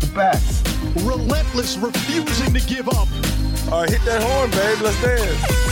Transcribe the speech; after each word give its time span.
The 0.00 0.12
best. 0.14 0.66
Relentless, 1.04 1.76
refusing 1.76 2.54
to 2.54 2.60
give 2.66 2.88
up. 2.88 3.08
All 3.70 3.82
right, 3.82 3.90
hit 3.90 4.02
that 4.06 4.22
horn, 4.22 4.50
babe. 4.50 4.78
Let's 4.80 5.00
dance. 5.02 5.70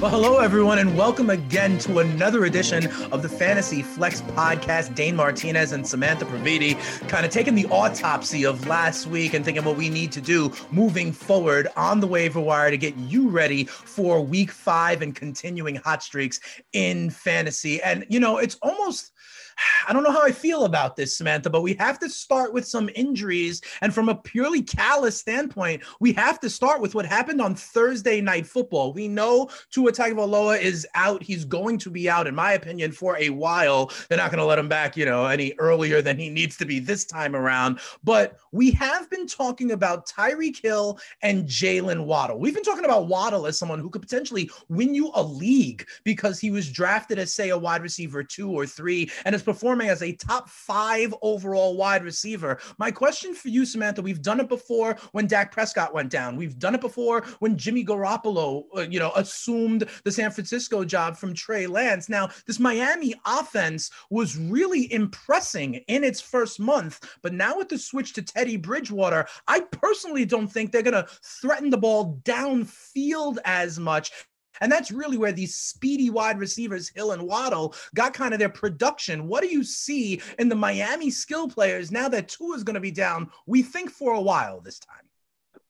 Well, 0.00 0.10
hello, 0.10 0.38
everyone, 0.38 0.80
and 0.80 0.98
welcome 0.98 1.30
again 1.30 1.78
to 1.78 2.00
another 2.00 2.44
edition 2.44 2.88
of 3.12 3.22
the 3.22 3.28
Fantasy 3.28 3.80
Flex 3.82 4.20
podcast. 4.22 4.94
Dane 4.94 5.16
Martinez 5.16 5.72
and 5.72 5.86
Samantha 5.86 6.26
Praviti 6.26 6.78
kind 7.08 7.24
of 7.24 7.32
taking 7.32 7.54
the 7.54 7.66
autopsy 7.66 8.44
of 8.44 8.66
last 8.66 9.06
week 9.06 9.32
and 9.32 9.44
thinking 9.44 9.64
what 9.64 9.76
we 9.76 9.88
need 9.88 10.12
to 10.12 10.20
do 10.20 10.52
moving 10.70 11.12
forward 11.12 11.68
on 11.76 12.00
the 12.00 12.06
waiver 12.06 12.40
wire 12.40 12.70
to 12.70 12.76
get 12.76 12.94
you 12.96 13.28
ready 13.28 13.64
for 13.64 14.20
week 14.20 14.50
five 14.50 15.00
and 15.00 15.14
continuing 15.14 15.76
hot 15.76 16.02
streaks 16.02 16.40
in 16.72 17.08
fantasy. 17.08 17.80
And, 17.82 18.04
you 18.10 18.20
know, 18.20 18.38
it's 18.38 18.56
almost 18.62 19.12
I 19.88 19.92
don't 19.92 20.02
know 20.02 20.12
how 20.12 20.22
I 20.22 20.32
feel 20.32 20.64
about 20.64 20.96
this, 20.96 21.16
Samantha, 21.16 21.50
but 21.50 21.62
we 21.62 21.74
have 21.74 21.98
to 22.00 22.08
start 22.08 22.52
with 22.52 22.66
some 22.66 22.90
injuries. 22.94 23.60
And 23.80 23.94
from 23.94 24.08
a 24.08 24.14
purely 24.14 24.62
callous 24.62 25.16
standpoint, 25.16 25.82
we 26.00 26.12
have 26.14 26.40
to 26.40 26.50
start 26.50 26.80
with 26.80 26.94
what 26.94 27.06
happened 27.06 27.40
on 27.40 27.54
Thursday 27.54 28.20
night 28.20 28.46
football. 28.46 28.92
We 28.92 29.08
know 29.08 29.50
Tua 29.70 29.92
Tagovailoa 29.92 30.60
is 30.60 30.86
out. 30.94 31.22
He's 31.22 31.44
going 31.44 31.78
to 31.78 31.90
be 31.90 32.08
out, 32.08 32.26
in 32.26 32.34
my 32.34 32.52
opinion, 32.52 32.92
for 32.92 33.16
a 33.18 33.30
while. 33.30 33.90
They're 34.08 34.18
not 34.18 34.30
going 34.30 34.38
to 34.38 34.44
let 34.44 34.58
him 34.58 34.68
back, 34.68 34.96
you 34.96 35.04
know, 35.04 35.26
any 35.26 35.54
earlier 35.58 36.02
than 36.02 36.18
he 36.18 36.30
needs 36.30 36.56
to 36.58 36.64
be 36.64 36.78
this 36.78 37.04
time 37.04 37.36
around. 37.36 37.80
But 38.02 38.38
we 38.52 38.70
have 38.72 39.10
been 39.10 39.26
talking 39.26 39.72
about 39.72 40.08
Tyreek 40.08 40.60
Hill 40.60 40.98
and 41.22 41.46
Jaylen 41.46 42.04
Waddle. 42.04 42.38
We've 42.38 42.54
been 42.54 42.62
talking 42.62 42.84
about 42.84 43.08
Waddle 43.08 43.46
as 43.46 43.58
someone 43.58 43.80
who 43.80 43.90
could 43.90 44.02
potentially 44.02 44.50
win 44.68 44.94
you 44.94 45.10
a 45.14 45.22
league 45.22 45.86
because 46.04 46.40
he 46.40 46.50
was 46.50 46.70
drafted 46.70 47.18
as, 47.18 47.32
say, 47.32 47.50
a 47.50 47.58
wide 47.58 47.82
receiver 47.82 48.22
two 48.22 48.50
or 48.50 48.66
three 48.66 49.10
and 49.24 49.34
is 49.34 49.43
performing 49.44 49.88
as 49.88 50.02
a 50.02 50.12
top 50.12 50.48
five 50.48 51.14
overall 51.22 51.76
wide 51.76 52.02
receiver. 52.04 52.58
My 52.78 52.90
question 52.90 53.34
for 53.34 53.48
you, 53.48 53.64
Samantha, 53.64 54.02
we've 54.02 54.22
done 54.22 54.40
it 54.40 54.48
before 54.48 54.96
when 55.12 55.26
Dak 55.26 55.52
Prescott 55.52 55.94
went 55.94 56.10
down. 56.10 56.36
We've 56.36 56.58
done 56.58 56.74
it 56.74 56.80
before 56.80 57.22
when 57.38 57.56
Jimmy 57.56 57.84
Garoppolo, 57.84 58.64
uh, 58.76 58.80
you 58.82 58.98
know, 58.98 59.12
assumed 59.16 59.88
the 60.04 60.12
San 60.12 60.30
Francisco 60.30 60.84
job 60.84 61.16
from 61.16 61.34
Trey 61.34 61.66
Lance. 61.66 62.08
Now, 62.08 62.28
this 62.46 62.58
Miami 62.58 63.14
offense 63.26 63.90
was 64.10 64.36
really 64.36 64.92
impressing 64.92 65.74
in 65.88 66.04
its 66.04 66.20
first 66.20 66.58
month, 66.58 67.00
but 67.22 67.32
now 67.32 67.56
with 67.56 67.68
the 67.68 67.78
switch 67.78 68.12
to 68.14 68.22
Teddy 68.22 68.56
Bridgewater, 68.56 69.26
I 69.46 69.60
personally 69.60 70.24
don't 70.24 70.48
think 70.48 70.72
they're 70.72 70.82
going 70.82 70.94
to 70.94 71.08
threaten 71.22 71.70
the 71.70 71.78
ball 71.78 72.20
downfield 72.24 73.38
as 73.44 73.78
much. 73.78 74.10
And 74.60 74.70
that's 74.70 74.90
really 74.90 75.16
where 75.16 75.32
these 75.32 75.56
speedy 75.56 76.10
wide 76.10 76.38
receivers, 76.38 76.88
Hill 76.88 77.12
and 77.12 77.22
Waddle, 77.22 77.74
got 77.94 78.14
kind 78.14 78.32
of 78.32 78.40
their 78.40 78.48
production. 78.48 79.26
What 79.26 79.42
do 79.42 79.48
you 79.48 79.64
see 79.64 80.20
in 80.38 80.48
the 80.48 80.54
Miami 80.54 81.10
skill 81.10 81.48
players 81.48 81.90
now 81.90 82.08
that 82.08 82.28
Tua 82.28 82.56
is 82.56 82.64
going 82.64 82.74
to 82.74 82.80
be 82.80 82.90
down, 82.90 83.30
we 83.46 83.62
think, 83.62 83.90
for 83.90 84.14
a 84.14 84.20
while 84.20 84.60
this 84.60 84.78
time? 84.78 84.96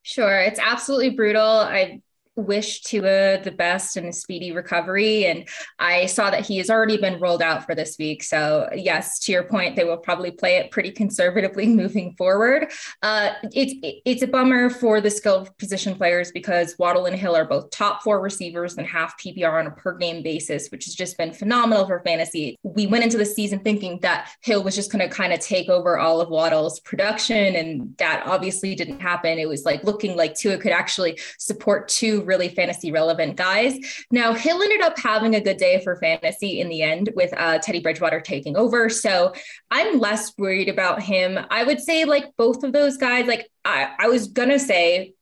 Sure. 0.02 0.40
It's 0.40 0.60
absolutely 0.60 1.10
brutal. 1.10 1.42
I 1.42 2.02
wish 2.36 2.82
Tua 2.82 3.40
the 3.42 3.52
best 3.52 3.96
and 3.96 4.06
a 4.08 4.12
speedy 4.12 4.52
recovery. 4.52 5.26
And 5.26 5.48
I 5.78 6.06
saw 6.06 6.30
that 6.30 6.44
he 6.46 6.58
has 6.58 6.70
already 6.70 6.96
been 6.96 7.20
rolled 7.20 7.42
out 7.42 7.64
for 7.64 7.74
this 7.74 7.96
week. 7.98 8.22
So, 8.22 8.68
yes, 8.74 9.18
to 9.20 9.32
your 9.32 9.44
point, 9.44 9.76
they 9.76 9.84
will 9.84 9.96
probably 9.96 10.30
play 10.30 10.56
it 10.56 10.70
pretty 10.70 10.90
conservatively 10.90 11.66
moving 11.74 12.14
forward. 12.16 12.70
Uh, 13.02 13.30
it's 13.52 13.74
it's 14.04 14.22
a 14.22 14.26
bummer 14.26 14.70
for 14.70 15.00
the 15.00 15.10
skilled 15.10 15.56
position 15.58 15.94
players 15.94 16.32
because 16.32 16.74
Waddle 16.78 17.06
and 17.06 17.16
Hill 17.16 17.36
are 17.36 17.44
both 17.44 17.70
top 17.70 18.02
four 18.02 18.20
receivers 18.20 18.76
and 18.76 18.86
half 18.86 19.20
PPR 19.20 19.60
on 19.60 19.66
a 19.66 19.70
per 19.70 19.96
game 19.96 20.22
basis, 20.22 20.68
which 20.68 20.84
has 20.86 20.94
just 20.94 21.16
been 21.16 21.32
phenomenal 21.32 21.86
for 21.86 22.00
fantasy. 22.00 22.56
We 22.62 22.86
went 22.86 23.04
into 23.04 23.18
the 23.18 23.26
season 23.26 23.60
thinking 23.60 24.00
that 24.00 24.30
Hill 24.40 24.62
was 24.62 24.74
just 24.74 24.90
going 24.90 25.08
to 25.08 25.14
kind 25.14 25.32
of 25.32 25.40
take 25.40 25.68
over 25.68 25.98
all 25.98 26.20
of 26.20 26.28
Waddle's 26.28 26.80
production, 26.80 27.54
and 27.56 27.96
that 27.98 28.24
obviously 28.26 28.74
didn't 28.74 29.00
happen. 29.00 29.38
It 29.38 29.48
was 29.48 29.64
like 29.64 29.84
looking 29.84 30.16
like 30.16 30.34
Tua 30.34 30.58
could 30.58 30.72
actually 30.72 31.18
support 31.38 31.88
two 31.88 32.23
really 32.24 32.48
fantasy 32.48 32.90
relevant 32.92 33.36
guys. 33.36 33.78
Now, 34.10 34.34
Hill 34.34 34.62
ended 34.62 34.80
up 34.80 34.98
having 34.98 35.34
a 35.34 35.40
good 35.40 35.56
day 35.56 35.82
for 35.82 35.96
fantasy 35.96 36.60
in 36.60 36.68
the 36.68 36.82
end 36.82 37.10
with 37.14 37.32
uh, 37.36 37.58
Teddy 37.58 37.80
Bridgewater 37.80 38.20
taking 38.20 38.56
over. 38.56 38.88
So 38.88 39.32
I'm 39.70 39.98
less 39.98 40.32
worried 40.38 40.68
about 40.68 41.02
him. 41.02 41.38
I 41.50 41.64
would 41.64 41.80
say, 41.80 42.04
like, 42.04 42.36
both 42.36 42.64
of 42.64 42.72
those 42.72 42.96
guys, 42.96 43.26
like, 43.26 43.48
I, 43.64 43.90
I 43.98 44.08
was 44.08 44.28
going 44.28 44.50
to 44.50 44.58
say 44.58 45.14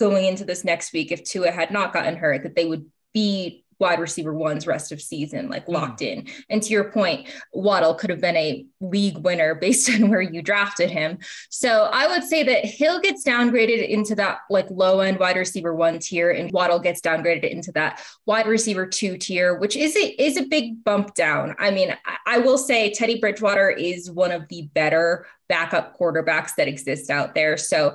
going 0.00 0.24
into 0.24 0.44
this 0.44 0.64
next 0.64 0.92
week, 0.92 1.12
if 1.12 1.24
Tua 1.24 1.50
had 1.50 1.70
not 1.70 1.92
gotten 1.92 2.16
hurt, 2.16 2.42
that 2.42 2.56
they 2.56 2.64
would 2.64 2.86
be 3.12 3.63
wide 3.84 4.00
receiver 4.00 4.32
one's 4.32 4.66
rest 4.66 4.92
of 4.92 5.02
season, 5.02 5.50
like 5.50 5.66
hmm. 5.66 5.74
locked 5.74 6.00
mm. 6.00 6.06
in. 6.06 6.28
And 6.48 6.62
to 6.62 6.70
your 6.70 6.90
point, 6.90 7.28
Waddle 7.52 7.94
could 7.94 8.08
have 8.08 8.20
been 8.20 8.34
a 8.36 8.64
league 8.80 9.18
winner 9.18 9.54
based 9.64 9.90
on 9.90 10.08
where 10.08 10.22
you 10.22 10.40
drafted 10.40 10.90
him. 10.90 11.18
So 11.50 11.90
I 11.92 12.06
would 12.06 12.24
say 12.24 12.42
that 12.44 12.64
Hill 12.64 12.98
gets 13.00 13.24
downgraded 13.24 13.86
into 13.86 14.14
that 14.14 14.38
like 14.48 14.66
low 14.70 15.00
end 15.00 15.18
wide 15.18 15.36
receiver 15.36 15.74
one 15.74 15.98
tier, 15.98 16.30
and 16.30 16.50
Waddle 16.50 16.78
gets 16.78 17.02
downgraded 17.02 17.50
into 17.50 17.72
that 17.72 18.02
wide 18.24 18.46
receiver 18.46 18.86
two 18.86 19.18
tier, 19.18 19.58
which 19.58 19.76
is 19.76 19.94
a 19.96 20.22
is 20.22 20.38
a 20.38 20.46
big 20.46 20.82
bump 20.82 21.14
down. 21.14 21.54
I 21.58 21.70
mean, 21.70 21.94
I, 22.06 22.36
I 22.36 22.38
will 22.38 22.58
say 22.58 22.90
Teddy 22.90 23.20
Bridgewater 23.20 23.68
is 23.68 24.10
one 24.10 24.32
of 24.32 24.48
the 24.48 24.62
better 24.72 25.26
backup 25.48 25.98
quarterbacks 25.98 26.54
that 26.56 26.68
exist 26.68 27.10
out 27.10 27.34
there. 27.34 27.56
So, 27.56 27.94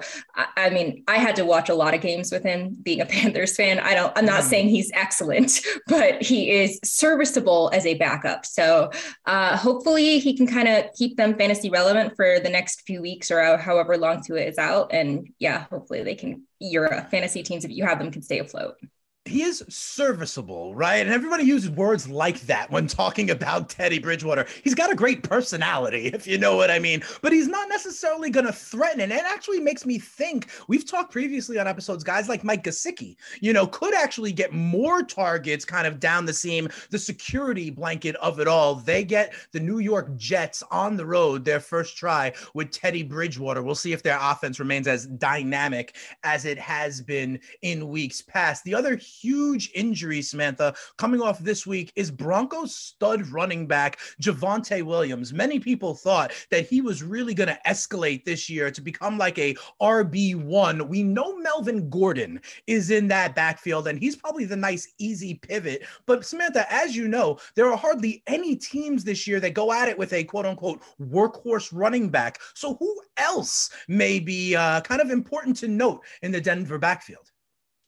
I, 0.56 0.70
mean, 0.70 1.04
I 1.08 1.18
had 1.18 1.36
to 1.38 1.46
watch 1.46 1.70
a 1.70 1.74
lot 1.74 1.94
of 1.94 2.02
games 2.02 2.32
with 2.32 2.44
him 2.44 2.76
being 2.82 3.02
a 3.02 3.06
Panthers 3.10 3.56
fan. 3.56 3.80
I 3.80 3.96
don't, 3.96 4.16
I'm 4.18 4.26
not 4.26 4.42
mm. 4.42 4.50
saying 4.50 4.70
he's 4.70 4.92
excellent, 4.94 5.60
but 5.88 6.22
he 6.22 6.52
is 6.52 6.80
serviceable 6.84 7.72
as 7.74 7.86
a 7.86 7.96
backup. 7.96 8.46
So, 8.46 8.92
uh, 9.26 9.58
hopefully 9.58 10.20
he 10.20 10.36
can 10.36 10.48
kind 10.48 10.68
of 10.68 10.86
keep 10.96 11.18
them 11.18 11.38
fantasy 11.38 11.70
relevant 11.70 12.16
for 12.16 12.40
the 12.40 12.50
next 12.50 12.82
few 12.82 13.02
weeks 13.02 13.32
or 13.32 13.58
however 13.58 13.98
long 13.98 14.22
Tua 14.24 14.42
is 14.42 14.58
out. 14.58 14.94
And 14.94 15.30
yeah, 15.40 15.66
hopefully 15.70 16.04
they 16.04 16.16
can, 16.16 16.44
your 16.60 16.90
fantasy 17.10 17.44
teams, 17.44 17.66
if 17.66 17.72
you 17.72 17.86
have 17.86 18.00
them, 18.00 18.12
can 18.12 18.22
stay 18.22 18.40
afloat 18.40 18.78
he 19.26 19.44
is 19.44 19.64
serviceable, 19.70 20.74
right? 20.74 20.98
And 20.98 21.10
everybody 21.10 21.44
uses 21.44 21.70
words 21.70 22.08
like 22.10 22.40
that 22.42 22.72
when 22.72 22.88
talking 22.88 23.30
about 23.30 23.70
Teddy 23.70 24.00
Bridgewater. 24.00 24.46
He's 24.64 24.74
got 24.74 24.92
a 24.92 24.96
great 24.96 25.24
personality, 25.24 26.08
if 26.14 26.26
you 26.26 26.38
know 26.38 26.56
what 26.56 26.72
I 26.72 26.80
mean, 26.80 27.04
but 27.22 27.32
he's 27.32 27.48
not 27.48 27.70
necessarily 27.70 28.30
going 28.30 28.46
to 28.46 28.54
threaten. 28.54 29.02
And 29.02 29.12
it 29.12 29.24
actually 29.26 29.60
makes 29.60 29.86
me 29.86 30.00
think 30.00 30.50
we've 30.68 30.90
talked 30.90 31.12
previously 31.12 31.60
on 31.60 31.68
episodes, 31.68 32.04
guys 32.04 32.30
like 32.30 32.44
Mike 32.44 32.64
Gesicki, 32.64 33.18
you 33.42 33.54
know, 33.54 33.68
could 33.68 33.94
actually 33.94 34.32
get 34.32 34.54
more 34.54 35.04
targets 35.04 35.66
kind 35.66 35.86
of 35.86 36.00
down 36.00 36.26
the 36.26 36.34
seam, 36.34 36.70
the 36.90 37.00
security 37.00 37.70
blanket 37.70 38.16
of 38.18 38.40
it 38.40 38.48
all. 38.48 38.76
They 38.76 39.04
get 39.04 39.34
the 39.52 39.60
New 39.60 39.80
York 39.80 40.16
Jets 40.16 40.64
on 40.72 40.98
the 40.98 41.06
road, 41.06 41.46
their 41.46 41.60
first 41.60 41.98
try 41.98 42.34
with 42.54 42.72
Teddy 42.72 43.04
Bridgewater. 43.04 43.62
We'll 43.62 43.76
see 43.76 43.94
if 43.94 44.02
their 44.02 44.18
offense 44.20 44.60
remains 44.60 44.88
as 44.88 45.06
dynamic 45.06 45.96
as 46.24 46.46
it 46.46 46.58
has 46.58 47.02
been 47.02 47.40
in 47.62 47.90
weeks 47.90 48.22
past. 48.22 48.64
The 48.64 48.74
other 48.74 48.98
huge 49.10 49.72
injury, 49.74 50.22
Samantha, 50.22 50.76
coming 50.98 51.22
off 51.22 51.40
this 51.40 51.66
week 51.66 51.92
is 51.96 52.12
Broncos 52.12 52.76
stud 52.76 53.28
running 53.28 53.68
back 53.68 54.00
Javonte 54.22 54.84
Williams. 54.84 55.34
Many 55.34 55.60
people 55.60 55.96
thought 55.96 56.32
that 56.52 56.68
he 56.68 56.82
was 56.82 57.04
really 57.04 57.34
going 57.34 57.50
to 57.50 57.60
escalate 57.66 58.24
this 58.24 58.50
year 58.50 58.72
to 58.72 58.82
become 58.82 59.18
like 59.18 59.38
a 59.40 59.56
RB1. 59.82 60.88
We 60.88 61.04
know 61.04 61.38
Melvin 61.38 61.90
Gordon 61.90 62.40
is 62.68 62.92
in 62.92 63.08
that 63.10 63.36
backfield, 63.36 63.88
and 63.88 64.00
he's 64.00 64.16
probably 64.16 64.46
the 64.46 64.56
nice, 64.56 64.94
easy 64.98 65.36
pivot. 65.36 65.84
But 66.06 66.26
Samantha, 66.26 66.72
as 66.72 66.96
you 66.96 67.08
know, 67.08 67.40
there 67.56 67.72
are 67.72 67.78
hardly 67.78 68.24
any 68.28 68.56
teams 68.56 69.04
this 69.04 69.28
year 69.28 69.40
that 69.40 69.54
go 69.54 69.74
at 69.74 69.90
it 69.90 69.98
with 69.98 70.14
a 70.14 70.24
quote 70.24 70.46
unquote 70.46 70.82
workhorse 71.02 71.70
running 71.74 72.10
back. 72.10 72.40
So 72.54 72.76
who 72.76 73.02
else 73.18 73.70
may 73.88 74.20
be 74.20 74.56
uh, 74.56 74.82
kind 74.82 75.02
of 75.02 75.10
important 75.10 75.56
to 75.58 75.68
note 75.68 76.04
in 76.22 76.32
the 76.32 76.42
Denver 76.42 76.78
backfield? 76.78 77.29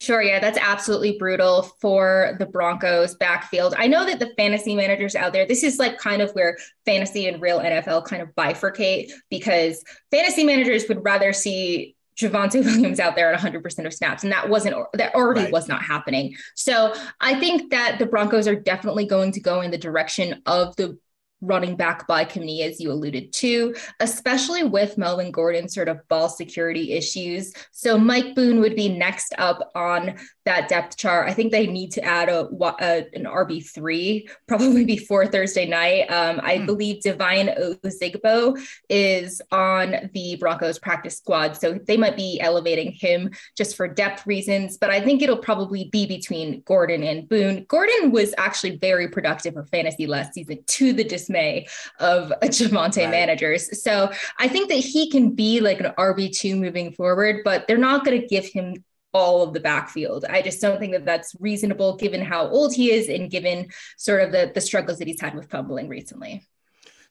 Sure. 0.01 0.23
Yeah, 0.23 0.39
that's 0.39 0.57
absolutely 0.57 1.19
brutal 1.19 1.61
for 1.79 2.35
the 2.39 2.47
Broncos 2.47 3.13
backfield. 3.13 3.75
I 3.77 3.85
know 3.85 4.03
that 4.03 4.17
the 4.17 4.33
fantasy 4.35 4.73
managers 4.73 5.13
out 5.15 5.31
there, 5.31 5.45
this 5.45 5.61
is 5.61 5.77
like 5.77 5.99
kind 5.99 6.23
of 6.23 6.31
where 6.31 6.57
fantasy 6.87 7.27
and 7.27 7.39
real 7.39 7.59
NFL 7.59 8.05
kind 8.05 8.23
of 8.23 8.29
bifurcate 8.29 9.11
because 9.29 9.83
fantasy 10.09 10.43
managers 10.43 10.85
would 10.89 11.05
rather 11.05 11.33
see 11.33 11.95
Javonte 12.17 12.65
Williams 12.65 12.99
out 12.99 13.15
there 13.15 13.31
at 13.31 13.39
100% 13.39 13.85
of 13.85 13.93
snaps. 13.93 14.23
And 14.23 14.31
that 14.31 14.49
wasn't, 14.49 14.75
that 14.93 15.13
already 15.13 15.41
right. 15.41 15.53
was 15.53 15.67
not 15.67 15.83
happening. 15.83 16.35
So 16.55 16.95
I 17.19 17.39
think 17.39 17.69
that 17.69 17.99
the 17.99 18.07
Broncos 18.07 18.47
are 18.47 18.55
definitely 18.55 19.05
going 19.05 19.31
to 19.33 19.39
go 19.39 19.61
in 19.61 19.69
the 19.69 19.77
direction 19.77 20.41
of 20.47 20.75
the 20.77 20.97
running 21.41 21.75
back 21.75 22.07
by 22.07 22.23
committee, 22.23 22.63
as 22.63 22.79
you 22.79 22.91
alluded 22.91 23.33
to, 23.33 23.75
especially 23.99 24.63
with 24.63 24.97
Melvin 24.97 25.31
Gordon's 25.31 25.73
sort 25.73 25.89
of 25.89 26.07
ball 26.07 26.29
security 26.29 26.93
issues. 26.93 27.53
So 27.71 27.97
Mike 27.97 28.35
Boone 28.35 28.59
would 28.59 28.75
be 28.75 28.89
next 28.89 29.33
up 29.37 29.71
on 29.75 30.15
that 30.45 30.67
depth 30.67 30.97
chart. 30.97 31.29
I 31.29 31.33
think 31.33 31.51
they 31.51 31.67
need 31.67 31.91
to 31.91 32.03
add 32.03 32.29
a, 32.29 32.47
a 32.79 33.05
an 33.13 33.25
RB 33.25 33.67
three 33.67 34.27
probably 34.47 34.85
before 34.91 35.27
Thursday 35.27 35.67
night. 35.67 36.07
Um, 36.11 36.39
I 36.43 36.59
mm. 36.59 36.65
believe 36.65 37.01
Devine 37.01 37.47
Ozigbo 37.47 38.59
is 38.89 39.41
on 39.51 40.09
the 40.13 40.35
Broncos 40.39 40.79
practice 40.79 41.17
squad, 41.17 41.57
so 41.57 41.79
they 41.85 41.97
might 41.97 42.15
be 42.15 42.39
elevating 42.39 42.91
him 42.91 43.31
just 43.55 43.75
for 43.75 43.87
depth 43.87 44.25
reasons. 44.25 44.77
But 44.77 44.89
I 44.89 45.01
think 45.01 45.21
it'll 45.21 45.37
probably 45.37 45.85
be 45.85 46.05
between 46.05 46.61
Gordon 46.61 47.03
and 47.03 47.27
Boone. 47.27 47.65
Gordon 47.67 48.11
was 48.11 48.33
actually 48.37 48.77
very 48.77 49.07
productive 49.07 49.53
for 49.53 49.65
fantasy 49.65 50.07
last 50.07 50.33
season, 50.33 50.63
to 50.65 50.93
the 50.93 51.03
dismay 51.31 51.67
of 51.99 52.31
Javonte 52.43 53.03
right. 53.03 53.09
managers. 53.09 53.81
So 53.81 54.11
I 54.37 54.47
think 54.47 54.69
that 54.69 54.75
he 54.75 55.09
can 55.09 55.31
be 55.31 55.59
like 55.59 55.79
an 55.79 55.93
RB 55.97 56.35
two 56.35 56.55
moving 56.55 56.91
forward, 56.91 57.41
but 57.43 57.67
they're 57.67 57.77
not 57.77 58.05
going 58.05 58.19
to 58.19 58.27
give 58.27 58.45
him 58.45 58.83
all 59.13 59.43
of 59.43 59.53
the 59.53 59.59
backfield. 59.59 60.25
I 60.29 60.41
just 60.41 60.61
don't 60.61 60.79
think 60.79 60.93
that 60.93 61.05
that's 61.05 61.35
reasonable 61.39 61.97
given 61.97 62.21
how 62.21 62.47
old 62.47 62.73
he 62.73 62.91
is 62.91 63.09
and 63.09 63.29
given 63.29 63.67
sort 63.97 64.21
of 64.21 64.31
the, 64.31 64.51
the 64.53 64.61
struggles 64.61 64.99
that 64.99 65.07
he's 65.07 65.19
had 65.19 65.35
with 65.35 65.49
fumbling 65.49 65.89
recently. 65.89 66.47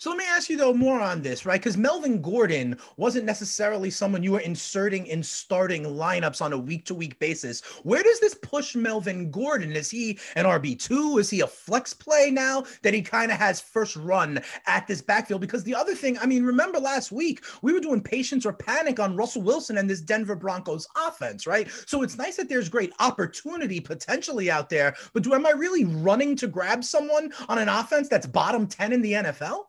So 0.00 0.08
let 0.08 0.16
me 0.16 0.24
ask 0.26 0.48
you 0.48 0.56
though 0.56 0.72
more 0.72 0.98
on 0.98 1.20
this, 1.20 1.44
right? 1.44 1.60
Because 1.60 1.76
Melvin 1.76 2.22
Gordon 2.22 2.78
wasn't 2.96 3.26
necessarily 3.26 3.90
someone 3.90 4.22
you 4.22 4.32
were 4.32 4.40
inserting 4.40 5.06
in 5.06 5.22
starting 5.22 5.84
lineups 5.84 6.40
on 6.40 6.54
a 6.54 6.58
week 6.58 6.86
to 6.86 6.94
week 6.94 7.18
basis. 7.18 7.60
Where 7.82 8.02
does 8.02 8.18
this 8.18 8.34
push 8.36 8.74
Melvin 8.74 9.30
Gordon? 9.30 9.72
Is 9.72 9.90
he 9.90 10.18
an 10.36 10.46
RB2? 10.46 11.20
Is 11.20 11.28
he 11.28 11.42
a 11.42 11.46
flex 11.46 11.92
play 11.92 12.30
now 12.30 12.64
that 12.80 12.94
he 12.94 13.02
kind 13.02 13.30
of 13.30 13.36
has 13.36 13.60
first 13.60 13.94
run 13.94 14.40
at 14.66 14.86
this 14.86 15.02
backfield? 15.02 15.42
Because 15.42 15.64
the 15.64 15.74
other 15.74 15.94
thing, 15.94 16.16
I 16.18 16.24
mean, 16.24 16.44
remember 16.44 16.78
last 16.78 17.12
week 17.12 17.44
we 17.60 17.74
were 17.74 17.80
doing 17.80 18.00
patience 18.00 18.46
or 18.46 18.54
panic 18.54 19.00
on 19.00 19.16
Russell 19.16 19.42
Wilson 19.42 19.76
and 19.76 19.90
this 19.90 20.00
Denver 20.00 20.34
Broncos 20.34 20.88
offense, 21.06 21.46
right? 21.46 21.68
So 21.84 22.00
it's 22.02 22.16
nice 22.16 22.36
that 22.36 22.48
there's 22.48 22.70
great 22.70 22.94
opportunity 23.00 23.80
potentially 23.80 24.50
out 24.50 24.70
there, 24.70 24.96
but 25.12 25.24
do 25.24 25.34
am 25.34 25.44
I 25.44 25.50
really 25.50 25.84
running 25.84 26.36
to 26.36 26.46
grab 26.46 26.84
someone 26.84 27.34
on 27.50 27.58
an 27.58 27.68
offense 27.68 28.08
that's 28.08 28.26
bottom 28.26 28.66
10 28.66 28.94
in 28.94 29.02
the 29.02 29.12
NFL? 29.12 29.64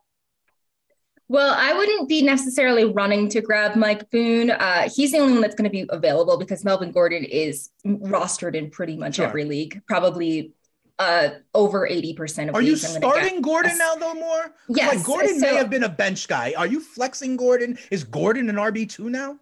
Well, 1.32 1.56
I 1.58 1.72
wouldn't 1.72 2.10
be 2.10 2.22
necessarily 2.22 2.84
running 2.84 3.30
to 3.30 3.40
grab 3.40 3.78
Mike 3.78 4.12
Boone. 4.12 4.52
Uh, 4.52 4.90
he's 4.94 5.14
the 5.14 5.20
only 5.20 5.32
one 5.32 5.42
that's 5.42 5.56
going 5.56 5.64
to 5.64 5.72
be 5.72 5.86
available 5.88 6.38
because 6.38 6.66
Melvin 6.66 6.92
Gordon 6.92 7.24
is 7.24 7.70
rostered 7.86 8.54
in 8.54 8.70
pretty 8.70 8.98
much 8.98 9.16
sure. 9.16 9.28
every 9.28 9.46
league, 9.46 9.82
probably 9.88 10.52
uh, 11.00 11.30
over 11.54 11.88
80% 11.88 12.50
of 12.50 12.56
Are 12.56 12.62
you 12.62 12.76
starting 12.76 13.42
Gordon 13.42 13.78
now 13.78 13.96
though 13.96 14.14
more? 14.14 14.54
Yes. 14.68 14.94
Like 14.94 15.06
Gordon 15.06 15.40
so, 15.40 15.46
may 15.50 15.56
have 15.56 15.70
been 15.70 15.86
a 15.86 15.90
bench 15.90 16.28
guy. 16.28 16.54
Are 16.58 16.68
you 16.68 16.82
flexing 16.82 17.38
Gordon? 17.38 17.80
Is 17.92 18.04
Gordon 18.04 18.50
an 18.50 18.58
RB2 18.58 19.00
now? 19.06 19.40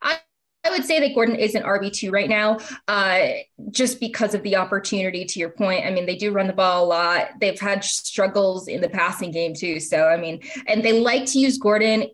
I 0.00 0.20
I 0.64 0.70
would 0.70 0.84
say 0.84 0.98
that 1.00 1.14
Gordon 1.14 1.36
is 1.36 1.54
an 1.54 1.62
RB2 1.62 2.10
right 2.10 2.28
now, 2.28 2.58
uh, 2.88 3.28
just 3.70 4.00
because 4.00 4.34
of 4.34 4.42
the 4.42 4.56
opportunity 4.56 5.24
to 5.26 5.38
your 5.38 5.50
point. 5.50 5.84
I 5.84 5.90
mean, 5.90 6.06
they 6.06 6.16
do 6.16 6.32
run 6.32 6.46
the 6.46 6.54
ball 6.54 6.84
a 6.84 6.86
lot. 6.86 7.28
They've 7.38 7.58
had 7.60 7.84
struggles 7.84 8.66
in 8.66 8.80
the 8.80 8.88
passing 8.88 9.30
game 9.30 9.54
too. 9.54 9.78
So, 9.78 10.06
I 10.08 10.16
mean, 10.16 10.40
and 10.66 10.82
they 10.82 10.98
like 10.98 11.26
to 11.26 11.38
use 11.38 11.58
Gordon 11.58 12.06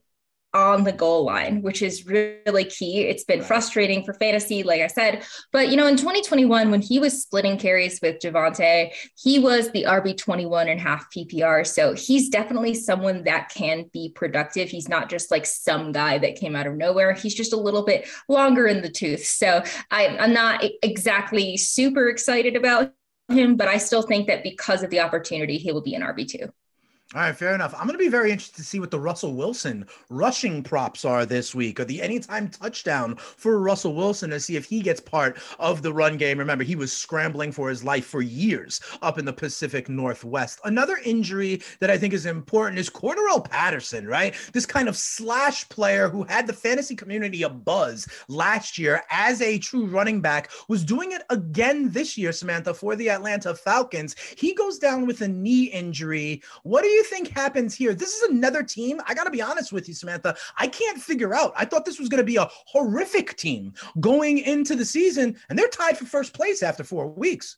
on 0.52 0.82
the 0.85 0.93
goal 0.93 1.25
line, 1.25 1.62
which 1.62 1.81
is 1.81 2.06
really 2.06 2.64
key. 2.64 3.02
It's 3.02 3.25
been 3.25 3.43
frustrating 3.43 4.05
for 4.05 4.14
fantasy, 4.14 4.62
like 4.62 4.81
I 4.81 4.88
said. 4.88 5.25
But, 5.52 5.69
you 5.70 5.76
know, 5.76 5.87
in 5.87 5.97
2021, 5.97 6.70
when 6.70 6.82
he 6.82 6.99
was 6.99 7.23
splitting 7.23 7.56
carries 7.56 8.00
with 8.02 8.19
Javonte, 8.20 8.93
he 9.17 9.38
was 9.38 9.70
the 9.70 9.85
RB 9.85 10.17
21 10.17 10.69
and 10.69 10.81
half 10.81 11.06
PPR. 11.14 11.64
So 11.67 11.94
he's 11.94 12.29
definitely 12.29 12.75
someone 12.75 13.25
that 13.25 13.50
can 13.50 13.88
be 13.93 14.11
productive. 14.14 14.69
He's 14.69 14.88
not 14.88 15.08
just 15.08 15.31
like 15.31 15.47
some 15.47 15.93
guy 15.93 16.19
that 16.19 16.37
came 16.37 16.56
out 16.56 16.67
of 16.67 16.76
nowhere. 16.76 17.12
He's 17.12 17.35
just 17.35 17.52
a 17.52 17.61
little 17.61 17.85
bit 17.85 18.08
longer 18.29 18.67
in 18.67 18.82
the 18.82 18.91
tooth. 18.91 19.25
So 19.25 19.62
I, 19.91 20.08
I'm 20.19 20.32
not 20.32 20.64
exactly 20.82 21.56
super 21.56 22.08
excited 22.08 22.56
about 22.56 22.93
him, 23.29 23.56
but 23.56 23.69
I 23.69 23.79
still 23.79 24.02
think 24.02 24.26
that 24.26 24.43
because 24.43 24.82
of 24.82 24.91
the 24.91 25.00
opportunity, 25.00 25.58
he 25.58 25.70
will 25.70 25.82
be 25.82 25.94
an 25.94 26.02
RB2. 26.02 26.50
All 27.12 27.22
right, 27.22 27.36
fair 27.36 27.56
enough. 27.56 27.74
I'm 27.74 27.88
going 27.88 27.98
to 27.98 28.04
be 28.04 28.06
very 28.06 28.30
interested 28.30 28.54
to 28.58 28.62
see 28.62 28.78
what 28.78 28.92
the 28.92 29.00
Russell 29.00 29.34
Wilson 29.34 29.84
rushing 30.10 30.62
props 30.62 31.04
are 31.04 31.26
this 31.26 31.56
week, 31.56 31.80
or 31.80 31.84
the 31.84 32.00
anytime 32.00 32.48
touchdown 32.48 33.16
for 33.16 33.58
Russell 33.58 33.96
Wilson 33.96 34.30
to 34.30 34.38
see 34.38 34.54
if 34.54 34.64
he 34.64 34.80
gets 34.80 35.00
part 35.00 35.36
of 35.58 35.82
the 35.82 35.92
run 35.92 36.16
game. 36.16 36.38
Remember, 36.38 36.62
he 36.62 36.76
was 36.76 36.92
scrambling 36.92 37.50
for 37.50 37.68
his 37.68 37.82
life 37.82 38.06
for 38.06 38.22
years 38.22 38.80
up 39.02 39.18
in 39.18 39.24
the 39.24 39.32
Pacific 39.32 39.88
Northwest. 39.88 40.60
Another 40.64 41.00
injury 41.04 41.60
that 41.80 41.90
I 41.90 41.98
think 41.98 42.14
is 42.14 42.26
important 42.26 42.78
is 42.78 42.88
Cordarrelle 42.88 43.44
Patterson, 43.44 44.06
right? 44.06 44.32
This 44.52 44.64
kind 44.64 44.88
of 44.88 44.96
slash 44.96 45.68
player 45.68 46.08
who 46.08 46.22
had 46.22 46.46
the 46.46 46.52
fantasy 46.52 46.94
community 46.94 47.42
a 47.42 47.48
buzz 47.48 48.06
last 48.28 48.78
year 48.78 49.02
as 49.10 49.42
a 49.42 49.58
true 49.58 49.86
running 49.86 50.20
back 50.20 50.52
was 50.68 50.84
doing 50.84 51.10
it 51.10 51.22
again 51.30 51.90
this 51.90 52.16
year, 52.16 52.30
Samantha, 52.30 52.72
for 52.72 52.94
the 52.94 53.10
Atlanta 53.10 53.52
Falcons. 53.52 54.14
He 54.36 54.54
goes 54.54 54.78
down 54.78 55.08
with 55.08 55.22
a 55.22 55.28
knee 55.28 55.64
injury. 55.64 56.40
What 56.62 56.82
do 56.82 56.88
you 56.88 57.00
you 57.00 57.05
think 57.05 57.29
happens 57.29 57.75
here? 57.75 57.94
This 57.94 58.14
is 58.14 58.31
another 58.31 58.62
team. 58.62 59.00
I 59.06 59.14
got 59.14 59.25
to 59.25 59.31
be 59.31 59.41
honest 59.41 59.73
with 59.73 59.88
you, 59.88 59.94
Samantha. 59.94 60.37
I 60.58 60.67
can't 60.67 61.00
figure 61.00 61.35
out. 61.35 61.52
I 61.56 61.64
thought 61.64 61.87
this 61.87 61.99
was 61.99 62.11
going 62.11 62.19
to 62.20 62.25
be 62.25 62.37
a 62.37 62.49
horrific 62.67 63.37
team 63.37 63.73
going 64.00 64.38
into 64.38 64.76
the 64.76 64.85
season, 64.85 65.37
and 65.49 65.58
they're 65.58 65.69
tied 65.69 65.97
for 65.97 66.05
first 66.05 66.35
place 66.35 66.62
after 66.62 66.85
four 66.85 67.08
weeks. 67.08 67.56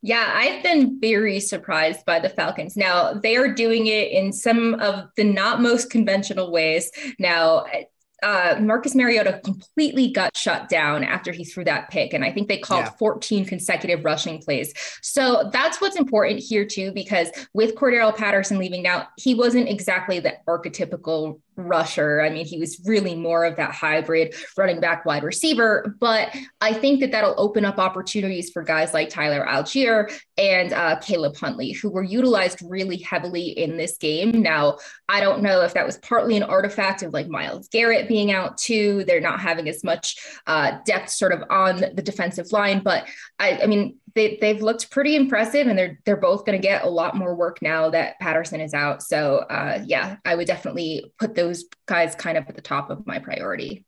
Yeah, 0.00 0.30
I've 0.32 0.62
been 0.62 1.00
very 1.00 1.40
surprised 1.40 2.04
by 2.06 2.20
the 2.20 2.28
Falcons. 2.28 2.76
Now, 2.76 3.14
they 3.14 3.36
are 3.36 3.52
doing 3.52 3.88
it 3.88 4.12
in 4.12 4.32
some 4.32 4.74
of 4.74 5.08
the 5.16 5.24
not 5.24 5.60
most 5.60 5.90
conventional 5.90 6.52
ways. 6.52 6.92
Now, 7.18 7.66
uh, 8.22 8.56
Marcus 8.60 8.94
Mariota 8.94 9.40
completely 9.44 10.10
got 10.10 10.36
shut 10.36 10.68
down 10.68 11.04
after 11.04 11.32
he 11.32 11.44
threw 11.44 11.64
that 11.64 11.90
pick. 11.90 12.12
And 12.12 12.24
I 12.24 12.32
think 12.32 12.48
they 12.48 12.58
called 12.58 12.86
yeah. 12.86 12.90
14 12.90 13.44
consecutive 13.44 14.04
rushing 14.04 14.38
plays. 14.40 14.72
So 15.02 15.50
that's 15.52 15.80
what's 15.80 15.96
important 15.96 16.40
here, 16.40 16.64
too, 16.64 16.92
because 16.92 17.28
with 17.54 17.74
Cordarrelle 17.74 18.16
Patterson 18.16 18.58
leaving 18.58 18.82
now, 18.82 19.08
he 19.16 19.34
wasn't 19.34 19.68
exactly 19.68 20.18
the 20.20 20.34
archetypical 20.48 21.40
rusher. 21.58 22.20
I 22.20 22.30
mean, 22.30 22.46
he 22.46 22.58
was 22.58 22.80
really 22.86 23.14
more 23.14 23.44
of 23.44 23.56
that 23.56 23.72
hybrid 23.72 24.34
running 24.56 24.80
back 24.80 25.04
wide 25.04 25.24
receiver. 25.24 25.96
But 26.00 26.34
I 26.60 26.72
think 26.72 27.00
that 27.00 27.10
that'll 27.10 27.34
open 27.36 27.64
up 27.64 27.78
opportunities 27.78 28.50
for 28.50 28.62
guys 28.62 28.94
like 28.94 29.10
Tyler 29.10 29.44
Allgeier 29.46 30.10
and 30.36 30.72
uh, 30.72 30.98
Caleb 31.00 31.36
Huntley, 31.36 31.72
who 31.72 31.90
were 31.90 32.02
utilized 32.02 32.62
really 32.62 32.98
heavily 32.98 33.48
in 33.48 33.76
this 33.76 33.96
game. 33.98 34.30
Now, 34.42 34.78
I 35.08 35.20
don't 35.20 35.42
know 35.42 35.62
if 35.62 35.74
that 35.74 35.86
was 35.86 35.98
partly 35.98 36.36
an 36.36 36.42
artifact 36.42 37.02
of 37.02 37.12
like 37.12 37.28
Myles 37.28 37.68
Garrett 37.68 38.08
being 38.08 38.30
out 38.30 38.58
too. 38.58 39.04
They're 39.06 39.20
not 39.20 39.40
having 39.40 39.68
as 39.68 39.82
much 39.82 40.16
uh, 40.46 40.78
depth 40.84 41.10
sort 41.10 41.32
of 41.32 41.42
on 41.50 41.80
the 41.80 42.02
defensive 42.02 42.52
line. 42.52 42.80
But 42.82 43.08
I, 43.38 43.60
I 43.62 43.66
mean, 43.66 43.96
they, 44.14 44.38
they've 44.40 44.62
looked 44.62 44.90
pretty 44.90 45.16
impressive 45.16 45.66
and 45.66 45.78
they're 45.78 45.98
they're 46.04 46.16
both 46.16 46.44
going 46.44 46.60
to 46.60 46.62
get 46.62 46.84
a 46.84 46.88
lot 46.88 47.16
more 47.16 47.34
work 47.34 47.60
now 47.62 47.90
that 47.90 48.18
Patterson 48.20 48.60
is 48.60 48.74
out. 48.74 49.02
So 49.02 49.38
uh, 49.38 49.82
yeah, 49.84 50.16
I 50.24 50.34
would 50.34 50.46
definitely 50.46 51.12
put 51.18 51.34
those 51.34 51.64
guys 51.86 52.14
kind 52.14 52.38
of 52.38 52.48
at 52.48 52.54
the 52.54 52.62
top 52.62 52.90
of 52.90 53.06
my 53.06 53.18
priority. 53.18 53.84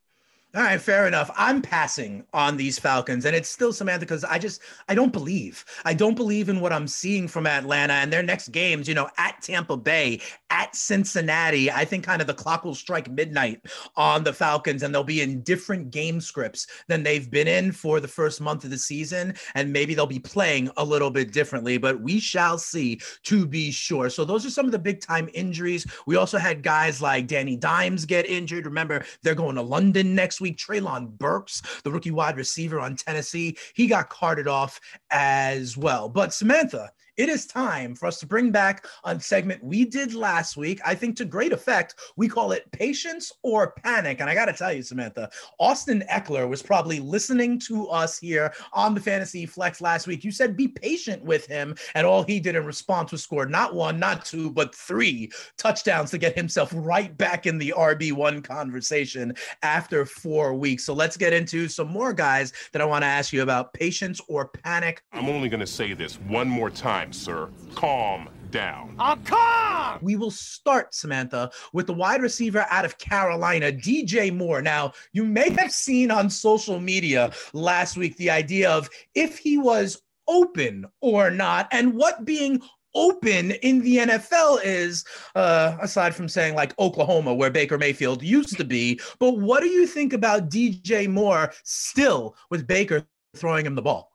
All 0.52 0.62
right, 0.62 0.80
fair 0.80 1.06
enough. 1.06 1.30
I'm 1.36 1.62
passing 1.62 2.24
on 2.32 2.56
these 2.56 2.76
Falcons, 2.76 3.24
and 3.24 3.36
it's 3.36 3.48
still 3.48 3.72
Samantha 3.72 4.00
because 4.00 4.24
I 4.24 4.36
just 4.36 4.60
I 4.88 4.96
don't 4.96 5.12
believe. 5.12 5.64
I 5.84 5.94
don't 5.94 6.16
believe 6.16 6.48
in 6.48 6.60
what 6.60 6.72
I'm 6.72 6.88
seeing 6.88 7.28
from 7.28 7.46
Atlanta 7.46 7.92
and 7.92 8.12
their 8.12 8.24
next 8.24 8.48
games. 8.48 8.88
You 8.88 8.96
know, 8.96 9.08
at 9.16 9.40
Tampa 9.42 9.76
Bay, 9.76 10.20
at 10.50 10.74
Cincinnati. 10.74 11.70
I 11.70 11.84
think 11.84 12.04
kind 12.04 12.20
of 12.20 12.26
the 12.26 12.34
clock 12.34 12.64
will 12.64 12.74
strike 12.74 13.10
midnight 13.10 13.64
on 13.96 14.24
the 14.24 14.32
Falcons, 14.32 14.82
and 14.82 14.94
they'll 14.94 15.04
be 15.04 15.22
in 15.22 15.42
different 15.42 15.90
game 15.90 16.20
scripts 16.20 16.66
than 16.88 17.02
they've 17.02 17.30
been 17.30 17.48
in 17.48 17.72
for 17.72 18.00
the 18.00 18.08
first 18.08 18.40
month 18.40 18.64
of 18.64 18.70
the 18.70 18.78
season, 18.78 19.34
and 19.54 19.72
maybe 19.72 19.94
they'll 19.94 20.06
be 20.06 20.18
playing 20.18 20.70
a 20.76 20.84
little 20.84 21.10
bit 21.10 21.32
differently. 21.32 21.78
But 21.78 22.00
we 22.00 22.20
shall 22.20 22.58
see 22.58 23.00
to 23.24 23.46
be 23.46 23.70
sure. 23.70 24.10
So 24.10 24.24
those 24.24 24.44
are 24.44 24.50
some 24.50 24.66
of 24.66 24.72
the 24.72 24.78
big 24.78 25.00
time 25.00 25.28
injuries. 25.34 25.86
We 26.06 26.16
also 26.16 26.38
had 26.38 26.62
guys 26.62 27.00
like 27.00 27.26
Danny 27.26 27.56
Dimes 27.56 28.04
get 28.04 28.28
injured. 28.28 28.66
Remember, 28.66 29.04
they're 29.22 29.34
going 29.34 29.56
to 29.56 29.62
London 29.62 30.14
next 30.14 30.40
week. 30.40 30.58
Treylon 30.58 31.08
Burks, 31.18 31.62
the 31.84 31.90
rookie 31.90 32.10
wide 32.10 32.36
receiver 32.36 32.80
on 32.80 32.96
Tennessee, 32.96 33.56
he 33.74 33.86
got 33.86 34.08
carted 34.08 34.48
off 34.48 34.80
as 35.10 35.76
well. 35.76 36.08
But 36.08 36.34
Samantha, 36.34 36.90
it 37.20 37.28
is 37.28 37.44
time 37.44 37.94
for 37.94 38.06
us 38.06 38.18
to 38.18 38.26
bring 38.26 38.50
back 38.50 38.86
a 39.04 39.20
segment 39.20 39.62
we 39.62 39.84
did 39.84 40.14
last 40.14 40.56
week. 40.56 40.80
I 40.86 40.94
think 40.94 41.16
to 41.16 41.26
great 41.26 41.52
effect. 41.52 41.96
We 42.16 42.28
call 42.28 42.52
it 42.52 42.72
patience 42.72 43.30
or 43.42 43.72
panic. 43.72 44.22
And 44.22 44.30
I 44.30 44.34
got 44.34 44.46
to 44.46 44.54
tell 44.54 44.72
you, 44.72 44.82
Samantha, 44.82 45.28
Austin 45.58 46.02
Ekeler 46.10 46.48
was 46.48 46.62
probably 46.62 46.98
listening 46.98 47.58
to 47.60 47.88
us 47.88 48.18
here 48.18 48.54
on 48.72 48.94
the 48.94 49.02
Fantasy 49.02 49.44
Flex 49.44 49.82
last 49.82 50.06
week. 50.06 50.24
You 50.24 50.32
said 50.32 50.56
be 50.56 50.66
patient 50.66 51.22
with 51.22 51.44
him. 51.44 51.76
And 51.94 52.06
all 52.06 52.22
he 52.22 52.40
did 52.40 52.56
in 52.56 52.64
response 52.64 53.12
was 53.12 53.22
score 53.22 53.44
not 53.44 53.74
one, 53.74 53.98
not 53.98 54.24
two, 54.24 54.50
but 54.50 54.74
three 54.74 55.30
touchdowns 55.58 56.10
to 56.12 56.18
get 56.18 56.34
himself 56.34 56.72
right 56.74 57.14
back 57.18 57.46
in 57.46 57.58
the 57.58 57.74
RB1 57.76 58.42
conversation 58.42 59.34
after 59.62 60.06
four 60.06 60.54
weeks. 60.54 60.84
So 60.84 60.94
let's 60.94 61.18
get 61.18 61.34
into 61.34 61.68
some 61.68 61.88
more 61.88 62.14
guys 62.14 62.54
that 62.72 62.80
I 62.80 62.86
want 62.86 63.02
to 63.02 63.08
ask 63.08 63.30
you 63.30 63.42
about 63.42 63.74
patience 63.74 64.22
or 64.26 64.48
panic. 64.48 65.02
I'm 65.12 65.28
only 65.28 65.50
going 65.50 65.60
to 65.60 65.66
say 65.66 65.92
this 65.92 66.14
one 66.14 66.48
more 66.48 66.70
time 66.70 67.09
sir. 67.12 67.48
Calm 67.74 68.28
down. 68.50 68.94
I'm 68.98 69.22
calm. 69.24 69.98
We 70.02 70.16
will 70.16 70.30
start, 70.30 70.94
Samantha, 70.94 71.50
with 71.72 71.86
the 71.86 71.92
wide 71.92 72.22
receiver 72.22 72.66
out 72.70 72.84
of 72.84 72.98
Carolina, 72.98 73.72
DJ 73.72 74.34
Moore. 74.34 74.62
Now, 74.62 74.92
you 75.12 75.24
may 75.24 75.50
have 75.50 75.72
seen 75.72 76.10
on 76.10 76.30
social 76.30 76.80
media 76.80 77.32
last 77.52 77.96
week 77.96 78.16
the 78.16 78.30
idea 78.30 78.70
of 78.70 78.88
if 79.14 79.38
he 79.38 79.58
was 79.58 80.02
open 80.28 80.86
or 81.00 81.30
not, 81.30 81.68
and 81.72 81.94
what 81.94 82.24
being 82.24 82.62
open 82.94 83.52
in 83.52 83.80
the 83.82 83.98
NFL 83.98 84.60
is, 84.64 85.04
uh, 85.34 85.76
aside 85.80 86.14
from 86.14 86.28
saying 86.28 86.54
like 86.54 86.78
Oklahoma, 86.78 87.34
where 87.34 87.50
Baker 87.50 87.78
Mayfield 87.78 88.22
used 88.22 88.56
to 88.56 88.64
be. 88.64 89.00
But 89.18 89.38
what 89.38 89.60
do 89.60 89.68
you 89.68 89.86
think 89.86 90.12
about 90.12 90.50
DJ 90.50 91.08
Moore 91.08 91.52
still 91.64 92.36
with 92.50 92.66
Baker 92.66 93.06
throwing 93.36 93.66
him 93.66 93.74
the 93.74 93.82
ball? 93.82 94.09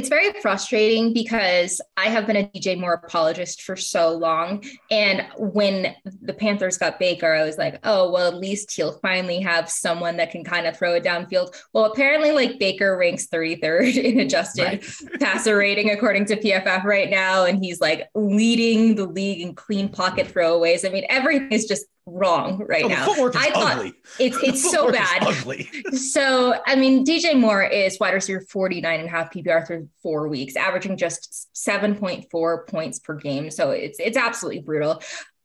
It's 0.00 0.08
very 0.08 0.32
frustrating 0.40 1.12
because 1.12 1.78
I 1.98 2.06
have 2.06 2.26
been 2.26 2.36
a 2.36 2.44
DJ 2.44 2.80
Moore 2.80 3.02
apologist 3.04 3.60
for 3.60 3.76
so 3.76 4.16
long. 4.16 4.64
And 4.90 5.26
when 5.36 5.94
the 6.22 6.32
Panthers 6.32 6.78
got 6.78 6.98
Baker, 6.98 7.30
I 7.34 7.44
was 7.44 7.58
like, 7.58 7.80
oh, 7.84 8.10
well, 8.10 8.28
at 8.28 8.38
least 8.38 8.72
he'll 8.72 8.98
finally 9.00 9.40
have 9.40 9.68
someone 9.68 10.16
that 10.16 10.30
can 10.30 10.42
kind 10.42 10.66
of 10.66 10.74
throw 10.74 10.94
it 10.94 11.04
downfield. 11.04 11.54
Well, 11.74 11.84
apparently, 11.84 12.32
like 12.32 12.58
Baker 12.58 12.96
ranks 12.96 13.26
33rd 13.26 13.96
in 14.02 14.20
adjusted 14.20 14.62
right. 14.62 15.20
passer 15.20 15.58
rating 15.58 15.90
according 15.90 16.24
to 16.26 16.36
PFF 16.36 16.84
right 16.84 17.10
now. 17.10 17.44
And 17.44 17.62
he's 17.62 17.82
like 17.82 18.08
leading 18.14 18.94
the 18.94 19.04
league 19.04 19.42
in 19.42 19.54
clean 19.54 19.90
pocket 19.90 20.32
throwaways. 20.32 20.88
I 20.88 20.90
mean, 20.92 21.04
everything 21.10 21.52
is 21.52 21.66
just 21.66 21.84
wrong 22.10 22.64
right 22.68 22.84
oh, 22.84 22.88
now. 22.88 23.30
I 23.34 23.50
thought 23.50 23.76
ugly. 23.78 23.94
it's 24.18 24.36
it's 24.42 24.70
so 24.70 24.90
bad. 24.90 25.22
Ugly. 25.22 25.68
so 25.92 26.54
I 26.66 26.76
mean, 26.76 27.04
DJ 27.04 27.38
Moore 27.38 27.62
is 27.62 27.98
wide 27.98 28.14
receiver 28.14 28.40
49 28.40 29.00
and 29.00 29.08
a 29.08 29.10
half 29.10 29.32
PPR 29.32 29.66
through 29.66 29.88
four 30.02 30.28
weeks, 30.28 30.56
averaging 30.56 30.96
just 30.96 31.48
7.4 31.54 32.66
points 32.68 32.98
per 32.98 33.14
game. 33.14 33.50
So 33.50 33.70
it's 33.70 33.98
it's 33.98 34.16
absolutely 34.16 34.62
brutal. 34.62 35.02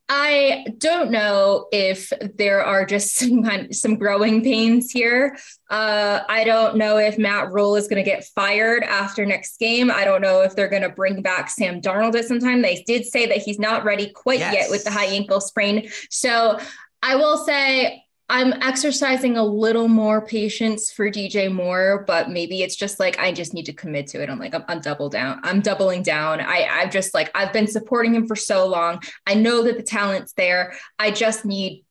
I 0.08 0.68
don't 0.78 1.10
know 1.10 1.68
if 1.72 2.14
there 2.36 2.64
are 2.64 2.86
just 2.86 3.16
some 3.16 3.72
some 3.72 3.96
growing 3.96 4.44
pains 4.44 4.92
here. 4.92 5.38
Uh, 5.70 6.22
I 6.30 6.44
don't 6.44 6.78
know 6.78 6.98
if 6.98 7.18
Matt 7.18 7.52
Rhule 7.52 7.76
is 7.76 7.88
going 7.88 8.04
to 8.04 8.10
get 8.10 8.26
fired 8.36 8.84
after 8.84 9.26
next 9.26 9.60
game. 9.60 9.90
I 9.90 10.06
don't 10.06 10.22
know 10.22 10.42
if 10.42 10.56
they're 10.56 10.70
going 10.70 10.84
to 10.84 10.90
bring 10.90 11.22
back 11.22 11.50
Sam 11.50 11.82
Darnold 11.82 12.16
at 12.16 12.26
some 12.26 12.40
time. 12.40 12.62
They 12.62 12.84
did 12.86 13.06
say 13.06 13.26
that 13.26 13.38
he's 13.38 13.60
not 13.60 13.84
ready 13.84 14.12
quite 14.12 14.40
yes. 14.40 14.54
yet 14.54 14.70
with 14.70 14.84
the 14.84 14.92
high 14.92 15.08
ankle 15.08 15.42
sprain. 15.42 15.90
So 16.10 16.60
I 17.02 17.16
will 17.16 17.38
say 17.38 18.05
I'm 18.27 18.53
exercising 18.53 19.38
a 19.38 19.44
little 19.44 19.88
more 19.88 20.25
patience 20.25 20.91
for 20.91 21.12
DJ 21.12 21.51
Moore, 21.51 22.03
but 22.08 22.29
maybe 22.29 22.63
it's 22.63 22.75
just 22.75 23.00
like 23.00 23.20
I 23.20 23.32
just 23.32 23.53
need 23.53 23.67
to 23.67 23.74
commit 23.74 24.08
to 24.08 24.24
it. 24.24 24.29
I'm 24.29 24.39
like 24.39 24.55
I'm, 24.55 24.63
I'm 24.67 24.82
double 24.82 25.10
down. 25.10 25.39
I'm 25.44 25.62
doubling 25.62 26.01
down. 26.01 26.41
I 26.41 26.67
I've 26.70 26.91
just 26.91 27.13
like 27.13 27.29
I've 27.36 27.53
been 27.53 27.67
supporting 27.67 28.15
him 28.15 28.27
for 28.27 28.36
so 28.36 28.67
long. 28.67 29.01
I 29.27 29.36
know 29.36 29.63
that 29.63 29.77
the 29.77 29.84
talent's 29.84 30.34
there. 30.34 30.74
I 30.98 31.12
just 31.12 31.46
need 31.46 31.86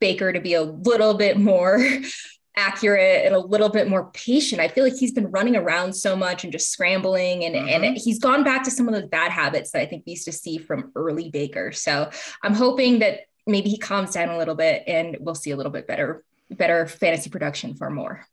Baker 0.00 0.32
to 0.32 0.40
be 0.40 0.54
a 0.54 0.62
little 0.62 1.14
bit 1.14 1.38
more 1.38 1.80
accurate 2.56 3.24
and 3.24 3.34
a 3.36 3.38
little 3.38 3.68
bit 3.68 3.88
more 3.88 4.10
patient. 4.10 4.60
I 4.60 4.66
feel 4.66 4.82
like 4.82 4.96
he's 4.96 5.12
been 5.12 5.30
running 5.30 5.54
around 5.54 5.92
so 5.92 6.16
much 6.16 6.42
and 6.42 6.52
just 6.52 6.72
scrambling 6.72 7.44
and, 7.44 7.54
mm-hmm. 7.54 7.84
and 7.84 7.96
he's 7.96 8.18
gone 8.18 8.42
back 8.42 8.64
to 8.64 8.70
some 8.72 8.88
of 8.88 8.94
those 8.94 9.08
bad 9.08 9.30
habits 9.30 9.70
that 9.70 9.82
I 9.82 9.86
think 9.86 10.02
we 10.04 10.12
used 10.12 10.24
to 10.24 10.32
see 10.32 10.58
from 10.58 10.90
early 10.96 11.30
Baker. 11.30 11.70
So 11.70 12.10
I'm 12.42 12.54
hoping 12.54 12.98
that 12.98 13.20
maybe 13.48 13.70
he 13.70 13.78
calms 13.78 14.12
down 14.12 14.28
a 14.28 14.38
little 14.38 14.54
bit 14.54 14.84
and 14.86 15.16
we'll 15.20 15.34
see 15.34 15.50
a 15.50 15.56
little 15.56 15.72
bit 15.72 15.86
better 15.86 16.22
better 16.50 16.86
fantasy 16.86 17.28
production 17.28 17.74
for 17.74 17.90
more. 17.90 18.24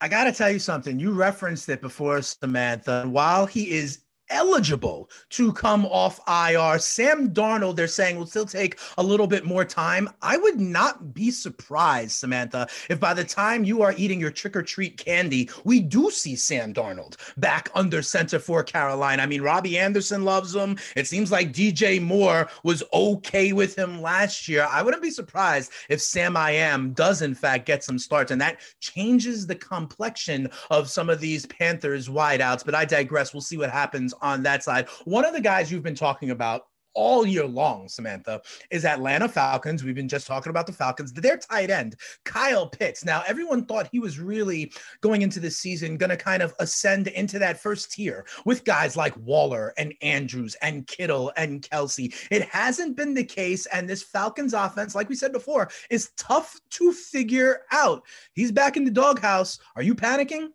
I 0.00 0.08
got 0.08 0.24
to 0.24 0.32
tell 0.32 0.50
you 0.50 0.58
something. 0.58 0.98
You 0.98 1.12
referenced 1.12 1.68
it 1.68 1.80
before, 1.80 2.20
Samantha. 2.20 3.04
While 3.08 3.46
he 3.46 3.70
is 3.70 4.03
eligible 4.34 5.08
to 5.30 5.52
come 5.52 5.86
off 5.86 6.20
IR. 6.28 6.78
Sam 6.78 7.30
Darnold, 7.30 7.76
they're 7.76 7.86
saying, 7.86 8.18
will 8.18 8.26
still 8.26 8.44
take 8.44 8.78
a 8.98 9.02
little 9.02 9.26
bit 9.26 9.46
more 9.46 9.64
time. 9.64 10.10
I 10.20 10.36
would 10.36 10.60
not 10.60 11.14
be 11.14 11.30
surprised, 11.30 12.12
Samantha, 12.12 12.66
if 12.90 13.00
by 13.00 13.14
the 13.14 13.24
time 13.24 13.64
you 13.64 13.80
are 13.82 13.94
eating 13.96 14.20
your 14.20 14.32
trick 14.32 14.56
or 14.56 14.62
treat 14.62 14.98
candy, 14.98 15.48
we 15.64 15.80
do 15.80 16.10
see 16.10 16.36
Sam 16.36 16.74
Darnold 16.74 17.16
back 17.38 17.70
under 17.74 18.02
center 18.02 18.38
for 18.38 18.62
Carolina. 18.62 19.22
I 19.22 19.26
mean, 19.26 19.42
Robbie 19.42 19.78
Anderson 19.78 20.24
loves 20.24 20.54
him. 20.54 20.76
It 20.96 21.06
seems 21.06 21.30
like 21.30 21.52
DJ 21.52 22.02
Moore 22.02 22.48
was 22.64 22.82
okay 22.92 23.52
with 23.52 23.78
him 23.78 24.02
last 24.02 24.48
year. 24.48 24.66
I 24.68 24.82
wouldn't 24.82 25.02
be 25.02 25.10
surprised 25.10 25.70
if 25.88 26.02
Sam 26.02 26.36
I 26.36 26.50
am 26.50 26.92
does, 26.92 27.22
in 27.22 27.34
fact, 27.34 27.66
get 27.66 27.84
some 27.84 27.98
starts, 27.98 28.32
and 28.32 28.40
that 28.40 28.60
changes 28.80 29.46
the 29.46 29.54
complexion 29.54 30.50
of 30.70 30.90
some 30.90 31.08
of 31.08 31.20
these 31.20 31.46
Panthers 31.46 32.08
wideouts. 32.08 32.64
But 32.64 32.74
I 32.74 32.84
digress. 32.84 33.32
We'll 33.32 33.40
see 33.40 33.58
what 33.58 33.70
happens 33.70 34.12
on 34.24 34.42
that 34.42 34.64
side. 34.64 34.88
One 35.04 35.24
of 35.24 35.34
the 35.34 35.40
guys 35.40 35.70
you've 35.70 35.82
been 35.82 35.94
talking 35.94 36.30
about 36.30 36.62
all 36.94 37.26
year 37.26 37.44
long, 37.44 37.88
Samantha, 37.88 38.40
is 38.70 38.84
Atlanta 38.84 39.28
Falcons. 39.28 39.82
We've 39.82 39.94
been 39.94 40.08
just 40.08 40.26
talking 40.26 40.50
about 40.50 40.66
the 40.66 40.72
Falcons. 40.72 41.12
Their 41.12 41.36
tight 41.36 41.68
end, 41.68 41.96
Kyle 42.24 42.68
Pitts. 42.68 43.04
Now, 43.04 43.22
everyone 43.26 43.66
thought 43.66 43.88
he 43.90 43.98
was 43.98 44.18
really 44.18 44.72
going 45.00 45.22
into 45.22 45.40
this 45.40 45.58
season 45.58 45.96
going 45.96 46.10
to 46.10 46.16
kind 46.16 46.42
of 46.42 46.54
ascend 46.60 47.08
into 47.08 47.38
that 47.40 47.60
first 47.60 47.92
tier 47.92 48.24
with 48.44 48.64
guys 48.64 48.96
like 48.96 49.16
Waller 49.18 49.74
and 49.76 49.92
Andrews 50.02 50.56
and 50.62 50.86
Kittle 50.86 51.32
and 51.36 51.68
Kelsey. 51.68 52.14
It 52.30 52.42
hasn't 52.42 52.96
been 52.96 53.12
the 53.12 53.24
case. 53.24 53.66
And 53.66 53.88
this 53.88 54.02
Falcons 54.02 54.54
offense, 54.54 54.94
like 54.94 55.08
we 55.08 55.16
said 55.16 55.32
before, 55.32 55.70
is 55.90 56.12
tough 56.16 56.58
to 56.70 56.92
figure 56.92 57.62
out. 57.72 58.02
He's 58.34 58.52
back 58.52 58.76
in 58.76 58.84
the 58.84 58.90
doghouse. 58.90 59.58
Are 59.74 59.82
you 59.82 59.94
panicking? 59.94 60.50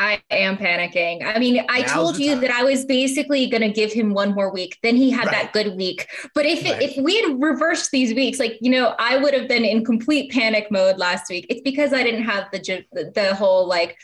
I 0.00 0.22
am 0.30 0.56
panicking. 0.56 1.22
I 1.26 1.38
mean, 1.38 1.62
I 1.68 1.82
Now's 1.82 1.92
told 1.92 2.18
you 2.18 2.32
time. 2.32 2.40
that 2.40 2.50
I 2.50 2.64
was 2.64 2.86
basically 2.86 3.46
going 3.48 3.60
to 3.60 3.68
give 3.68 3.92
him 3.92 4.14
one 4.14 4.34
more 4.34 4.50
week. 4.50 4.78
Then 4.82 4.96
he 4.96 5.10
had 5.10 5.26
right. 5.26 5.42
that 5.42 5.52
good 5.52 5.76
week. 5.76 6.08
But 6.34 6.46
if 6.46 6.64
right. 6.64 6.80
if 6.80 6.96
we 6.96 7.20
had 7.20 7.38
reversed 7.38 7.90
these 7.90 8.14
weeks, 8.14 8.38
like 8.38 8.56
you 8.62 8.70
know, 8.70 8.94
I 8.98 9.18
would 9.18 9.34
have 9.34 9.46
been 9.46 9.62
in 9.62 9.84
complete 9.84 10.32
panic 10.32 10.68
mode 10.70 10.96
last 10.96 11.28
week. 11.28 11.44
It's 11.50 11.60
because 11.60 11.92
I 11.92 12.02
didn't 12.02 12.22
have 12.22 12.50
the 12.50 12.86
the 13.14 13.34
whole 13.34 13.68
like 13.68 13.98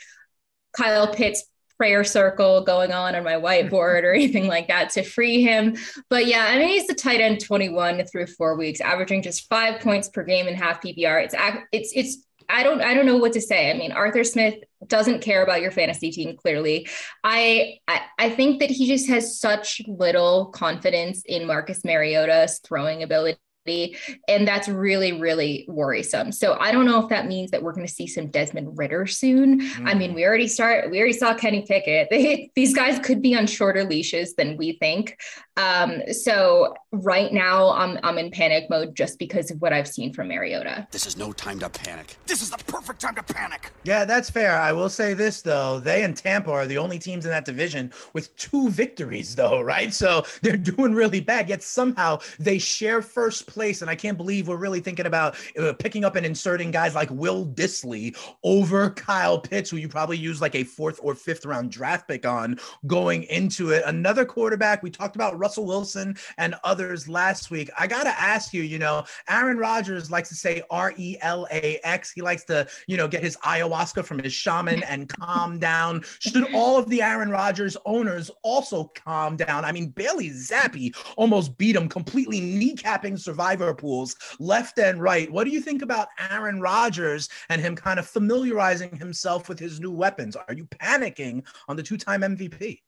Kyle 0.77 1.11
Pitts 1.11 1.43
prayer 1.77 2.03
circle 2.03 2.61
going 2.61 2.91
on 2.91 3.15
on 3.15 3.23
my 3.23 3.33
whiteboard 3.33 4.03
or 4.03 4.11
anything 4.13 4.45
like 4.45 4.67
that 4.67 4.91
to 4.91 5.01
free 5.01 5.41
him. 5.41 5.77
But 6.11 6.27
yeah, 6.27 6.45
I 6.47 6.59
mean, 6.59 6.69
he's 6.69 6.85
the 6.85 6.93
tight 6.93 7.21
end 7.21 7.43
21 7.43 8.05
through 8.05 8.27
four 8.27 8.55
weeks, 8.55 8.81
averaging 8.81 9.23
just 9.23 9.49
five 9.49 9.81
points 9.81 10.09
per 10.09 10.23
game 10.23 10.47
in 10.47 10.53
half 10.53 10.79
PPR. 10.79 11.23
It's 11.23 11.35
it's 11.71 11.91
it's 11.95 12.23
I 12.47 12.61
don't 12.61 12.81
I 12.81 12.93
don't 12.93 13.07
know 13.07 13.17
what 13.17 13.33
to 13.33 13.41
say. 13.41 13.71
I 13.71 13.73
mean, 13.73 13.91
Arthur 13.91 14.23
Smith 14.23 14.59
doesn't 14.85 15.21
care 15.21 15.43
about 15.43 15.61
your 15.61 15.71
fantasy 15.71 16.11
team 16.11 16.35
clearly. 16.37 16.87
I, 17.23 17.79
I 17.87 18.01
I 18.19 18.29
think 18.29 18.59
that 18.59 18.69
he 18.69 18.87
just 18.87 19.07
has 19.09 19.39
such 19.39 19.81
little 19.87 20.47
confidence 20.47 21.23
in 21.25 21.47
Marcus 21.47 21.83
Mariota's 21.83 22.59
throwing 22.59 23.03
ability 23.03 23.39
and 23.67 24.47
that's 24.47 24.67
really, 24.67 25.19
really 25.19 25.65
worrisome. 25.67 26.31
So 26.31 26.57
I 26.59 26.71
don't 26.71 26.85
know 26.85 27.01
if 27.03 27.09
that 27.09 27.27
means 27.27 27.51
that 27.51 27.61
we're 27.61 27.73
going 27.73 27.87
to 27.87 27.93
see 27.93 28.07
some 28.07 28.27
Desmond 28.27 28.77
Ridder 28.77 29.05
soon. 29.05 29.61
Mm. 29.61 29.87
I 29.87 29.93
mean, 29.93 30.13
we 30.13 30.25
already 30.25 30.47
start, 30.47 30.89
we 30.89 30.99
already 30.99 31.13
saw 31.13 31.33
Kenny 31.33 31.63
Pickett. 31.67 32.07
They, 32.09 32.49
these 32.55 32.73
guys 32.73 32.99
could 32.99 33.21
be 33.21 33.35
on 33.35 33.47
shorter 33.47 33.83
leashes 33.83 34.35
than 34.35 34.57
we 34.57 34.77
think. 34.79 35.19
Um, 35.57 36.01
so 36.11 36.75
right 37.03 37.31
now 37.31 37.71
I'm, 37.71 37.99
I'm 38.03 38.17
in 38.17 38.31
panic 38.31 38.69
mode 38.69 38.95
just 38.95 39.19
because 39.19 39.51
of 39.51 39.61
what 39.61 39.73
I've 39.73 39.87
seen 39.87 40.13
from 40.13 40.27
Mariota. 40.27 40.87
This 40.91 41.05
is 41.05 41.17
no 41.17 41.31
time 41.31 41.59
to 41.59 41.69
panic. 41.69 42.17
This 42.25 42.41
is 42.41 42.49
the 42.49 42.57
perfect 42.57 43.01
time 43.01 43.15
to 43.15 43.23
panic. 43.23 43.71
Yeah, 43.83 44.05
that's 44.05 44.29
fair. 44.29 44.59
I 44.59 44.71
will 44.71 44.89
say 44.89 45.13
this 45.13 45.41
though. 45.41 45.79
They 45.79 46.03
and 46.03 46.15
Tampa 46.15 46.51
are 46.51 46.67
the 46.67 46.77
only 46.77 46.99
teams 46.99 47.25
in 47.25 47.31
that 47.31 47.45
division 47.45 47.91
with 48.13 48.35
two 48.35 48.69
victories 48.69 49.35
though, 49.35 49.61
right? 49.61 49.93
So 49.93 50.25
they're 50.41 50.57
doing 50.75 50.93
really 50.93 51.19
bad, 51.19 51.49
yet 51.49 51.63
somehow 51.63 52.19
they 52.39 52.59
share 52.59 53.01
first 53.01 53.47
place. 53.47 53.81
And 53.81 53.89
I 53.89 53.95
can't 53.95 54.17
believe 54.17 54.47
we're 54.47 54.57
really 54.57 54.79
thinking 54.79 55.05
about 55.05 55.35
uh, 55.59 55.73
picking 55.73 56.05
up 56.05 56.15
and 56.15 56.25
inserting 56.25 56.71
guys 56.71 56.95
like 56.95 57.09
Will 57.11 57.45
Dissly 57.45 58.15
over 58.43 58.89
Kyle 58.91 59.39
Pitts, 59.39 59.69
who 59.69 59.77
you 59.77 59.87
probably 59.87 60.17
use 60.17 60.41
like 60.41 60.55
a 60.55 60.63
fourth 60.63 60.99
or 61.01 61.15
fifth 61.15 61.45
round 61.45 61.71
draft 61.71 62.07
pick 62.07 62.25
on 62.25 62.59
going 62.85 63.23
into 63.23 63.71
it. 63.71 63.83
Another 63.85 64.25
quarterback, 64.25 64.83
we 64.83 64.89
talked 64.89 65.15
about 65.15 65.37
Russell 65.37 65.65
Wilson 65.65 66.17
and 66.37 66.55
others 66.87 67.09
last 67.09 67.51
week. 67.51 67.69
I 67.77 67.85
got 67.85 68.03
to 68.03 68.19
ask 68.19 68.53
you, 68.53 68.63
you 68.63 68.79
know, 68.79 69.03
Aaron 69.29 69.57
Rodgers 69.57 70.09
likes 70.09 70.29
to 70.29 70.35
say 70.35 70.61
R 70.69 70.93
E 70.97 71.17
L 71.21 71.45
A 71.51 71.79
X. 71.83 72.11
He 72.13 72.21
likes 72.21 72.45
to, 72.45 72.65
you 72.87 72.95
know, 72.95 73.09
get 73.09 73.21
his 73.21 73.35
ayahuasca 73.37 74.05
from 74.05 74.19
his 74.19 74.31
shaman 74.31 74.83
and 74.83 75.09
calm 75.09 75.59
down. 75.59 76.03
Should 76.19 76.53
all 76.53 76.77
of 76.77 76.89
the 76.89 77.01
Aaron 77.01 77.29
Rodgers 77.29 77.75
owners 77.85 78.31
also 78.41 78.85
calm 78.95 79.35
down? 79.35 79.65
I 79.65 79.73
mean, 79.73 79.89
Bailey 79.89 80.29
Zappe 80.29 80.95
almost 81.17 81.57
beat 81.57 81.75
him, 81.75 81.89
completely 81.89 82.39
kneecapping 82.39 83.19
survivor 83.19 83.73
pools 83.73 84.15
left 84.39 84.79
and 84.79 85.01
right. 85.01 85.29
What 85.29 85.43
do 85.43 85.49
you 85.49 85.59
think 85.59 85.81
about 85.81 86.07
Aaron 86.31 86.61
Rodgers 86.61 87.27
and 87.49 87.61
him 87.61 87.75
kind 87.75 87.99
of 87.99 88.07
familiarizing 88.07 88.95
himself 88.95 89.49
with 89.49 89.59
his 89.59 89.81
new 89.81 89.91
weapons? 89.91 90.37
Are 90.37 90.53
you 90.53 90.65
panicking 90.67 91.45
on 91.67 91.75
the 91.75 91.83
two 91.83 91.97
time 91.97 92.21
MVP? 92.21 92.79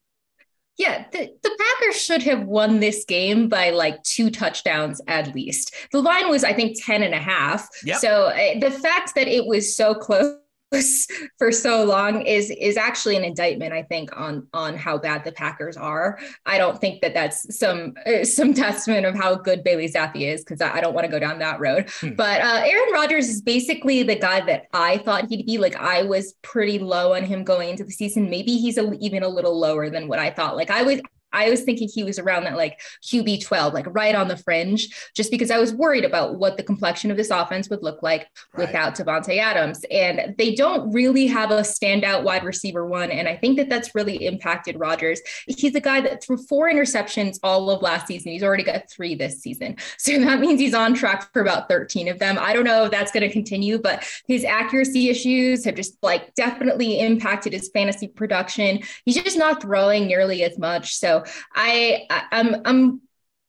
Yeah, 0.80 1.04
the, 1.12 1.34
the 1.44 1.59
Should 1.92 2.24
have 2.24 2.46
won 2.46 2.80
this 2.80 3.06
game 3.06 3.50
by 3.50 3.72
like 3.72 4.02
two 4.04 4.30
touchdowns 4.30 5.02
at 5.08 5.34
least. 5.36 5.74
The 5.92 6.02
line 6.02 6.30
was, 6.30 6.44
I 6.44 6.54
think, 6.54 6.78
10 6.84 7.04
and 7.04 7.14
a 7.14 7.20
half. 7.20 7.68
Yep. 7.84 7.98
So 7.98 8.26
uh, 8.28 8.60
the 8.60 8.72
fact 8.72 9.16
that 9.16 9.28
it 9.28 9.46
was 9.46 9.76
so 9.76 9.94
close 9.94 10.38
for 11.38 11.52
so 11.52 11.84
long 11.84 12.22
is 12.22 12.52
is 12.52 12.78
actually 12.78 13.16
an 13.16 13.24
indictment 13.24 13.74
i 13.74 13.82
think 13.82 14.16
on 14.16 14.46
on 14.54 14.78
how 14.78 14.98
bad 15.00 15.24
the 15.24 15.32
packers 15.32 15.76
are 15.76 16.20
i 16.46 16.60
don't 16.60 16.80
think 16.80 17.02
that 17.02 17.14
that's 17.14 17.58
some 17.58 17.96
uh, 18.06 18.24
some 18.24 18.54
testament 18.54 19.06
of 19.06 19.16
how 19.16 19.34
good 19.34 19.64
bailey 19.64 19.90
zappe 19.90 20.22
is 20.22 20.42
because 20.44 20.62
I, 20.62 20.78
I, 20.78 20.82
don't 20.82 20.94
want 20.94 21.06
to 21.06 21.12
go 21.12 21.18
down 21.18 21.40
that 21.40 21.60
road 21.60 21.90
hmm. 22.02 22.10
but 22.10 22.42
uh, 22.42 22.62
aaron 22.64 22.94
rodgers 22.94 23.30
is 23.30 23.42
basically 23.42 24.04
the 24.04 24.16
guy 24.16 24.42
that 24.42 24.68
i 24.74 25.00
thought 25.00 25.28
he'd 25.28 25.46
be 25.46 25.58
like 25.58 25.76
i 25.76 26.04
was 26.04 26.34
pretty 26.44 26.78
low 26.78 27.16
on 27.16 27.24
him 27.24 27.44
going 27.44 27.70
into 27.70 27.84
the 27.84 27.92
season 27.92 28.30
maybe 28.30 28.58
he's 28.58 28.78
a, 28.78 28.94
even 29.00 29.24
a 29.24 29.28
little 29.28 29.60
lower 29.60 29.90
than 29.90 30.08
what 30.08 30.20
i 30.20 30.30
thought 30.30 30.56
like 30.56 30.70
i 30.70 30.84
was 30.84 31.02
I 31.32 31.50
was 31.50 31.62
thinking 31.62 31.90
he 31.94 32.04
was 32.04 32.20
around 32.20 32.44
that 32.44 32.58
like 32.58 32.82
QB 33.04 33.44
12, 33.44 33.74
like 33.74 33.86
right 33.90 34.16
on 34.16 34.28
the 34.28 34.38
fringe, 34.38 34.90
just 35.16 35.32
because 35.32 35.52
I 35.52 35.60
was 35.60 35.74
worried 35.74 36.06
about 36.06 36.38
what 36.38 36.58
the 36.58 36.64
complexion 36.64 37.12
of 37.12 37.18
this 37.18 37.30
offense 37.30 37.70
would 37.70 37.84
look 37.84 38.02
like 38.02 38.28
right. 38.54 38.68
without 38.68 38.96
Davante 38.96 39.38
Adams. 39.38 39.86
And 39.92 40.36
they 40.38 40.56
don't 40.56 40.92
really 40.92 41.28
have 41.28 41.52
a 41.52 41.62
standout 41.62 42.24
wide 42.24 42.44
receiver 42.44 42.86
one. 42.86 43.12
And 43.12 43.28
I 43.28 43.36
think 43.36 43.58
that 43.58 43.70
that's 43.70 43.96
really 43.96 44.26
impacted 44.26 44.80
Rodgers. 44.80 45.22
He's 45.48 45.76
a 45.76 45.82
guy 45.82 46.02
that 46.02 46.24
threw 46.24 46.38
four 46.38 46.70
interceptions 46.72 47.40
all 47.44 47.70
of 47.70 47.82
last 47.82 48.08
season. 48.08 48.32
He's 48.32 48.44
already 48.44 48.64
got 48.64 48.90
three 48.90 49.16
this 49.16 49.42
season. 49.42 49.76
So 50.00 50.18
that 50.18 50.40
means 50.40 50.60
he's 50.60 50.74
on 50.74 50.94
track 50.94 51.32
for 51.34 51.42
about 51.42 51.68
13 51.68 52.08
of 52.08 52.20
them. 52.20 52.38
I 52.40 52.54
don't 52.54 52.64
know 52.64 52.86
if 52.86 52.92
that's 52.92 53.12
going 53.12 53.28
to 53.28 53.32
continue, 53.32 53.78
but 53.78 54.04
his 54.28 54.44
accuracy 54.44 55.10
issues 55.10 55.66
have 55.66 55.76
just 55.76 55.98
like 56.02 56.34
definitely 56.36 57.00
impacted 57.00 57.54
his 57.54 57.70
fantasy 57.74 58.08
production. 58.08 58.80
He's 59.06 59.22
just 59.22 59.38
not 59.38 59.62
throwing 59.62 60.08
nearly 60.08 60.44
as 60.44 60.58
much. 60.58 60.96
So 60.96 61.19
I, 61.56 62.06
I 62.10 62.24
I'm 62.32 62.56
I'm 62.66 63.02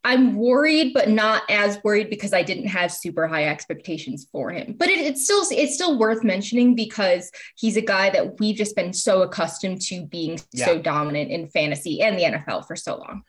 I'm 0.03 0.35
worried, 0.37 0.95
but 0.95 1.11
not 1.11 1.43
as 1.51 1.79
worried 1.85 2.09
because 2.09 2.33
I 2.33 2.43
didn't 2.43 2.69
have 2.69 2.91
super 2.91 3.27
high 3.27 3.45
expectations 3.45 4.27
for 4.33 4.51
him. 4.51 4.75
But 4.79 4.89
it, 4.89 4.99
it's 4.99 5.25
still 5.25 5.43
it's 5.51 5.75
still 5.75 5.99
worth 5.99 6.25
mentioning 6.25 6.75
because 6.75 7.31
he's 7.57 7.77
a 7.77 7.83
guy 7.83 8.09
that 8.11 8.41
we've 8.41 8.57
just 8.57 8.75
been 8.75 8.93
so 8.93 9.23
accustomed 9.23 9.83
to 9.83 10.07
being 10.07 10.41
yeah. 10.53 10.65
so 10.65 10.81
dominant 10.81 11.31
in 11.31 11.49
fantasy 11.49 12.01
and 12.01 12.19
the 12.19 12.25
NFL 12.25 12.67
for 12.67 12.77
so 12.77 12.97
long. 12.97 13.23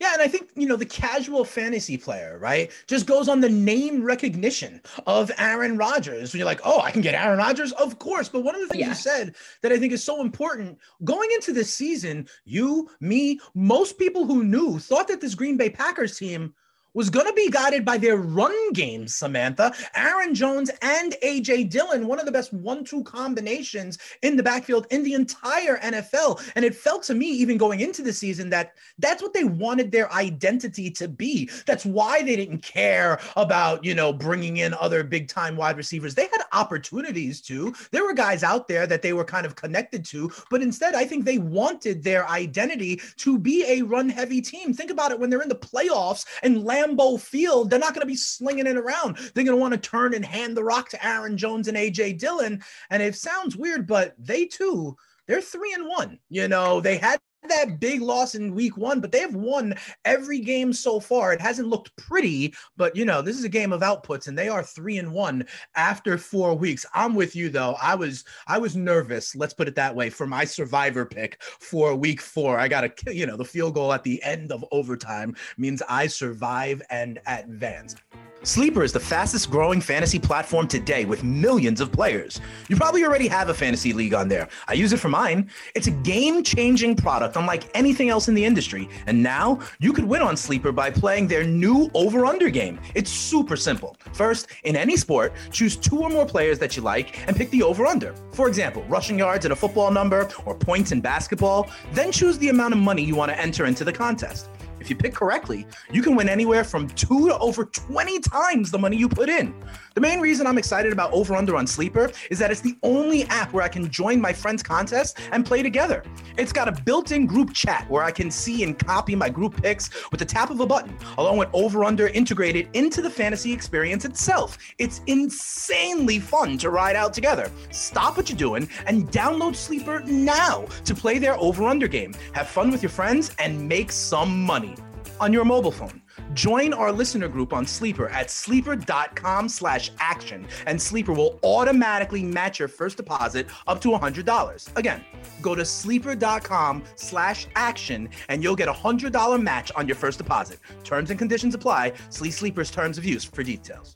Yeah, 0.00 0.12
and 0.12 0.22
I 0.22 0.28
think, 0.28 0.50
you 0.54 0.66
know, 0.66 0.76
the 0.76 0.86
casual 0.86 1.44
fantasy 1.44 1.96
player, 1.96 2.38
right, 2.38 2.70
just 2.86 3.06
goes 3.06 3.28
on 3.28 3.40
the 3.40 3.48
name 3.48 4.02
recognition 4.02 4.80
of 5.06 5.30
Aaron 5.38 5.76
Rodgers. 5.76 6.32
When 6.32 6.38
you're 6.38 6.46
like, 6.46 6.60
oh, 6.64 6.80
I 6.80 6.90
can 6.90 7.02
get 7.02 7.14
Aaron 7.14 7.38
Rodgers? 7.38 7.72
Of 7.72 7.98
course. 7.98 8.28
But 8.28 8.42
one 8.42 8.54
of 8.54 8.60
the 8.60 8.68
things 8.68 8.80
yeah. 8.80 8.88
you 8.88 8.94
said 8.94 9.34
that 9.62 9.72
I 9.72 9.78
think 9.78 9.92
is 9.92 10.04
so 10.04 10.20
important 10.20 10.78
going 11.04 11.30
into 11.32 11.52
this 11.52 11.72
season, 11.72 12.28
you, 12.44 12.90
me, 13.00 13.40
most 13.54 13.98
people 13.98 14.26
who 14.26 14.44
knew 14.44 14.78
thought 14.78 15.08
that 15.08 15.20
this 15.20 15.34
Green 15.34 15.56
Bay 15.56 15.70
Packers 15.70 16.18
team 16.18 16.54
was 16.96 17.10
going 17.10 17.26
to 17.26 17.32
be 17.34 17.50
guided 17.50 17.84
by 17.84 17.98
their 17.98 18.16
run 18.16 18.72
game, 18.72 19.06
Samantha. 19.06 19.70
Aaron 19.94 20.34
Jones 20.34 20.70
and 20.80 21.14
AJ 21.22 21.68
Dillon, 21.68 22.06
one 22.06 22.18
of 22.18 22.24
the 22.24 22.32
best 22.32 22.54
one 22.54 22.84
two 22.84 23.04
combinations 23.04 23.98
in 24.22 24.34
the 24.34 24.42
backfield 24.42 24.86
in 24.90 25.02
the 25.02 25.12
entire 25.12 25.76
NFL. 25.80 26.42
And 26.56 26.64
it 26.64 26.74
felt 26.74 27.02
to 27.04 27.14
me, 27.14 27.26
even 27.26 27.58
going 27.58 27.80
into 27.80 28.00
the 28.00 28.14
season, 28.14 28.48
that 28.50 28.76
that's 28.98 29.22
what 29.22 29.34
they 29.34 29.44
wanted 29.44 29.92
their 29.92 30.10
identity 30.10 30.90
to 30.92 31.06
be. 31.06 31.50
That's 31.66 31.84
why 31.84 32.22
they 32.22 32.34
didn't 32.34 32.62
care 32.62 33.20
about, 33.36 33.84
you 33.84 33.94
know, 33.94 34.10
bringing 34.10 34.56
in 34.56 34.72
other 34.72 35.04
big 35.04 35.28
time 35.28 35.54
wide 35.54 35.76
receivers. 35.76 36.14
They 36.14 36.28
had 36.32 36.44
opportunities 36.54 37.42
to. 37.42 37.74
There 37.90 38.04
were 38.04 38.14
guys 38.14 38.42
out 38.42 38.68
there 38.68 38.86
that 38.86 39.02
they 39.02 39.12
were 39.12 39.24
kind 39.24 39.44
of 39.44 39.54
connected 39.54 40.02
to, 40.06 40.32
but 40.50 40.62
instead, 40.62 40.94
I 40.94 41.04
think 41.04 41.26
they 41.26 41.36
wanted 41.36 42.02
their 42.02 42.26
identity 42.30 43.02
to 43.18 43.38
be 43.38 43.66
a 43.68 43.82
run 43.82 44.08
heavy 44.08 44.40
team. 44.40 44.72
Think 44.72 44.90
about 44.90 45.10
it 45.10 45.20
when 45.20 45.28
they're 45.28 45.42
in 45.42 45.50
the 45.50 45.54
playoffs 45.54 46.24
and 46.42 46.64
Lamb 46.64 46.85
Lambeau 46.86 47.20
Field, 47.20 47.70
they're 47.70 47.78
not 47.78 47.94
going 47.94 48.02
to 48.02 48.06
be 48.06 48.16
slinging 48.16 48.66
it 48.66 48.76
around. 48.76 49.16
They're 49.16 49.44
going 49.44 49.56
to 49.56 49.60
want 49.60 49.74
to 49.74 49.80
turn 49.80 50.14
and 50.14 50.24
hand 50.24 50.56
the 50.56 50.64
rock 50.64 50.88
to 50.90 51.06
Aaron 51.06 51.36
Jones 51.36 51.68
and 51.68 51.76
AJ 51.76 52.18
Dillon. 52.18 52.62
And 52.90 53.02
it 53.02 53.14
sounds 53.14 53.56
weird, 53.56 53.86
but 53.86 54.14
they 54.18 54.46
too, 54.46 54.96
they're 55.26 55.40
three 55.40 55.72
and 55.72 55.88
one. 55.88 56.18
You 56.28 56.48
know, 56.48 56.80
they 56.80 56.96
had 56.96 57.20
that 57.48 57.80
big 57.80 58.00
loss 58.00 58.34
in 58.34 58.54
week 58.54 58.76
one, 58.76 59.00
but 59.00 59.12
they 59.12 59.20
have 59.20 59.34
won 59.34 59.74
every 60.04 60.40
game 60.40 60.72
so 60.72 61.00
far. 61.00 61.32
It 61.32 61.40
hasn't 61.40 61.68
looked 61.68 61.96
pretty, 61.96 62.54
but 62.76 62.94
you 62.96 63.04
know, 63.04 63.22
this 63.22 63.38
is 63.38 63.44
a 63.44 63.48
game 63.48 63.72
of 63.72 63.80
outputs 63.80 64.28
and 64.28 64.38
they 64.38 64.48
are 64.48 64.62
three 64.62 64.98
and 64.98 65.12
one 65.12 65.46
after 65.74 66.18
four 66.18 66.54
weeks. 66.54 66.86
I'm 66.94 67.14
with 67.14 67.36
you 67.36 67.48
though. 67.48 67.76
I 67.80 67.94
was 67.94 68.24
I 68.46 68.58
was 68.58 68.76
nervous, 68.76 69.34
let's 69.34 69.54
put 69.54 69.68
it 69.68 69.74
that 69.76 69.94
way, 69.94 70.10
for 70.10 70.26
my 70.26 70.44
survivor 70.44 71.04
pick 71.04 71.42
for 71.42 71.94
week 71.94 72.20
four. 72.20 72.58
I 72.58 72.68
gotta 72.68 72.92
you 73.12 73.26
know, 73.26 73.36
the 73.36 73.44
field 73.44 73.74
goal 73.74 73.92
at 73.92 74.04
the 74.04 74.22
end 74.22 74.52
of 74.52 74.64
overtime 74.72 75.34
means 75.56 75.82
I 75.88 76.06
survive 76.06 76.82
and 76.90 77.18
advance. 77.26 77.96
Sleeper 78.46 78.84
is 78.84 78.92
the 78.92 79.00
fastest 79.00 79.50
growing 79.50 79.80
fantasy 79.80 80.20
platform 80.20 80.68
today 80.68 81.04
with 81.04 81.24
millions 81.24 81.80
of 81.80 81.90
players. 81.90 82.40
You 82.68 82.76
probably 82.76 83.04
already 83.04 83.26
have 83.26 83.48
a 83.48 83.54
fantasy 83.54 83.92
league 83.92 84.14
on 84.14 84.28
there. 84.28 84.46
I 84.68 84.74
use 84.74 84.92
it 84.92 85.00
for 85.00 85.08
mine. 85.08 85.50
It's 85.74 85.88
a 85.88 85.90
game 85.90 86.44
changing 86.44 86.94
product 86.94 87.34
unlike 87.34 87.64
anything 87.74 88.08
else 88.08 88.28
in 88.28 88.34
the 88.34 88.44
industry. 88.44 88.88
And 89.08 89.20
now 89.20 89.58
you 89.80 89.92
could 89.92 90.04
win 90.04 90.22
on 90.22 90.36
Sleeper 90.36 90.70
by 90.70 90.92
playing 90.92 91.26
their 91.26 91.42
new 91.42 91.90
over 91.92 92.24
under 92.24 92.48
game. 92.48 92.78
It's 92.94 93.10
super 93.10 93.56
simple. 93.56 93.96
First, 94.12 94.46
in 94.62 94.76
any 94.76 94.96
sport, 94.96 95.32
choose 95.50 95.74
two 95.74 95.98
or 95.98 96.08
more 96.08 96.24
players 96.24 96.60
that 96.60 96.76
you 96.76 96.82
like 96.82 97.26
and 97.26 97.36
pick 97.36 97.50
the 97.50 97.64
over 97.64 97.84
under. 97.84 98.14
For 98.30 98.46
example, 98.46 98.84
rushing 98.84 99.18
yards 99.18 99.44
in 99.44 99.50
a 99.50 99.56
football 99.56 99.90
number 99.90 100.30
or 100.44 100.54
points 100.54 100.92
in 100.92 101.00
basketball. 101.00 101.68
Then 101.94 102.12
choose 102.12 102.38
the 102.38 102.50
amount 102.50 102.74
of 102.74 102.78
money 102.78 103.02
you 103.02 103.16
want 103.16 103.32
to 103.32 103.40
enter 103.40 103.66
into 103.66 103.82
the 103.82 103.92
contest. 103.92 104.50
If 104.86 104.90
you 104.90 104.94
pick 104.94 105.14
correctly, 105.14 105.66
you 105.90 106.00
can 106.00 106.14
win 106.14 106.28
anywhere 106.28 106.62
from 106.62 106.86
two 106.90 107.26
to 107.26 107.36
over 107.38 107.64
20 107.64 108.20
times 108.20 108.70
the 108.70 108.78
money 108.78 108.96
you 108.96 109.08
put 109.08 109.28
in. 109.28 109.52
The 109.96 110.02
main 110.02 110.20
reason 110.20 110.46
I'm 110.46 110.58
excited 110.58 110.92
about 110.92 111.10
Over 111.14 111.34
Under 111.34 111.56
on 111.56 111.66
Sleeper 111.66 112.12
is 112.30 112.38
that 112.38 112.50
it's 112.50 112.60
the 112.60 112.76
only 112.82 113.24
app 113.28 113.54
where 113.54 113.64
I 113.64 113.68
can 113.68 113.90
join 113.90 114.20
my 114.20 114.30
friends' 114.30 114.62
contests 114.62 115.18
and 115.32 115.42
play 115.42 115.62
together. 115.62 116.02
It's 116.36 116.52
got 116.52 116.68
a 116.68 116.82
built 116.82 117.12
in 117.12 117.24
group 117.24 117.54
chat 117.54 117.88
where 117.88 118.02
I 118.02 118.10
can 118.10 118.30
see 118.30 118.62
and 118.62 118.78
copy 118.78 119.14
my 119.14 119.30
group 119.30 119.56
picks 119.62 119.88
with 120.10 120.20
the 120.20 120.26
tap 120.26 120.50
of 120.50 120.60
a 120.60 120.66
button, 120.66 120.94
along 121.16 121.38
with 121.38 121.48
Over 121.54 121.82
Under 121.82 122.08
integrated 122.08 122.68
into 122.74 123.00
the 123.00 123.08
fantasy 123.08 123.54
experience 123.54 124.04
itself. 124.04 124.58
It's 124.76 125.00
insanely 125.06 126.18
fun 126.18 126.58
to 126.58 126.68
ride 126.68 126.94
out 126.94 127.14
together. 127.14 127.50
Stop 127.70 128.18
what 128.18 128.28
you're 128.28 128.36
doing 128.36 128.68
and 128.86 129.10
download 129.10 129.56
Sleeper 129.56 130.00
now 130.00 130.66
to 130.84 130.94
play 130.94 131.18
their 131.18 131.38
Over 131.40 131.68
Under 131.68 131.88
game. 131.88 132.12
Have 132.34 132.48
fun 132.48 132.70
with 132.70 132.82
your 132.82 132.90
friends 132.90 133.34
and 133.38 133.66
make 133.66 133.90
some 133.90 134.44
money 134.44 134.74
on 135.20 135.32
your 135.32 135.46
mobile 135.46 135.72
phone. 135.72 136.02
Join 136.36 136.74
our 136.74 136.92
listener 136.92 137.28
group 137.28 137.54
on 137.54 137.66
Sleeper 137.66 138.10
at 138.10 138.30
sleeper.com 138.30 139.48
slash 139.48 139.90
action, 139.98 140.46
and 140.66 140.80
Sleeper 140.80 141.14
will 141.14 141.40
automatically 141.42 142.22
match 142.22 142.58
your 142.58 142.68
first 142.68 142.98
deposit 142.98 143.46
up 143.66 143.80
to 143.80 143.88
$100. 143.88 144.76
Again, 144.76 145.02
go 145.40 145.54
to 145.54 145.64
sleeper.com 145.64 146.84
slash 146.94 147.46
action, 147.56 148.10
and 148.28 148.42
you'll 148.42 148.54
get 148.54 148.68
a 148.68 148.72
$100 148.72 149.42
match 149.42 149.72
on 149.76 149.88
your 149.88 149.96
first 149.96 150.18
deposit. 150.18 150.58
Terms 150.84 151.08
and 151.08 151.18
conditions 151.18 151.54
apply. 151.54 151.94
See 152.10 152.30
Sleeper's 152.30 152.70
terms 152.70 152.98
of 152.98 153.06
use 153.06 153.24
for 153.24 153.42
details. 153.42 153.95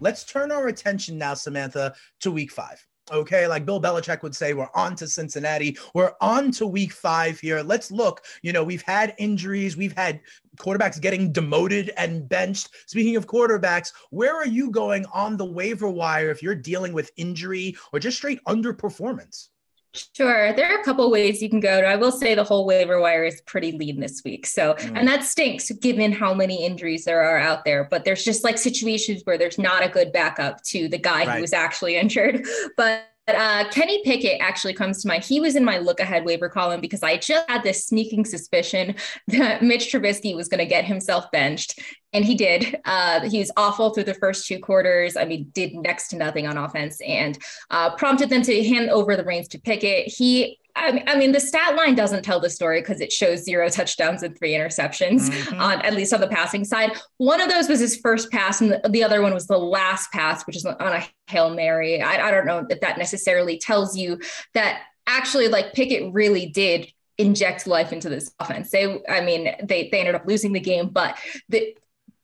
Let's 0.00 0.24
turn 0.24 0.52
our 0.52 0.68
attention 0.68 1.18
now, 1.18 1.34
Samantha, 1.34 1.94
to 2.20 2.30
week 2.30 2.52
five. 2.52 2.84
Okay, 3.10 3.46
like 3.46 3.64
Bill 3.64 3.80
Belichick 3.80 4.22
would 4.22 4.36
say, 4.36 4.52
we're 4.52 4.68
on 4.74 4.94
to 4.96 5.08
Cincinnati. 5.08 5.78
We're 5.94 6.12
on 6.20 6.50
to 6.52 6.66
week 6.66 6.92
five 6.92 7.40
here. 7.40 7.62
Let's 7.62 7.90
look. 7.90 8.24
You 8.42 8.52
know, 8.52 8.62
we've 8.62 8.82
had 8.82 9.14
injuries, 9.18 9.76
we've 9.76 9.96
had 9.96 10.20
quarterbacks 10.58 11.00
getting 11.00 11.32
demoted 11.32 11.90
and 11.96 12.28
benched. 12.28 12.68
Speaking 12.86 13.16
of 13.16 13.26
quarterbacks, 13.26 13.92
where 14.10 14.36
are 14.36 14.46
you 14.46 14.70
going 14.70 15.06
on 15.06 15.36
the 15.36 15.44
waiver 15.44 15.88
wire 15.88 16.30
if 16.30 16.42
you're 16.42 16.54
dealing 16.54 16.92
with 16.92 17.10
injury 17.16 17.76
or 17.92 17.98
just 17.98 18.18
straight 18.18 18.44
underperformance? 18.44 19.48
Sure. 19.94 20.52
There 20.52 20.70
are 20.70 20.80
a 20.80 20.84
couple 20.84 21.10
ways 21.10 21.42
you 21.42 21.48
can 21.48 21.60
go. 21.60 21.80
I 21.80 21.96
will 21.96 22.12
say 22.12 22.34
the 22.34 22.44
whole 22.44 22.66
waiver 22.66 23.00
wire 23.00 23.24
is 23.24 23.40
pretty 23.42 23.72
lean 23.72 24.00
this 24.00 24.22
week. 24.24 24.46
So, 24.46 24.74
mm. 24.74 24.92
and 24.96 25.08
that 25.08 25.24
stinks 25.24 25.70
given 25.70 26.12
how 26.12 26.34
many 26.34 26.64
injuries 26.64 27.04
there 27.04 27.22
are 27.22 27.38
out 27.38 27.64
there. 27.64 27.88
But 27.90 28.04
there's 28.04 28.24
just 28.24 28.44
like 28.44 28.58
situations 28.58 29.22
where 29.24 29.38
there's 29.38 29.58
not 29.58 29.84
a 29.84 29.88
good 29.88 30.12
backup 30.12 30.62
to 30.64 30.88
the 30.88 30.98
guy 30.98 31.24
right. 31.24 31.36
who 31.36 31.40
was 31.40 31.52
actually 31.52 31.96
injured. 31.96 32.46
But 32.76 33.08
uh, 33.34 33.68
Kenny 33.70 34.02
Pickett 34.04 34.40
actually 34.40 34.74
comes 34.74 35.02
to 35.02 35.08
mind. 35.08 35.24
He 35.24 35.40
was 35.40 35.56
in 35.56 35.64
my 35.64 35.78
look 35.78 36.00
ahead 36.00 36.24
waiver 36.24 36.48
column 36.48 36.80
because 36.80 37.02
I 37.02 37.16
just 37.16 37.48
had 37.48 37.62
this 37.62 37.86
sneaking 37.86 38.24
suspicion 38.24 38.94
that 39.28 39.62
Mitch 39.62 39.92
Trubisky 39.92 40.34
was 40.34 40.48
going 40.48 40.58
to 40.58 40.66
get 40.66 40.84
himself 40.84 41.30
benched. 41.30 41.80
And 42.12 42.24
he 42.24 42.34
did. 42.34 42.80
Uh, 42.86 43.28
he 43.28 43.38
was 43.38 43.50
awful 43.56 43.90
through 43.90 44.04
the 44.04 44.14
first 44.14 44.46
two 44.46 44.58
quarters. 44.58 45.16
I 45.16 45.26
mean, 45.26 45.50
did 45.52 45.74
next 45.74 46.08
to 46.08 46.16
nothing 46.16 46.46
on 46.46 46.56
offense 46.56 47.00
and 47.06 47.38
uh, 47.70 47.94
prompted 47.96 48.30
them 48.30 48.42
to 48.42 48.64
hand 48.64 48.88
over 48.88 49.14
the 49.14 49.24
reins 49.24 49.48
to 49.48 49.60
Pickett. 49.60 50.08
He 50.08 50.58
I 50.78 51.18
mean, 51.18 51.32
the 51.32 51.40
stat 51.40 51.76
line 51.76 51.94
doesn't 51.94 52.22
tell 52.22 52.40
the 52.40 52.50
story 52.50 52.80
because 52.80 53.00
it 53.00 53.12
shows 53.12 53.44
zero 53.44 53.68
touchdowns 53.68 54.22
and 54.22 54.38
three 54.38 54.52
interceptions 54.52 55.28
mm-hmm. 55.28 55.60
on 55.60 55.80
at 55.82 55.94
least 55.94 56.12
on 56.12 56.20
the 56.20 56.28
passing 56.28 56.64
side. 56.64 56.92
One 57.16 57.40
of 57.40 57.48
those 57.48 57.68
was 57.68 57.80
his 57.80 57.96
first 57.96 58.30
pass, 58.30 58.60
and 58.60 58.72
the, 58.72 58.88
the 58.88 59.02
other 59.02 59.20
one 59.22 59.34
was 59.34 59.46
the 59.46 59.58
last 59.58 60.12
pass, 60.12 60.46
which 60.46 60.56
is 60.56 60.64
on 60.64 60.76
a 60.80 61.04
hail 61.26 61.50
mary. 61.50 62.00
I, 62.00 62.28
I 62.28 62.30
don't 62.30 62.46
know 62.46 62.66
if 62.68 62.80
that 62.80 62.98
necessarily 62.98 63.58
tells 63.58 63.96
you 63.96 64.20
that 64.54 64.82
actually, 65.06 65.48
like 65.48 65.72
Pickett 65.72 66.12
really 66.12 66.46
did 66.46 66.92
inject 67.18 67.66
life 67.66 67.92
into 67.92 68.08
this 68.08 68.32
offense. 68.38 68.70
They, 68.70 69.00
I 69.08 69.20
mean, 69.20 69.54
they 69.62 69.88
they 69.90 70.00
ended 70.00 70.14
up 70.14 70.26
losing 70.26 70.52
the 70.52 70.60
game, 70.60 70.88
but 70.88 71.18
the 71.48 71.76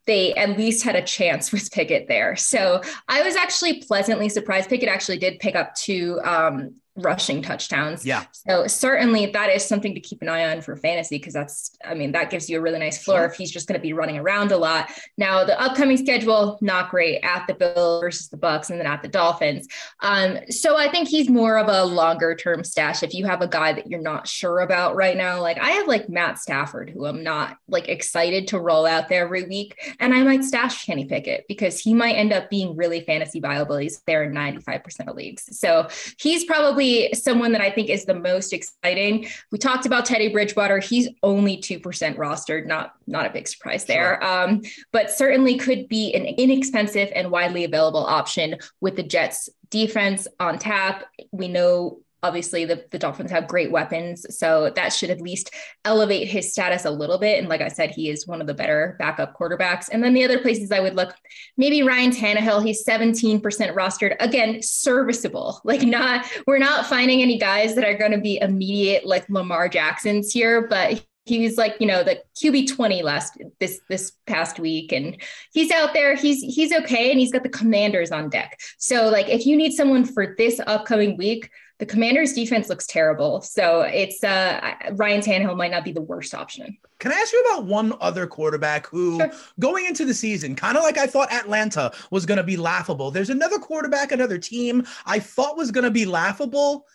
they 0.06 0.34
at 0.34 0.56
least 0.56 0.84
had 0.84 0.96
a 0.96 1.02
chance 1.02 1.50
with 1.50 1.70
Pickett 1.72 2.08
there. 2.08 2.36
So 2.36 2.82
I 3.08 3.22
was 3.22 3.36
actually 3.36 3.82
pleasantly 3.82 4.28
surprised. 4.28 4.68
Pickett 4.68 4.88
actually 4.88 5.18
did 5.18 5.38
pick 5.38 5.54
up 5.54 5.74
two 5.74 6.20
um, 6.22 6.74
rushing 6.96 7.42
touchdowns. 7.42 8.06
Yeah. 8.06 8.24
So 8.32 8.66
certainly 8.66 9.26
that 9.26 9.50
is 9.50 9.64
something 9.64 9.94
to 9.94 10.00
keep 10.00 10.22
an 10.22 10.28
eye 10.28 10.52
on 10.52 10.60
for 10.60 10.76
fantasy 10.76 11.18
because 11.18 11.34
that's, 11.34 11.76
I 11.84 11.94
mean, 11.94 12.12
that 12.12 12.30
gives 12.30 12.48
you 12.48 12.58
a 12.58 12.60
really 12.60 12.78
nice 12.78 13.02
floor 13.02 13.18
sure. 13.18 13.26
if 13.26 13.34
he's 13.34 13.50
just 13.50 13.66
going 13.66 13.78
to 13.78 13.82
be 13.82 13.92
running 13.92 14.18
around 14.18 14.52
a 14.52 14.56
lot. 14.56 14.90
Now 15.18 15.44
the 15.44 15.60
upcoming 15.60 15.96
schedule, 15.96 16.58
not 16.60 16.90
great 16.90 17.20
at 17.22 17.46
the 17.48 17.54
Bills 17.54 18.00
versus 18.02 18.28
the 18.28 18.36
Bucs 18.36 18.70
and 18.70 18.78
then 18.78 18.86
at 18.86 19.02
the 19.02 19.08
Dolphins. 19.08 19.66
Um, 20.00 20.38
so 20.50 20.76
I 20.76 20.88
think 20.88 21.08
he's 21.08 21.28
more 21.28 21.58
of 21.58 21.68
a 21.68 21.84
longer 21.84 22.34
term 22.36 22.62
stash. 22.62 23.02
If 23.02 23.12
you 23.12 23.26
have 23.26 23.42
a 23.42 23.48
guy 23.48 23.72
that 23.72 23.88
you're 23.88 24.00
not 24.00 24.28
sure 24.28 24.60
about 24.60 24.94
right 24.94 25.16
now, 25.16 25.40
like 25.40 25.58
I 25.58 25.70
have 25.70 25.88
like 25.88 26.08
Matt 26.08 26.38
Stafford, 26.38 26.90
who 26.90 27.06
I'm 27.06 27.24
not 27.24 27.56
like 27.66 27.88
excited 27.88 28.48
to 28.48 28.60
roll 28.60 28.86
out 28.86 29.08
there 29.08 29.24
every 29.24 29.44
week. 29.44 29.76
And 29.98 30.14
I 30.14 30.22
might 30.22 30.44
stash 30.44 30.84
Kenny 30.84 31.06
Pickett 31.06 31.46
because 31.48 31.80
he 31.80 31.92
might 31.92 32.14
end 32.14 32.32
up 32.32 32.50
being 32.50 32.76
really 32.76 33.00
fantasy 33.00 33.40
viable. 33.40 33.78
He's 33.78 34.00
there 34.06 34.22
in 34.22 34.32
95% 34.32 35.08
of 35.08 35.16
leagues. 35.16 35.58
So 35.58 35.88
he's 36.18 36.44
probably 36.44 36.83
probably 36.84 37.14
someone 37.14 37.52
that 37.52 37.60
I 37.60 37.70
think 37.70 37.88
is 37.88 38.04
the 38.04 38.14
most 38.14 38.52
exciting. 38.52 39.26
We 39.50 39.58
talked 39.58 39.86
about 39.86 40.04
Teddy 40.04 40.28
Bridgewater. 40.28 40.78
He's 40.78 41.08
only 41.22 41.56
2% 41.56 41.80
rostered, 42.16 42.66
not, 42.66 42.94
not 43.06 43.26
a 43.26 43.30
big 43.30 43.48
surprise 43.48 43.84
there. 43.84 44.18
Sure. 44.20 44.24
Um, 44.24 44.62
but 44.92 45.10
certainly 45.10 45.56
could 45.56 45.88
be 45.88 46.14
an 46.14 46.24
inexpensive 46.24 47.10
and 47.14 47.30
widely 47.30 47.64
available 47.64 48.04
option 48.04 48.56
with 48.80 48.96
the 48.96 49.02
Jets 49.02 49.48
defense 49.70 50.28
on 50.38 50.58
tap. 50.58 51.04
We 51.32 51.48
know 51.48 52.00
obviously 52.24 52.64
the, 52.64 52.84
the 52.90 52.98
Dolphins 52.98 53.30
have 53.30 53.46
great 53.46 53.70
weapons. 53.70 54.24
So 54.36 54.72
that 54.74 54.94
should 54.94 55.10
at 55.10 55.20
least 55.20 55.50
elevate 55.84 56.26
his 56.26 56.50
status 56.50 56.86
a 56.86 56.90
little 56.90 57.18
bit. 57.18 57.38
And 57.38 57.50
like 57.50 57.60
I 57.60 57.68
said, 57.68 57.90
he 57.90 58.08
is 58.08 58.26
one 58.26 58.40
of 58.40 58.46
the 58.46 58.54
better 58.54 58.96
backup 58.98 59.36
quarterbacks. 59.38 59.90
And 59.92 60.02
then 60.02 60.14
the 60.14 60.24
other 60.24 60.38
places 60.38 60.72
I 60.72 60.80
would 60.80 60.94
look, 60.94 61.14
maybe 61.58 61.82
Ryan 61.82 62.10
Tannehill, 62.10 62.64
he's 62.64 62.84
17% 62.84 63.42
rostered. 63.42 64.16
Again, 64.20 64.62
serviceable. 64.62 65.60
Like 65.74 65.82
not, 65.82 66.26
we're 66.46 66.58
not 66.58 66.86
finding 66.86 67.20
any 67.20 67.36
guys 67.36 67.74
that 67.74 67.84
are 67.84 67.98
going 67.98 68.12
to 68.12 68.20
be 68.20 68.38
immediate 68.40 69.04
like 69.04 69.28
Lamar 69.28 69.68
Jacksons 69.68 70.30
here, 70.30 70.68
but 70.68 71.04
he 71.24 71.42
was 71.42 71.56
like 71.56 71.76
you 71.80 71.86
know 71.86 72.02
the 72.02 72.22
qb 72.36 72.68
20 72.68 73.02
last 73.02 73.38
this 73.58 73.80
this 73.88 74.12
past 74.26 74.58
week 74.58 74.92
and 74.92 75.20
he's 75.52 75.70
out 75.70 75.94
there 75.94 76.14
he's 76.14 76.42
he's 76.42 76.72
okay 76.72 77.10
and 77.10 77.18
he's 77.18 77.32
got 77.32 77.42
the 77.42 77.48
commanders 77.48 78.12
on 78.12 78.28
deck 78.28 78.60
so 78.78 79.08
like 79.08 79.28
if 79.28 79.46
you 79.46 79.56
need 79.56 79.72
someone 79.72 80.04
for 80.04 80.34
this 80.36 80.60
upcoming 80.66 81.16
week 81.16 81.50
the 81.78 81.86
Commanders' 81.86 82.32
defense 82.32 82.68
looks 82.68 82.86
terrible. 82.86 83.40
So 83.40 83.82
it's 83.82 84.22
uh, 84.22 84.74
Ryan 84.92 85.20
Tannehill 85.20 85.56
might 85.56 85.70
not 85.70 85.84
be 85.84 85.92
the 85.92 86.02
worst 86.02 86.34
option. 86.34 86.76
Can 87.00 87.12
I 87.12 87.16
ask 87.16 87.32
you 87.32 87.42
about 87.50 87.66
one 87.66 87.92
other 88.00 88.26
quarterback 88.26 88.86
who, 88.86 89.18
sure. 89.18 89.32
going 89.58 89.86
into 89.86 90.04
the 90.04 90.14
season, 90.14 90.54
kind 90.54 90.76
of 90.76 90.84
like 90.84 90.98
I 90.98 91.06
thought 91.06 91.32
Atlanta 91.32 91.92
was 92.10 92.26
going 92.26 92.38
to 92.38 92.44
be 92.44 92.56
laughable? 92.56 93.10
There's 93.10 93.30
another 93.30 93.58
quarterback, 93.58 94.12
another 94.12 94.38
team 94.38 94.86
I 95.04 95.18
thought 95.18 95.56
was 95.56 95.70
going 95.70 95.84
to 95.84 95.90
be 95.90 96.06
laughable 96.06 96.86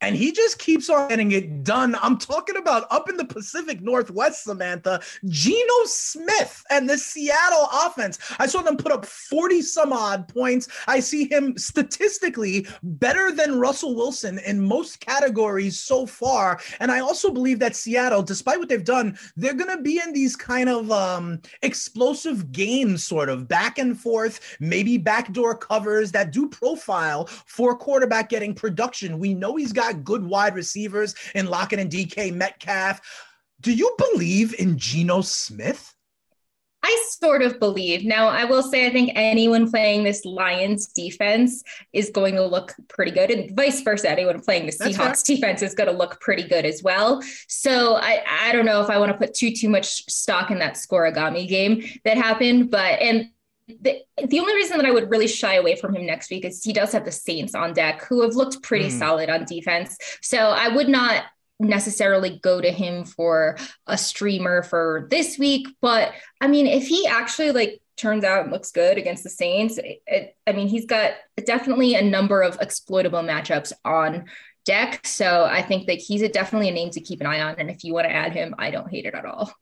and 0.00 0.16
he 0.16 0.32
just 0.32 0.58
keeps 0.58 0.88
on 0.88 1.08
getting 1.08 1.32
it 1.32 1.62
done. 1.62 1.96
I'm 2.00 2.18
talking 2.18 2.56
about 2.56 2.86
up 2.90 3.08
in 3.08 3.16
the 3.16 3.24
Pacific 3.24 3.80
Northwest, 3.80 4.44
Samantha, 4.44 5.00
Geno 5.26 5.84
Smith 5.84 6.64
and 6.70 6.88
the 6.88 6.96
Seattle 6.98 7.68
offense. 7.72 8.18
I 8.38 8.46
saw 8.46 8.62
them 8.62 8.76
put 8.76 8.92
up 8.92 9.04
40 9.04 9.62
some 9.62 9.92
odd 9.92 10.28
points. 10.28 10.68
I 10.86 11.00
see 11.00 11.28
him 11.28 11.56
statistically 11.58 12.66
better 12.82 13.32
than 13.32 13.58
Russell 13.58 13.94
Wilson 13.94 14.38
in 14.40 14.60
most 14.60 15.00
categories 15.00 15.78
so 15.78 16.06
far. 16.06 16.60
And 16.80 16.90
I 16.90 17.00
also 17.00 17.30
believe 17.30 17.58
that 17.58 17.76
Seattle, 17.76 18.22
despite 18.22 18.58
what 18.58 18.68
they've 18.68 18.82
done, 18.82 19.18
they're 19.36 19.54
going 19.54 19.76
to 19.76 19.82
be 19.82 20.00
in 20.04 20.12
these 20.12 20.36
kind 20.36 20.68
of 20.68 20.90
um, 20.90 21.40
explosive 21.62 22.52
games, 22.52 23.04
sort 23.04 23.28
of 23.28 23.48
back 23.48 23.78
and 23.78 23.98
forth, 23.98 24.56
maybe 24.60 24.96
backdoor 24.98 25.56
covers 25.56 26.12
that 26.12 26.32
do 26.32 26.48
profile 26.48 27.26
for 27.26 27.76
quarterback 27.76 28.28
getting 28.28 28.54
production. 28.54 29.18
We 29.18 29.34
know 29.34 29.56
he's 29.56 29.72
got 29.72 29.89
got 29.92 30.04
good 30.04 30.24
wide 30.24 30.54
receivers 30.54 31.14
in 31.34 31.46
Lockett 31.46 31.78
and 31.78 31.90
DK 31.90 32.32
Metcalf. 32.32 33.00
Do 33.60 33.72
you 33.72 33.94
believe 33.98 34.54
in 34.58 34.78
Geno 34.78 35.20
Smith? 35.20 35.94
I 36.82 37.04
sort 37.10 37.42
of 37.42 37.60
believe. 37.60 38.06
Now, 38.06 38.28
I 38.28 38.44
will 38.44 38.62
say, 38.62 38.86
I 38.86 38.90
think 38.90 39.12
anyone 39.14 39.70
playing 39.70 40.02
this 40.02 40.24
Lions 40.24 40.86
defense 40.86 41.62
is 41.92 42.08
going 42.08 42.34
to 42.36 42.46
look 42.46 42.74
pretty 42.88 43.10
good, 43.10 43.30
and 43.30 43.54
vice 43.54 43.82
versa. 43.82 44.10
Anyone 44.10 44.40
playing 44.40 44.64
the 44.64 44.72
Seahawks 44.72 45.22
defense 45.22 45.60
is 45.60 45.74
going 45.74 45.90
to 45.90 45.96
look 45.96 46.18
pretty 46.22 46.44
good 46.48 46.64
as 46.64 46.82
well. 46.82 47.22
So, 47.48 47.96
I, 47.96 48.22
I 48.26 48.52
don't 48.52 48.64
know 48.64 48.80
if 48.80 48.88
I 48.88 48.98
want 48.98 49.12
to 49.12 49.18
put 49.18 49.34
too 49.34 49.52
too 49.52 49.68
much 49.68 50.10
stock 50.10 50.50
in 50.50 50.58
that 50.60 50.74
scorigami 50.74 51.46
game 51.46 51.84
that 52.04 52.16
happened, 52.16 52.70
but 52.70 52.98
and 52.98 53.26
the, 53.80 54.02
the 54.26 54.40
only 54.40 54.54
reason 54.54 54.76
that 54.78 54.86
I 54.86 54.90
would 54.90 55.10
really 55.10 55.28
shy 55.28 55.54
away 55.54 55.76
from 55.76 55.94
him 55.94 56.06
next 56.06 56.30
week 56.30 56.44
is 56.44 56.62
he 56.62 56.72
does 56.72 56.92
have 56.92 57.04
the 57.04 57.12
Saints 57.12 57.54
on 57.54 57.72
deck 57.72 58.04
who 58.04 58.22
have 58.22 58.34
looked 58.34 58.62
pretty 58.62 58.88
mm. 58.88 58.98
solid 58.98 59.30
on 59.30 59.44
defense. 59.44 59.96
So 60.22 60.38
I 60.38 60.68
would 60.68 60.88
not 60.88 61.24
necessarily 61.58 62.40
go 62.42 62.60
to 62.60 62.70
him 62.70 63.04
for 63.04 63.56
a 63.86 63.98
streamer 63.98 64.62
for 64.62 65.06
this 65.10 65.38
week. 65.38 65.68
But 65.80 66.12
I 66.40 66.48
mean, 66.48 66.66
if 66.66 66.88
he 66.88 67.06
actually 67.06 67.52
like 67.52 67.82
turns 67.96 68.24
out 68.24 68.44
and 68.44 68.52
looks 68.52 68.72
good 68.72 68.96
against 68.96 69.22
the 69.22 69.30
Saints, 69.30 69.78
it, 69.78 70.02
it, 70.06 70.36
I 70.46 70.52
mean, 70.52 70.68
he's 70.68 70.86
got 70.86 71.12
definitely 71.44 71.94
a 71.94 72.02
number 72.02 72.42
of 72.42 72.58
exploitable 72.60 73.20
matchups 73.20 73.72
on 73.84 74.24
deck. 74.64 75.06
So 75.06 75.44
I 75.44 75.62
think 75.62 75.86
that 75.86 75.98
he's 75.98 76.22
a, 76.22 76.28
definitely 76.28 76.68
a 76.68 76.72
name 76.72 76.90
to 76.90 77.00
keep 77.00 77.20
an 77.20 77.26
eye 77.26 77.40
on. 77.40 77.56
And 77.58 77.70
if 77.70 77.84
you 77.84 77.92
want 77.92 78.06
to 78.06 78.12
add 78.12 78.32
him, 78.32 78.54
I 78.58 78.70
don't 78.70 78.90
hate 78.90 79.06
it 79.06 79.14
at 79.14 79.26
all. 79.26 79.52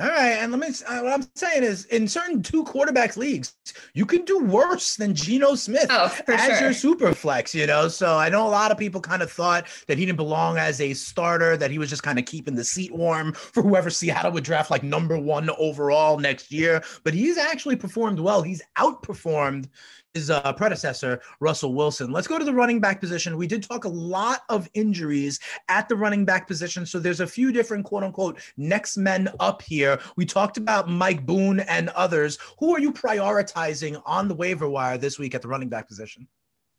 All 0.00 0.08
right, 0.08 0.38
and 0.38 0.50
let 0.50 0.60
me. 0.60 0.68
Uh, 0.68 1.00
what 1.02 1.12
I'm 1.12 1.26
saying 1.34 1.62
is, 1.62 1.84
in 1.86 2.08
certain 2.08 2.42
two 2.42 2.64
quarterbacks 2.64 3.18
leagues, 3.18 3.54
you 3.92 4.06
can 4.06 4.24
do 4.24 4.38
worse 4.38 4.96
than 4.96 5.14
Geno 5.14 5.54
Smith 5.54 5.88
oh, 5.90 6.16
as 6.26 6.44
sure. 6.46 6.60
your 6.60 6.72
super 6.72 7.12
flex. 7.12 7.54
You 7.54 7.66
know, 7.66 7.86
so 7.88 8.16
I 8.16 8.30
know 8.30 8.46
a 8.46 8.48
lot 8.48 8.70
of 8.70 8.78
people 8.78 9.02
kind 9.02 9.20
of 9.20 9.30
thought 9.30 9.66
that 9.88 9.98
he 9.98 10.06
didn't 10.06 10.16
belong 10.16 10.56
as 10.56 10.80
a 10.80 10.94
starter, 10.94 11.54
that 11.58 11.70
he 11.70 11.78
was 11.78 11.90
just 11.90 12.02
kind 12.02 12.18
of 12.18 12.24
keeping 12.24 12.54
the 12.54 12.64
seat 12.64 12.92
warm 12.92 13.32
for 13.34 13.62
whoever 13.62 13.90
Seattle 13.90 14.32
would 14.32 14.44
draft 14.44 14.70
like 14.70 14.82
number 14.82 15.18
one 15.18 15.50
overall 15.58 16.18
next 16.18 16.50
year. 16.50 16.82
But 17.04 17.12
he's 17.12 17.36
actually 17.36 17.76
performed 17.76 18.20
well. 18.20 18.40
He's 18.40 18.62
outperformed 18.78 19.68
his 20.14 20.30
uh, 20.30 20.52
predecessor, 20.52 21.20
Russell 21.40 21.74
Wilson. 21.74 22.10
Let's 22.10 22.26
go 22.26 22.38
to 22.38 22.44
the 22.44 22.52
running 22.52 22.80
back 22.80 23.00
position. 23.00 23.36
We 23.36 23.46
did 23.46 23.62
talk 23.62 23.84
a 23.84 23.88
lot 23.88 24.42
of 24.48 24.68
injuries 24.74 25.38
at 25.68 25.88
the 25.88 25.96
running 25.96 26.24
back 26.24 26.48
position. 26.48 26.84
So 26.84 26.98
there's 26.98 27.20
a 27.20 27.26
few 27.26 27.52
different 27.52 27.84
quote 27.84 28.02
unquote 28.02 28.40
next 28.56 28.96
men 28.96 29.30
up 29.38 29.62
here. 29.62 30.00
We 30.16 30.26
talked 30.26 30.56
about 30.56 30.88
Mike 30.88 31.24
Boone 31.24 31.60
and 31.60 31.90
others. 31.90 32.38
Who 32.58 32.74
are 32.74 32.80
you 32.80 32.92
prioritizing 32.92 34.00
on 34.04 34.28
the 34.28 34.34
waiver 34.34 34.68
wire 34.68 34.98
this 34.98 35.18
week 35.18 35.34
at 35.34 35.42
the 35.42 35.48
running 35.48 35.68
back 35.68 35.86
position? 35.86 36.26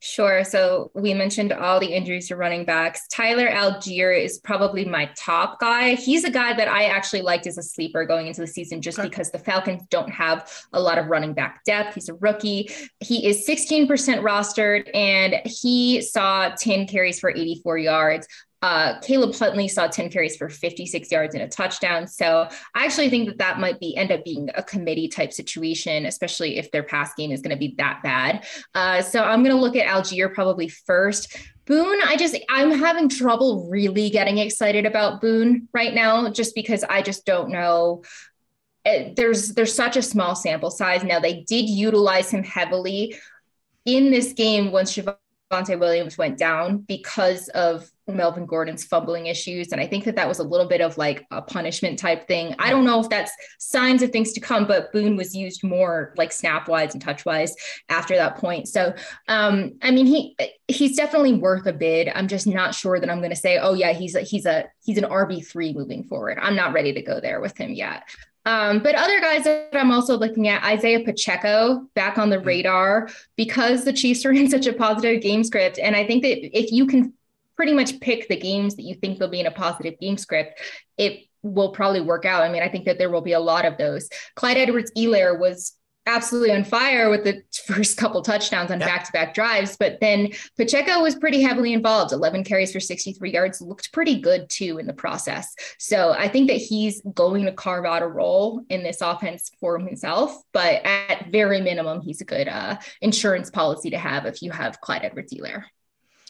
Sure. 0.04 0.44
So 0.44 0.90
we 0.96 1.14
mentioned 1.14 1.54
all 1.54 1.80
the 1.80 1.94
injuries 1.94 2.28
to 2.30 2.36
running 2.36 2.66
backs. 2.66 3.08
Tyler 3.10 3.48
Allgeier 3.48 4.20
is 4.20 4.40
probably 4.40 4.84
my 4.84 5.08
top 5.16 5.60
guy. 5.60 5.94
He's 5.94 6.24
a 6.24 6.32
guy 6.32 6.54
that 6.54 6.68
I 6.68 6.86
actually 6.86 7.22
liked 7.22 7.46
as 7.46 7.60
a 7.60 7.62
sleeper 7.62 8.04
going 8.04 8.26
into 8.26 8.42
the 8.42 8.48
season 8.48 8.82
just 8.82 8.98
okay. 8.98 9.08
because 9.08 9.30
the 9.30 9.38
Falcons 9.38 9.84
don't 9.92 10.10
have 10.10 10.52
a 10.74 10.82
lot 10.82 10.98
of 10.98 11.06
running 11.06 11.34
back 11.34 11.64
depth. 11.66 11.94
He's 11.94 12.10
a 12.10 12.16
rookie. 12.16 12.72
He 13.00 13.28
is 13.28 13.48
16% 13.48 13.88
rostered 13.88 14.90
and 14.96 15.36
he 15.46 16.02
saw 16.02 16.50
10 16.50 16.88
carries 16.88 17.20
for 17.20 17.30
84 17.30 17.78
yards. 17.78 18.28
Uh, 18.62 19.00
Caleb 19.00 19.34
Huntley 19.34 19.68
saw 19.68 19.88
10 19.88 20.10
carries 20.10 20.36
for 20.36 20.48
56 20.48 21.12
yards 21.12 21.34
and 21.34 21.44
a 21.44 21.48
touchdown. 21.48 22.08
So 22.08 22.48
I 22.76 22.86
actually 22.86 23.10
think 23.10 23.28
that 23.28 23.38
that 23.40 23.60
might 23.60 23.80
be 23.80 23.98
end 23.98 24.12
up 24.12 24.24
being 24.24 24.50
a 24.54 24.62
committee 24.62 25.08
type 25.08 25.34
situation, 25.34 26.06
especially 26.06 26.58
if 26.58 26.70
their 26.72 26.84
pass 26.84 27.14
game 27.16 27.32
is 27.32 27.42
going 27.42 27.56
to 27.56 27.60
be 27.60 27.74
that 27.78 28.02
bad. 28.04 28.46
Uh, 28.76 29.02
so 29.02 29.24
I'm 29.24 29.44
going 29.44 29.56
to 29.56 29.62
look 29.62 29.76
at 29.76 29.88
Allgeier 29.88 30.34
probably 30.34 30.70
first. 30.70 31.36
Boone, 31.66 32.00
I 32.04 32.18
just 32.18 32.38
I'm 32.50 32.72
having 32.72 33.08
trouble 33.08 33.70
really 33.70 34.10
getting 34.10 34.40
excited 34.40 34.86
about 34.86 35.22
Boone 35.22 35.68
right 35.74 35.94
now, 35.94 36.30
just 36.30 36.54
because 36.54 36.84
I 36.84 37.02
just 37.02 37.26
don't 37.26 37.50
know. 37.50 38.04
It, 38.84 39.16
there's 39.16 39.54
there's 39.54 39.74
such 39.74 39.96
a 39.96 40.02
small 40.02 40.36
sample 40.36 40.72
size 40.72 41.04
now. 41.04 41.20
They 41.20 41.42
did 41.48 41.70
utilize 41.70 42.32
him 42.32 42.44
heavily 42.44 43.16
in 43.86 44.12
this 44.12 44.34
game 44.34 44.72
once 44.72 44.96
Javon 44.96 45.16
Javonte 45.52 45.80
Williams 45.80 46.18
went 46.18 46.38
down 46.38 46.78
because 46.80 47.48
of 47.50 47.92
Melvin 48.08 48.46
Gordon's 48.46 48.84
fumbling 48.84 49.28
issues. 49.28 49.72
And 49.72 49.80
I 49.80 49.88
think 49.88 50.04
that 50.06 50.16
that 50.16 50.28
was 50.28 50.40
a 50.40 50.44
little 50.44 50.68
bit 50.68 50.82
of 50.82 50.98
like 50.98 51.26
a 51.32 51.42
punishment 51.42 52.00
type 52.00 52.28
thing. 52.28 52.56
I 52.60 52.70
don't 52.70 52.86
know 52.86 53.00
if 53.00 53.10
that's 53.10 53.32
signs 53.60 54.02
of 54.02 54.12
things 54.12 54.34
to 54.34 54.40
come, 54.40 54.66
but 54.66 54.92
Boone 54.92 55.16
was 55.16 55.36
used 55.36 55.64
more 55.64 56.14
like 56.18 56.32
snap 56.32 56.68
wise 56.68 56.94
and 56.94 57.02
touch 57.02 57.26
wise 57.26 57.56
after 57.90 58.16
that 58.16 58.38
point. 58.38 58.68
So, 58.68 58.94
um, 59.28 59.74
I 59.82 59.92
mean, 59.92 60.06
he 60.06 60.36
he's 60.68 60.96
definitely 60.96 61.34
worth 61.34 61.66
a 61.66 61.74
bid. 61.74 62.10
I'm 62.14 62.28
just 62.28 62.48
not 62.48 62.76
sure 62.76 63.00
that 63.00 63.10
I'm 63.10 63.20
going 63.20 63.32
to 63.32 63.36
say, 63.36 63.58
oh 63.58 63.74
yeah, 63.74 63.94
he's 63.94 64.16
a, 64.16 64.22
he's 64.22 64.46
a 64.46 64.66
he's 64.84 64.98
an 64.98 65.06
RB 65.06 65.46
three 65.46 65.74
moving 65.74 66.04
forward. 66.04 66.38
I'm 66.42 66.56
not 66.56 66.74
ready 66.74 66.94
to 66.94 67.02
go 67.02 67.20
there 67.20 67.42
with 67.42 67.58
him 67.58 67.72
yet. 67.72 68.04
Um, 68.46 68.80
but 68.80 68.96
other 68.96 69.20
guys 69.22 69.44
that 69.44 69.70
I'm 69.74 69.92
also 69.92 70.18
looking 70.18 70.48
at, 70.48 70.64
Isaiah 70.64 71.04
Pacheco 71.04 71.88
back 71.94 72.18
on 72.18 72.30
the 72.30 72.38
mm. 72.38 72.46
radar 72.46 73.10
because 73.36 73.86
the 73.86 73.94
Chiefs 73.94 74.26
are 74.26 74.32
in 74.32 74.50
such 74.50 74.66
a 74.66 74.74
positive 74.74 75.22
game 75.22 75.44
script. 75.44 75.80
And 75.80 75.96
I 75.96 76.06
think 76.06 76.24
that 76.24 76.58
if 76.58 76.72
you 76.72 76.88
can 76.88 77.14
pretty 77.56 77.74
much 77.74 78.00
pick 78.00 78.28
the 78.28 78.38
games 78.38 78.76
that 78.76 78.84
you 78.84 78.96
think 78.96 79.20
they'll 79.20 79.30
be 79.30 79.40
in 79.40 79.46
a 79.46 79.52
positive 79.52 80.00
game 80.00 80.18
script, 80.18 80.60
it 80.98 81.28
will 81.44 81.72
probably 81.72 82.02
work 82.02 82.26
out. 82.26 82.44
I 82.44 82.50
mean, 82.50 82.64
I 82.64 82.70
think 82.70 82.86
that 82.86 82.98
there 82.98 83.10
will 83.10 83.22
be 83.22 83.34
a 83.34 83.40
lot 83.40 83.66
of 83.66 83.78
those. 83.78 84.10
Clyde 84.36 84.58
Edwards 84.58 84.92
Helaire 84.98 85.38
was 85.38 85.74
absolutely 86.06 86.52
on 86.52 86.64
fire 86.64 87.10
with 87.10 87.24
the 87.24 87.42
first 87.66 87.98
couple 87.98 88.22
touchdowns 88.22 88.72
on 88.72 88.80
back 88.80 89.06
to 89.06 89.12
back 89.12 89.34
drives. 89.34 89.78
But 89.78 90.00
then 90.02 90.30
Pacheco 90.58 91.02
was 91.02 91.16
pretty 91.16 91.42
heavily 91.42 91.74
involved 91.74 92.12
11 92.12 92.44
carries 92.44 92.72
for 92.72 92.80
63 92.80 93.32
yards, 93.32 93.62
looked 93.62 93.92
pretty 93.92 94.20
good 94.20 94.50
too 94.50 94.78
in 94.78 94.88
the 94.88 94.94
process. 94.94 95.56
So 95.78 96.12
I 96.12 96.28
think 96.28 96.50
that 96.50 96.58
he's 96.58 97.02
going 97.14 97.46
to 97.46 97.52
carve 97.52 97.86
out 97.86 98.04
a 98.04 98.08
role 98.08 98.64
in 98.70 98.84
this 98.84 99.02
offense 99.02 99.52
for 99.60 99.80
himself. 99.80 100.42
But 100.54 100.86
at 100.86 101.32
very 101.32 101.62
minimum, 101.62 102.02
he's 102.02 102.22
a 102.22 102.26
good 102.26 102.48
uh, 102.48 102.78
insurance 103.02 103.50
policy 103.50 103.90
to 103.92 103.98
have 103.98 104.26
if 104.26 104.42
you 104.42 104.52
have 104.52 104.82
Clyde 104.82 105.04
Edwards. 105.04 105.32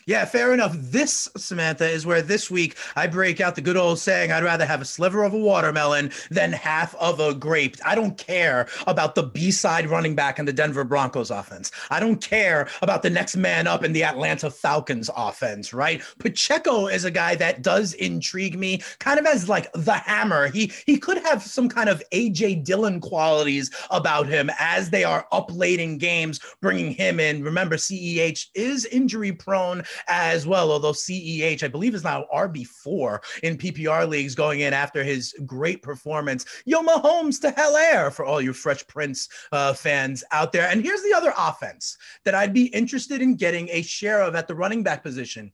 Yeah, 0.05 0.25
fair 0.25 0.53
enough. 0.53 0.75
This, 0.75 1.29
Samantha, 1.37 1.87
is 1.87 2.05
where 2.05 2.21
this 2.21 2.49
week 2.49 2.75
I 2.95 3.07
break 3.07 3.39
out 3.39 3.55
the 3.55 3.61
good 3.61 3.77
old 3.77 3.99
saying 3.99 4.31
I'd 4.31 4.43
rather 4.43 4.65
have 4.65 4.81
a 4.81 4.85
sliver 4.85 5.23
of 5.23 5.33
a 5.33 5.37
watermelon 5.37 6.11
than 6.29 6.51
half 6.51 6.95
of 6.95 7.19
a 7.19 7.33
grape. 7.33 7.77
I 7.85 7.95
don't 7.95 8.17
care 8.17 8.67
about 8.87 9.15
the 9.15 9.23
B 9.23 9.51
side 9.51 9.89
running 9.89 10.15
back 10.15 10.39
in 10.39 10.45
the 10.45 10.53
Denver 10.53 10.83
Broncos 10.83 11.29
offense. 11.29 11.71
I 11.89 11.99
don't 11.99 12.21
care 12.21 12.67
about 12.81 13.03
the 13.03 13.09
next 13.09 13.35
man 13.35 13.67
up 13.67 13.83
in 13.83 13.93
the 13.93 14.03
Atlanta 14.03 14.49
Falcons 14.49 15.09
offense, 15.15 15.73
right? 15.73 16.01
Pacheco 16.19 16.87
is 16.87 17.05
a 17.05 17.11
guy 17.11 17.35
that 17.35 17.61
does 17.61 17.93
intrigue 17.93 18.57
me 18.57 18.81
kind 18.99 19.19
of 19.19 19.25
as 19.25 19.47
like 19.47 19.71
the 19.73 19.93
hammer. 19.93 20.47
He 20.47 20.71
he 20.85 20.97
could 20.97 21.19
have 21.19 21.43
some 21.43 21.69
kind 21.69 21.89
of 21.89 22.01
AJ 22.11 22.63
Dillon 22.63 22.99
qualities 22.99 23.69
about 23.91 24.27
him 24.27 24.49
as 24.59 24.89
they 24.89 25.03
are 25.03 25.27
uplading 25.31 25.99
games, 25.99 26.39
bringing 26.61 26.91
him 26.91 27.19
in. 27.19 27.43
Remember, 27.43 27.77
CEH 27.77 28.47
is 28.55 28.85
injury 28.85 29.31
prone 29.31 29.83
as 30.07 30.45
well. 30.47 30.71
Although 30.71 30.93
CEH, 30.93 31.63
I 31.63 31.67
believe, 31.67 31.95
is 31.95 32.03
now 32.03 32.25
RB4 32.33 33.19
in 33.43 33.57
PPR 33.57 34.07
leagues 34.07 34.35
going 34.35 34.61
in 34.61 34.73
after 34.73 35.03
his 35.03 35.33
great 35.45 35.81
performance. 35.81 36.45
Yo, 36.65 36.81
Mahomes 36.81 37.39
to 37.41 37.51
hell 37.51 37.75
air 37.75 38.11
for 38.11 38.25
all 38.25 38.41
you 38.41 38.53
Fresh 38.53 38.87
Prince 38.87 39.29
uh, 39.51 39.73
fans 39.73 40.23
out 40.31 40.51
there. 40.51 40.67
And 40.67 40.83
here's 40.83 41.03
the 41.03 41.13
other 41.13 41.33
offense 41.37 41.97
that 42.25 42.35
I'd 42.35 42.53
be 42.53 42.65
interested 42.67 43.21
in 43.21 43.35
getting 43.35 43.69
a 43.69 43.81
share 43.81 44.21
of 44.21 44.35
at 44.35 44.47
the 44.47 44.55
running 44.55 44.83
back 44.83 45.03
position. 45.03 45.51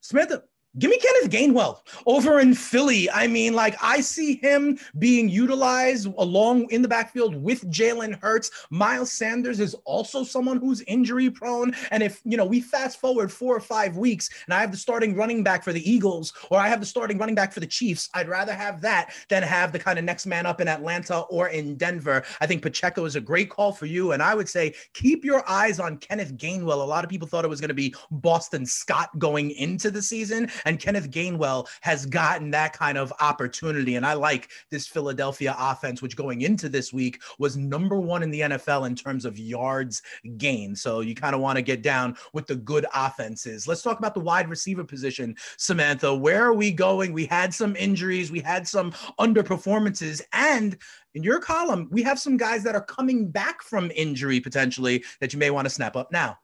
Samantha, 0.00 0.42
Give 0.76 0.90
me 0.90 0.98
Kenneth 0.98 1.30
Gainwell 1.30 1.78
over 2.04 2.40
in 2.40 2.52
Philly. 2.52 3.08
I 3.10 3.28
mean, 3.28 3.54
like 3.54 3.76
I 3.80 4.00
see 4.00 4.36
him 4.36 4.76
being 4.98 5.28
utilized 5.28 6.08
along 6.18 6.68
in 6.70 6.82
the 6.82 6.88
backfield 6.88 7.36
with 7.36 7.70
Jalen 7.70 8.20
Hurts. 8.20 8.50
Miles 8.70 9.12
Sanders 9.12 9.60
is 9.60 9.74
also 9.84 10.24
someone 10.24 10.58
who's 10.58 10.80
injury 10.82 11.30
prone. 11.30 11.76
And 11.92 12.02
if 12.02 12.20
you 12.24 12.36
know 12.36 12.44
we 12.44 12.60
fast 12.60 13.00
forward 13.00 13.30
four 13.30 13.54
or 13.54 13.60
five 13.60 13.96
weeks 13.96 14.30
and 14.46 14.54
I 14.54 14.60
have 14.60 14.72
the 14.72 14.76
starting 14.76 15.14
running 15.14 15.44
back 15.44 15.62
for 15.62 15.72
the 15.72 15.88
Eagles 15.88 16.32
or 16.50 16.58
I 16.58 16.66
have 16.66 16.80
the 16.80 16.86
starting 16.86 17.18
running 17.18 17.36
back 17.36 17.52
for 17.52 17.60
the 17.60 17.66
Chiefs, 17.68 18.08
I'd 18.12 18.28
rather 18.28 18.52
have 18.52 18.80
that 18.80 19.14
than 19.28 19.44
have 19.44 19.70
the 19.70 19.78
kind 19.78 19.96
of 19.96 20.04
next 20.04 20.26
man 20.26 20.44
up 20.44 20.60
in 20.60 20.66
Atlanta 20.66 21.20
or 21.30 21.50
in 21.50 21.76
Denver. 21.76 22.24
I 22.40 22.46
think 22.46 22.62
Pacheco 22.62 23.04
is 23.04 23.14
a 23.14 23.20
great 23.20 23.48
call 23.48 23.70
for 23.70 23.86
you. 23.86 24.10
And 24.10 24.22
I 24.22 24.34
would 24.34 24.48
say 24.48 24.74
keep 24.92 25.24
your 25.24 25.48
eyes 25.48 25.78
on 25.78 25.98
Kenneth 25.98 26.36
Gainwell. 26.36 26.82
A 26.82 26.84
lot 26.84 27.04
of 27.04 27.10
people 27.10 27.28
thought 27.28 27.44
it 27.44 27.48
was 27.48 27.60
going 27.60 27.68
to 27.68 27.74
be 27.74 27.94
Boston 28.10 28.66
Scott 28.66 29.16
going 29.20 29.52
into 29.52 29.92
the 29.92 30.02
season. 30.02 30.50
And 30.64 30.78
Kenneth 30.78 31.10
Gainwell 31.10 31.68
has 31.80 32.06
gotten 32.06 32.50
that 32.50 32.72
kind 32.72 32.98
of 32.98 33.12
opportunity. 33.20 33.96
And 33.96 34.06
I 34.06 34.14
like 34.14 34.50
this 34.70 34.86
Philadelphia 34.86 35.54
offense, 35.58 36.02
which 36.02 36.16
going 36.16 36.42
into 36.42 36.68
this 36.68 36.92
week 36.92 37.22
was 37.38 37.56
number 37.56 38.00
one 38.00 38.22
in 38.22 38.30
the 38.30 38.40
NFL 38.40 38.86
in 38.86 38.94
terms 38.94 39.24
of 39.24 39.38
yards 39.38 40.02
gained. 40.36 40.78
So 40.78 41.00
you 41.00 41.14
kind 41.14 41.34
of 41.34 41.40
want 41.40 41.56
to 41.56 41.62
get 41.62 41.82
down 41.82 42.16
with 42.32 42.46
the 42.46 42.56
good 42.56 42.86
offenses. 42.94 43.66
Let's 43.68 43.82
talk 43.82 43.98
about 43.98 44.14
the 44.14 44.20
wide 44.20 44.48
receiver 44.48 44.84
position, 44.84 45.36
Samantha. 45.56 46.14
Where 46.14 46.44
are 46.44 46.54
we 46.54 46.70
going? 46.70 47.12
We 47.12 47.26
had 47.26 47.52
some 47.52 47.76
injuries, 47.76 48.30
we 48.30 48.40
had 48.40 48.66
some 48.66 48.92
underperformances, 49.18 50.22
and 50.32 50.76
in 51.14 51.22
your 51.22 51.40
column, 51.40 51.88
we 51.90 52.02
have 52.02 52.18
some 52.18 52.36
guys 52.36 52.64
that 52.64 52.74
are 52.74 52.84
coming 52.84 53.30
back 53.30 53.62
from 53.62 53.90
injury 53.94 54.40
potentially 54.40 55.04
that 55.20 55.32
you 55.32 55.38
may 55.38 55.50
want 55.50 55.66
to 55.66 55.70
snap 55.70 55.96
up 55.96 56.10
now. 56.10 56.36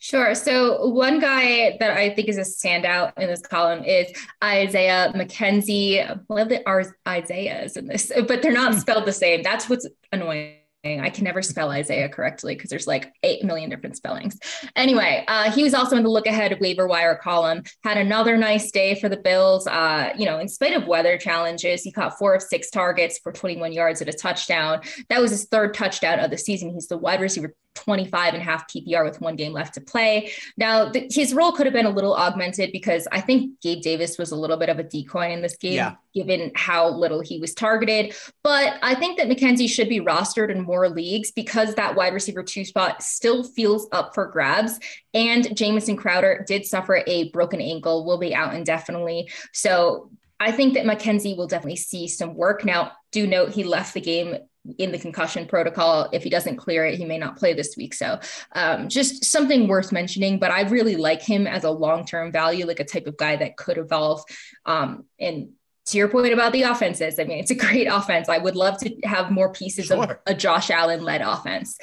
Sure. 0.00 0.34
So 0.34 0.86
one 0.88 1.18
guy 1.18 1.76
that 1.80 1.96
I 1.96 2.10
think 2.14 2.28
is 2.28 2.38
a 2.38 2.42
standout 2.42 3.12
in 3.18 3.26
this 3.26 3.40
column 3.40 3.82
is 3.82 4.12
Isaiah 4.42 5.12
McKenzie. 5.14 6.20
One 6.28 6.42
of 6.42 6.48
the 6.48 6.66
Isaiahs 7.08 7.76
in 7.76 7.86
this, 7.86 8.12
but 8.28 8.40
they're 8.40 8.52
not 8.52 8.74
spelled 8.76 9.06
the 9.06 9.12
same. 9.12 9.42
That's 9.42 9.68
what's 9.68 9.88
annoying. 10.12 10.54
I 10.96 11.10
can 11.10 11.24
never 11.24 11.42
spell 11.42 11.70
Isaiah 11.70 12.08
correctly 12.08 12.54
because 12.54 12.70
there's 12.70 12.86
like 12.86 13.12
8 13.22 13.44
million 13.44 13.70
different 13.70 13.96
spellings. 13.96 14.38
Anyway, 14.76 15.24
uh, 15.28 15.50
he 15.50 15.62
was 15.62 15.74
also 15.74 15.96
in 15.96 16.02
the 16.02 16.08
look 16.08 16.26
ahead 16.26 16.56
waiver 16.60 16.86
wire 16.86 17.16
column, 17.16 17.62
had 17.84 17.98
another 17.98 18.36
nice 18.36 18.70
day 18.70 18.94
for 18.94 19.08
the 19.08 19.16
Bills. 19.16 19.66
Uh, 19.66 20.12
you 20.16 20.24
know, 20.24 20.38
in 20.38 20.48
spite 20.48 20.74
of 20.74 20.86
weather 20.86 21.18
challenges, 21.18 21.82
he 21.82 21.92
caught 21.92 22.18
four 22.18 22.34
of 22.34 22.42
six 22.42 22.70
targets 22.70 23.18
for 23.18 23.32
21 23.32 23.72
yards 23.72 24.00
at 24.00 24.08
a 24.08 24.12
touchdown. 24.12 24.80
That 25.08 25.20
was 25.20 25.30
his 25.30 25.44
third 25.44 25.74
touchdown 25.74 26.20
of 26.20 26.30
the 26.30 26.38
season. 26.38 26.72
He's 26.72 26.88
the 26.88 26.98
wide 26.98 27.20
receiver 27.20 27.54
25 27.84 28.34
and 28.34 28.42
a 28.42 28.44
half 28.44 28.66
PPR 28.68 29.04
with 29.04 29.20
one 29.20 29.36
game 29.36 29.52
left 29.52 29.74
to 29.74 29.80
play. 29.80 30.32
Now, 30.56 30.92
his 31.10 31.32
role 31.32 31.52
could 31.52 31.66
have 31.66 31.72
been 31.72 31.86
a 31.86 31.90
little 31.90 32.14
augmented 32.14 32.72
because 32.72 33.06
I 33.12 33.20
think 33.20 33.60
Gabe 33.60 33.82
Davis 33.82 34.18
was 34.18 34.32
a 34.32 34.36
little 34.36 34.56
bit 34.56 34.68
of 34.68 34.78
a 34.78 34.82
decoy 34.82 35.30
in 35.30 35.42
this 35.42 35.56
game, 35.56 35.74
yeah. 35.74 35.94
Given 36.18 36.50
how 36.54 36.88
little 36.88 37.20
he 37.20 37.38
was 37.38 37.54
targeted. 37.54 38.14
But 38.42 38.78
I 38.82 38.94
think 38.94 39.18
that 39.18 39.28
McKenzie 39.28 39.68
should 39.68 39.88
be 39.88 40.00
rostered 40.00 40.50
in 40.50 40.62
more 40.62 40.88
leagues 40.88 41.30
because 41.30 41.74
that 41.74 41.94
wide 41.94 42.12
receiver 42.12 42.42
two 42.42 42.64
spot 42.64 43.02
still 43.02 43.44
feels 43.44 43.86
up 43.92 44.14
for 44.14 44.26
grabs. 44.26 44.80
And 45.14 45.56
Jamison 45.56 45.96
Crowder 45.96 46.44
did 46.46 46.66
suffer 46.66 47.02
a 47.06 47.30
broken 47.30 47.60
ankle, 47.60 48.04
will 48.04 48.18
be 48.18 48.34
out 48.34 48.54
indefinitely. 48.54 49.30
So 49.52 50.10
I 50.40 50.52
think 50.52 50.74
that 50.74 50.86
McKenzie 50.86 51.36
will 51.36 51.46
definitely 51.46 51.76
see 51.76 52.08
some 52.08 52.34
work. 52.34 52.64
Now, 52.64 52.92
do 53.12 53.26
note 53.26 53.50
he 53.50 53.64
left 53.64 53.94
the 53.94 54.00
game 54.00 54.36
in 54.78 54.92
the 54.92 54.98
concussion 54.98 55.46
protocol. 55.46 56.08
If 56.12 56.22
he 56.22 56.30
doesn't 56.30 56.56
clear 56.56 56.84
it, 56.84 56.98
he 56.98 57.04
may 57.04 57.18
not 57.18 57.36
play 57.36 57.54
this 57.54 57.76
week. 57.76 57.94
So 57.94 58.20
um, 58.52 58.88
just 58.88 59.24
something 59.24 59.66
worth 59.66 59.92
mentioning. 59.92 60.38
But 60.38 60.50
I 60.50 60.62
really 60.62 60.96
like 60.96 61.22
him 61.22 61.46
as 61.46 61.64
a 61.64 61.70
long 61.70 62.04
term 62.04 62.30
value, 62.30 62.66
like 62.66 62.80
a 62.80 62.84
type 62.84 63.06
of 63.06 63.16
guy 63.16 63.36
that 63.36 63.56
could 63.56 63.78
evolve. 63.78 64.22
Um, 64.66 65.04
and 65.18 65.50
to 65.90 65.98
your 65.98 66.08
point 66.08 66.32
about 66.32 66.52
the 66.52 66.62
offenses, 66.62 67.18
I 67.18 67.24
mean, 67.24 67.38
it's 67.38 67.50
a 67.50 67.54
great 67.54 67.86
offense. 67.90 68.28
I 68.28 68.38
would 68.38 68.56
love 68.56 68.78
to 68.78 68.94
have 69.04 69.30
more 69.30 69.52
pieces 69.52 69.86
sure. 69.86 70.04
of 70.04 70.16
a 70.26 70.34
Josh 70.34 70.70
Allen 70.70 71.02
led 71.02 71.20
offense. 71.20 71.78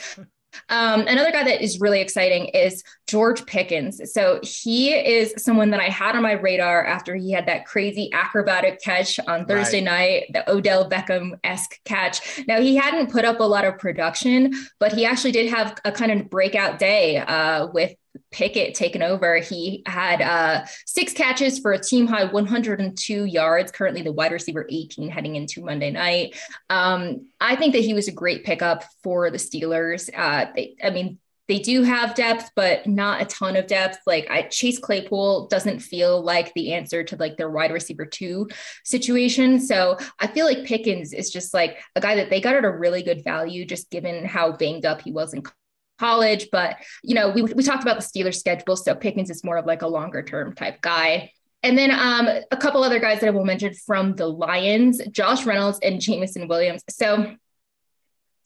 Um, 0.70 1.02
another 1.02 1.32
guy 1.32 1.44
that 1.44 1.62
is 1.62 1.80
really 1.80 2.02
exciting 2.02 2.46
is 2.46 2.84
George 3.08 3.46
Pickens. 3.46 4.02
So 4.14 4.40
he 4.42 4.94
is 4.94 5.34
someone 5.38 5.70
that 5.72 5.80
I 5.80 5.90
had 5.90 6.16
on 6.16 6.24
my 6.24 6.34
radar 6.34 6.86
after 6.86 7.16
he 7.16 7.32
had 7.32 7.48
that 7.48 7.66
crazy 7.66 8.10
acrobatic 8.14 8.82
catch 8.82 9.20
on 9.28 9.46
Thursday 9.46 9.80
right. 9.80 9.84
night, 9.84 10.24
the 10.34 10.50
Odell 10.50 10.90
Beckham 10.90 11.32
esque 11.44 11.80
catch. 11.86 12.42
Now, 12.48 12.62
he 12.62 12.76
hadn't 12.76 13.12
put 13.12 13.26
up 13.26 13.40
a 13.40 13.44
lot 13.44 13.66
of 13.66 13.78
production, 13.78 14.54
but 14.80 14.94
he 14.94 15.06
actually 15.06 15.32
did 15.32 15.50
have 15.50 15.78
a 15.86 15.92
kind 15.92 16.12
of 16.12 16.30
breakout 16.30 16.80
day 16.80 17.18
uh, 17.18 17.68
with 17.68 17.94
Pickett 18.32 18.76
taken 18.76 19.02
over, 19.02 19.38
he 19.38 19.84
had 19.86 20.22
uh, 20.22 20.66
six 20.86 21.14
catches 21.14 21.60
for 21.60 21.74
a 21.74 21.80
team 21.80 22.08
high 22.08 22.26
102 22.26 23.26
yards, 23.26 23.72
currently 23.72 24.02
the 24.02 24.12
wide 24.12 24.32
receiver 24.32 24.68
18 24.70 25.10
heading 25.10 25.36
into 25.36 25.64
Monday 25.64 25.92
night. 25.92 26.38
Um, 26.70 27.28
I 27.40 27.56
think 27.56 27.74
that 27.74 27.84
he 27.84 27.94
was 27.94 28.08
a 28.08 28.12
great 28.12 28.44
pickup 28.44 28.84
for 29.04 29.30
the 29.32 29.38
Steelers. 29.38 30.10
Uh, 30.16 30.52
they, 30.56 30.76
I 30.84 30.90
mean, 30.90 31.20
they 31.48 31.60
do 31.60 31.84
have 31.84 32.16
depth, 32.16 32.52
but 32.56 32.88
not 32.88 33.22
a 33.22 33.26
ton 33.26 33.56
of 33.56 33.68
depth. 33.68 34.00
Like 34.08 34.28
I, 34.30 34.44
Chase 34.44 34.80
Claypool 34.80 35.48
doesn't 35.48 35.80
feel 35.80 36.22
like 36.22 36.54
the 36.54 36.74
answer 36.74 37.04
to 37.04 37.16
like 37.18 37.38
their 37.38 37.50
wide 37.50 37.72
receiver 37.72 38.06
two 38.06 38.50
situation. 38.84 39.60
So 39.60 39.98
I 40.20 40.28
feel 40.28 40.46
like 40.46 40.66
Pickens 40.66 41.14
is 41.14 41.30
just 41.30 41.54
like 41.54 41.78
a 41.96 42.02
guy 42.02 42.16
that 42.16 42.30
they 42.30 42.42
got 42.42 42.56
at 42.56 42.66
a 42.66 42.72
really 42.72 43.04
good 43.04 43.24
value, 43.24 43.66
just 43.66 43.92
given 43.92 44.26
how 44.26 44.54
banged 44.54 44.86
up 44.86 45.02
he 45.02 45.12
was 45.12 45.34
in 45.34 45.44
college. 45.98 46.50
But, 46.52 46.78
you 47.04 47.16
know, 47.16 47.30
we, 47.30 47.44
we 47.44 47.64
talked 47.64 47.84
about 47.84 48.00
the 48.00 48.04
Steelers 48.04 48.36
schedule. 48.36 48.76
So 48.76 48.96
Pickens 48.96 49.30
is 49.30 49.44
more 49.44 49.58
of 49.58 49.66
like 49.66 49.82
a 49.82 49.88
longer 49.88 50.24
term 50.24 50.54
type 50.54 50.82
guy. 50.82 51.32
And 51.64 51.78
then 51.78 51.92
um, 51.92 52.28
a 52.52 52.58
couple 52.58 52.84
other 52.84 53.00
guys 53.00 53.22
that 53.22 53.28
I 53.28 53.32
will 53.32 53.46
mention 53.46 53.74
from 53.74 54.16
the 54.16 54.28
Lions, 54.28 55.02
Josh 55.10 55.46
Reynolds 55.46 55.80
and 55.82 56.00
Jameson 56.00 56.48
Williams. 56.48 56.84
So 56.90 57.36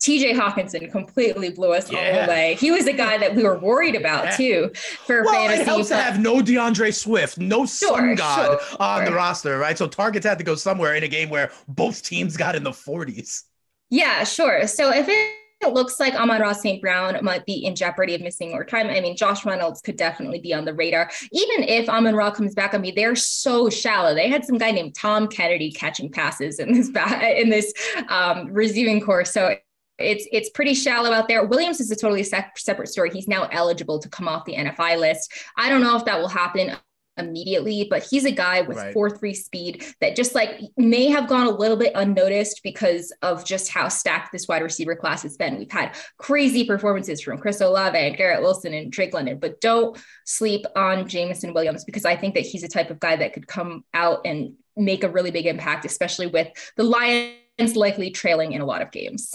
TJ 0.00 0.34
Hockenson 0.34 0.90
completely 0.90 1.50
blew 1.50 1.74
us 1.74 1.92
yeah. 1.92 1.98
all 1.98 2.24
away. 2.24 2.56
He 2.58 2.70
was 2.70 2.86
a 2.86 2.92
guy 2.94 3.18
that 3.18 3.34
we 3.34 3.44
were 3.44 3.58
worried 3.58 3.94
about 3.94 4.24
yeah. 4.24 4.36
too 4.36 4.70
for 4.74 5.24
well, 5.24 5.34
fantasy. 5.34 5.60
It 5.60 5.66
helps 5.66 5.90
but... 5.90 5.96
to 5.96 6.02
have 6.02 6.18
no 6.18 6.40
D'Andre 6.40 6.90
Swift, 6.90 7.36
no 7.36 7.66
sure, 7.66 7.98
sun 7.98 8.14
god 8.14 8.58
sure. 8.62 8.76
on 8.80 9.04
the 9.04 9.12
roster, 9.12 9.58
right? 9.58 9.76
So 9.76 9.86
targets 9.86 10.24
had 10.24 10.38
to 10.38 10.44
go 10.44 10.54
somewhere 10.54 10.94
in 10.94 11.02
a 11.02 11.08
game 11.08 11.28
where 11.28 11.52
both 11.68 12.02
teams 12.02 12.38
got 12.38 12.56
in 12.56 12.62
the 12.62 12.70
40s. 12.70 13.42
Yeah, 13.90 14.24
sure. 14.24 14.66
So 14.66 14.90
if 14.90 15.06
it 15.08 15.34
it 15.60 15.74
looks 15.74 16.00
like 16.00 16.14
Amon-Ra 16.14 16.52
St. 16.52 16.80
Brown 16.80 17.18
might 17.22 17.44
be 17.44 17.64
in 17.64 17.76
jeopardy 17.76 18.14
of 18.14 18.20
missing 18.20 18.50
more 18.50 18.64
time. 18.64 18.86
I 18.88 19.00
mean, 19.00 19.16
Josh 19.16 19.44
Reynolds 19.44 19.80
could 19.80 19.96
definitely 19.96 20.40
be 20.40 20.54
on 20.54 20.64
the 20.64 20.74
radar. 20.74 21.10
Even 21.32 21.68
if 21.68 21.88
Amon 21.88 22.14
Ra 22.14 22.30
comes 22.30 22.54
back, 22.54 22.74
I 22.74 22.78
mean, 22.78 22.94
they're 22.94 23.16
so 23.16 23.68
shallow. 23.68 24.14
They 24.14 24.28
had 24.28 24.44
some 24.44 24.58
guy 24.58 24.70
named 24.70 24.94
Tom 24.94 25.28
Kennedy 25.28 25.70
catching 25.70 26.10
passes 26.10 26.58
in 26.58 26.72
this 26.72 26.88
in 26.88 27.50
this 27.50 27.72
um, 28.08 28.52
receiving 28.52 29.00
course. 29.00 29.32
So 29.32 29.56
it's 29.98 30.26
it's 30.32 30.48
pretty 30.50 30.74
shallow 30.74 31.12
out 31.12 31.28
there. 31.28 31.44
Williams 31.44 31.80
is 31.80 31.90
a 31.90 31.96
totally 31.96 32.22
separate 32.22 32.88
story. 32.88 33.10
He's 33.10 33.28
now 33.28 33.44
eligible 33.52 33.98
to 33.98 34.08
come 34.08 34.28
off 34.28 34.46
the 34.46 34.56
NFI 34.56 34.98
list. 34.98 35.32
I 35.56 35.68
don't 35.68 35.82
know 35.82 35.96
if 35.96 36.04
that 36.06 36.18
will 36.18 36.28
happen 36.28 36.76
immediately, 37.20 37.86
but 37.88 38.02
he's 38.02 38.24
a 38.24 38.30
guy 38.30 38.62
with 38.62 38.76
right. 38.76 38.92
4 38.92 39.10
3 39.10 39.34
speed 39.34 39.84
that 40.00 40.16
just 40.16 40.34
like 40.34 40.60
may 40.76 41.06
have 41.08 41.28
gone 41.28 41.46
a 41.46 41.50
little 41.50 41.76
bit 41.76 41.92
unnoticed 41.94 42.62
because 42.64 43.12
of 43.22 43.44
just 43.44 43.70
how 43.70 43.88
stacked 43.88 44.32
this 44.32 44.48
wide 44.48 44.62
receiver 44.62 44.96
class 44.96 45.22
has 45.22 45.36
been. 45.36 45.58
We've 45.58 45.70
had 45.70 45.96
crazy 46.18 46.64
performances 46.64 47.20
from 47.20 47.38
Chris 47.38 47.60
Olave 47.60 47.96
and 47.96 48.16
Garrett 48.16 48.42
Wilson 48.42 48.74
and 48.74 48.90
Drake 48.90 49.14
London, 49.14 49.38
but 49.38 49.60
don't 49.60 49.96
sleep 50.24 50.64
on 50.74 51.06
Jameson 51.08 51.54
Williams 51.54 51.84
because 51.84 52.04
I 52.04 52.16
think 52.16 52.34
that 52.34 52.46
he's 52.46 52.64
a 52.64 52.68
type 52.68 52.90
of 52.90 52.98
guy 52.98 53.16
that 53.16 53.32
could 53.32 53.46
come 53.46 53.84
out 53.94 54.20
and 54.24 54.54
make 54.76 55.04
a 55.04 55.08
really 55.08 55.30
big 55.30 55.46
impact, 55.46 55.84
especially 55.84 56.26
with 56.26 56.48
the 56.76 56.84
Lions 56.84 57.76
likely 57.76 58.10
trailing 58.10 58.52
in 58.52 58.60
a 58.60 58.66
lot 58.66 58.82
of 58.82 58.90
games. 58.90 59.34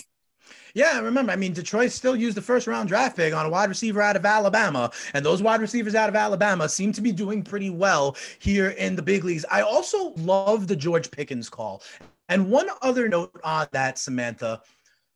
Yeah, 0.75 0.99
remember, 0.99 1.31
I 1.31 1.37
mean, 1.37 1.53
Detroit 1.53 1.93
still 1.93 2.17
used 2.17 2.35
the 2.35 2.41
first 2.41 2.67
round 2.67 2.89
draft 2.89 3.15
pick 3.15 3.33
on 3.33 3.45
a 3.45 3.49
wide 3.49 3.69
receiver 3.69 4.01
out 4.01 4.17
of 4.17 4.25
Alabama, 4.25 4.91
and 5.13 5.25
those 5.25 5.41
wide 5.41 5.61
receivers 5.61 5.95
out 5.95 6.09
of 6.09 6.17
Alabama 6.17 6.67
seem 6.67 6.91
to 6.91 7.01
be 7.01 7.13
doing 7.13 7.43
pretty 7.43 7.69
well 7.69 8.17
here 8.39 8.71
in 8.71 8.93
the 8.97 9.01
big 9.01 9.23
leagues. 9.23 9.45
I 9.49 9.61
also 9.61 10.09
love 10.17 10.67
the 10.67 10.75
George 10.75 11.09
Pickens 11.09 11.49
call. 11.49 11.81
And 12.27 12.51
one 12.51 12.67
other 12.81 13.07
note 13.07 13.39
on 13.41 13.67
that, 13.71 13.97
Samantha, 13.97 14.61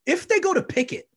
if 0.06 0.30
they 0.30 0.40
go 0.40 0.54
to 0.54 0.64
Pickett, 0.64 1.09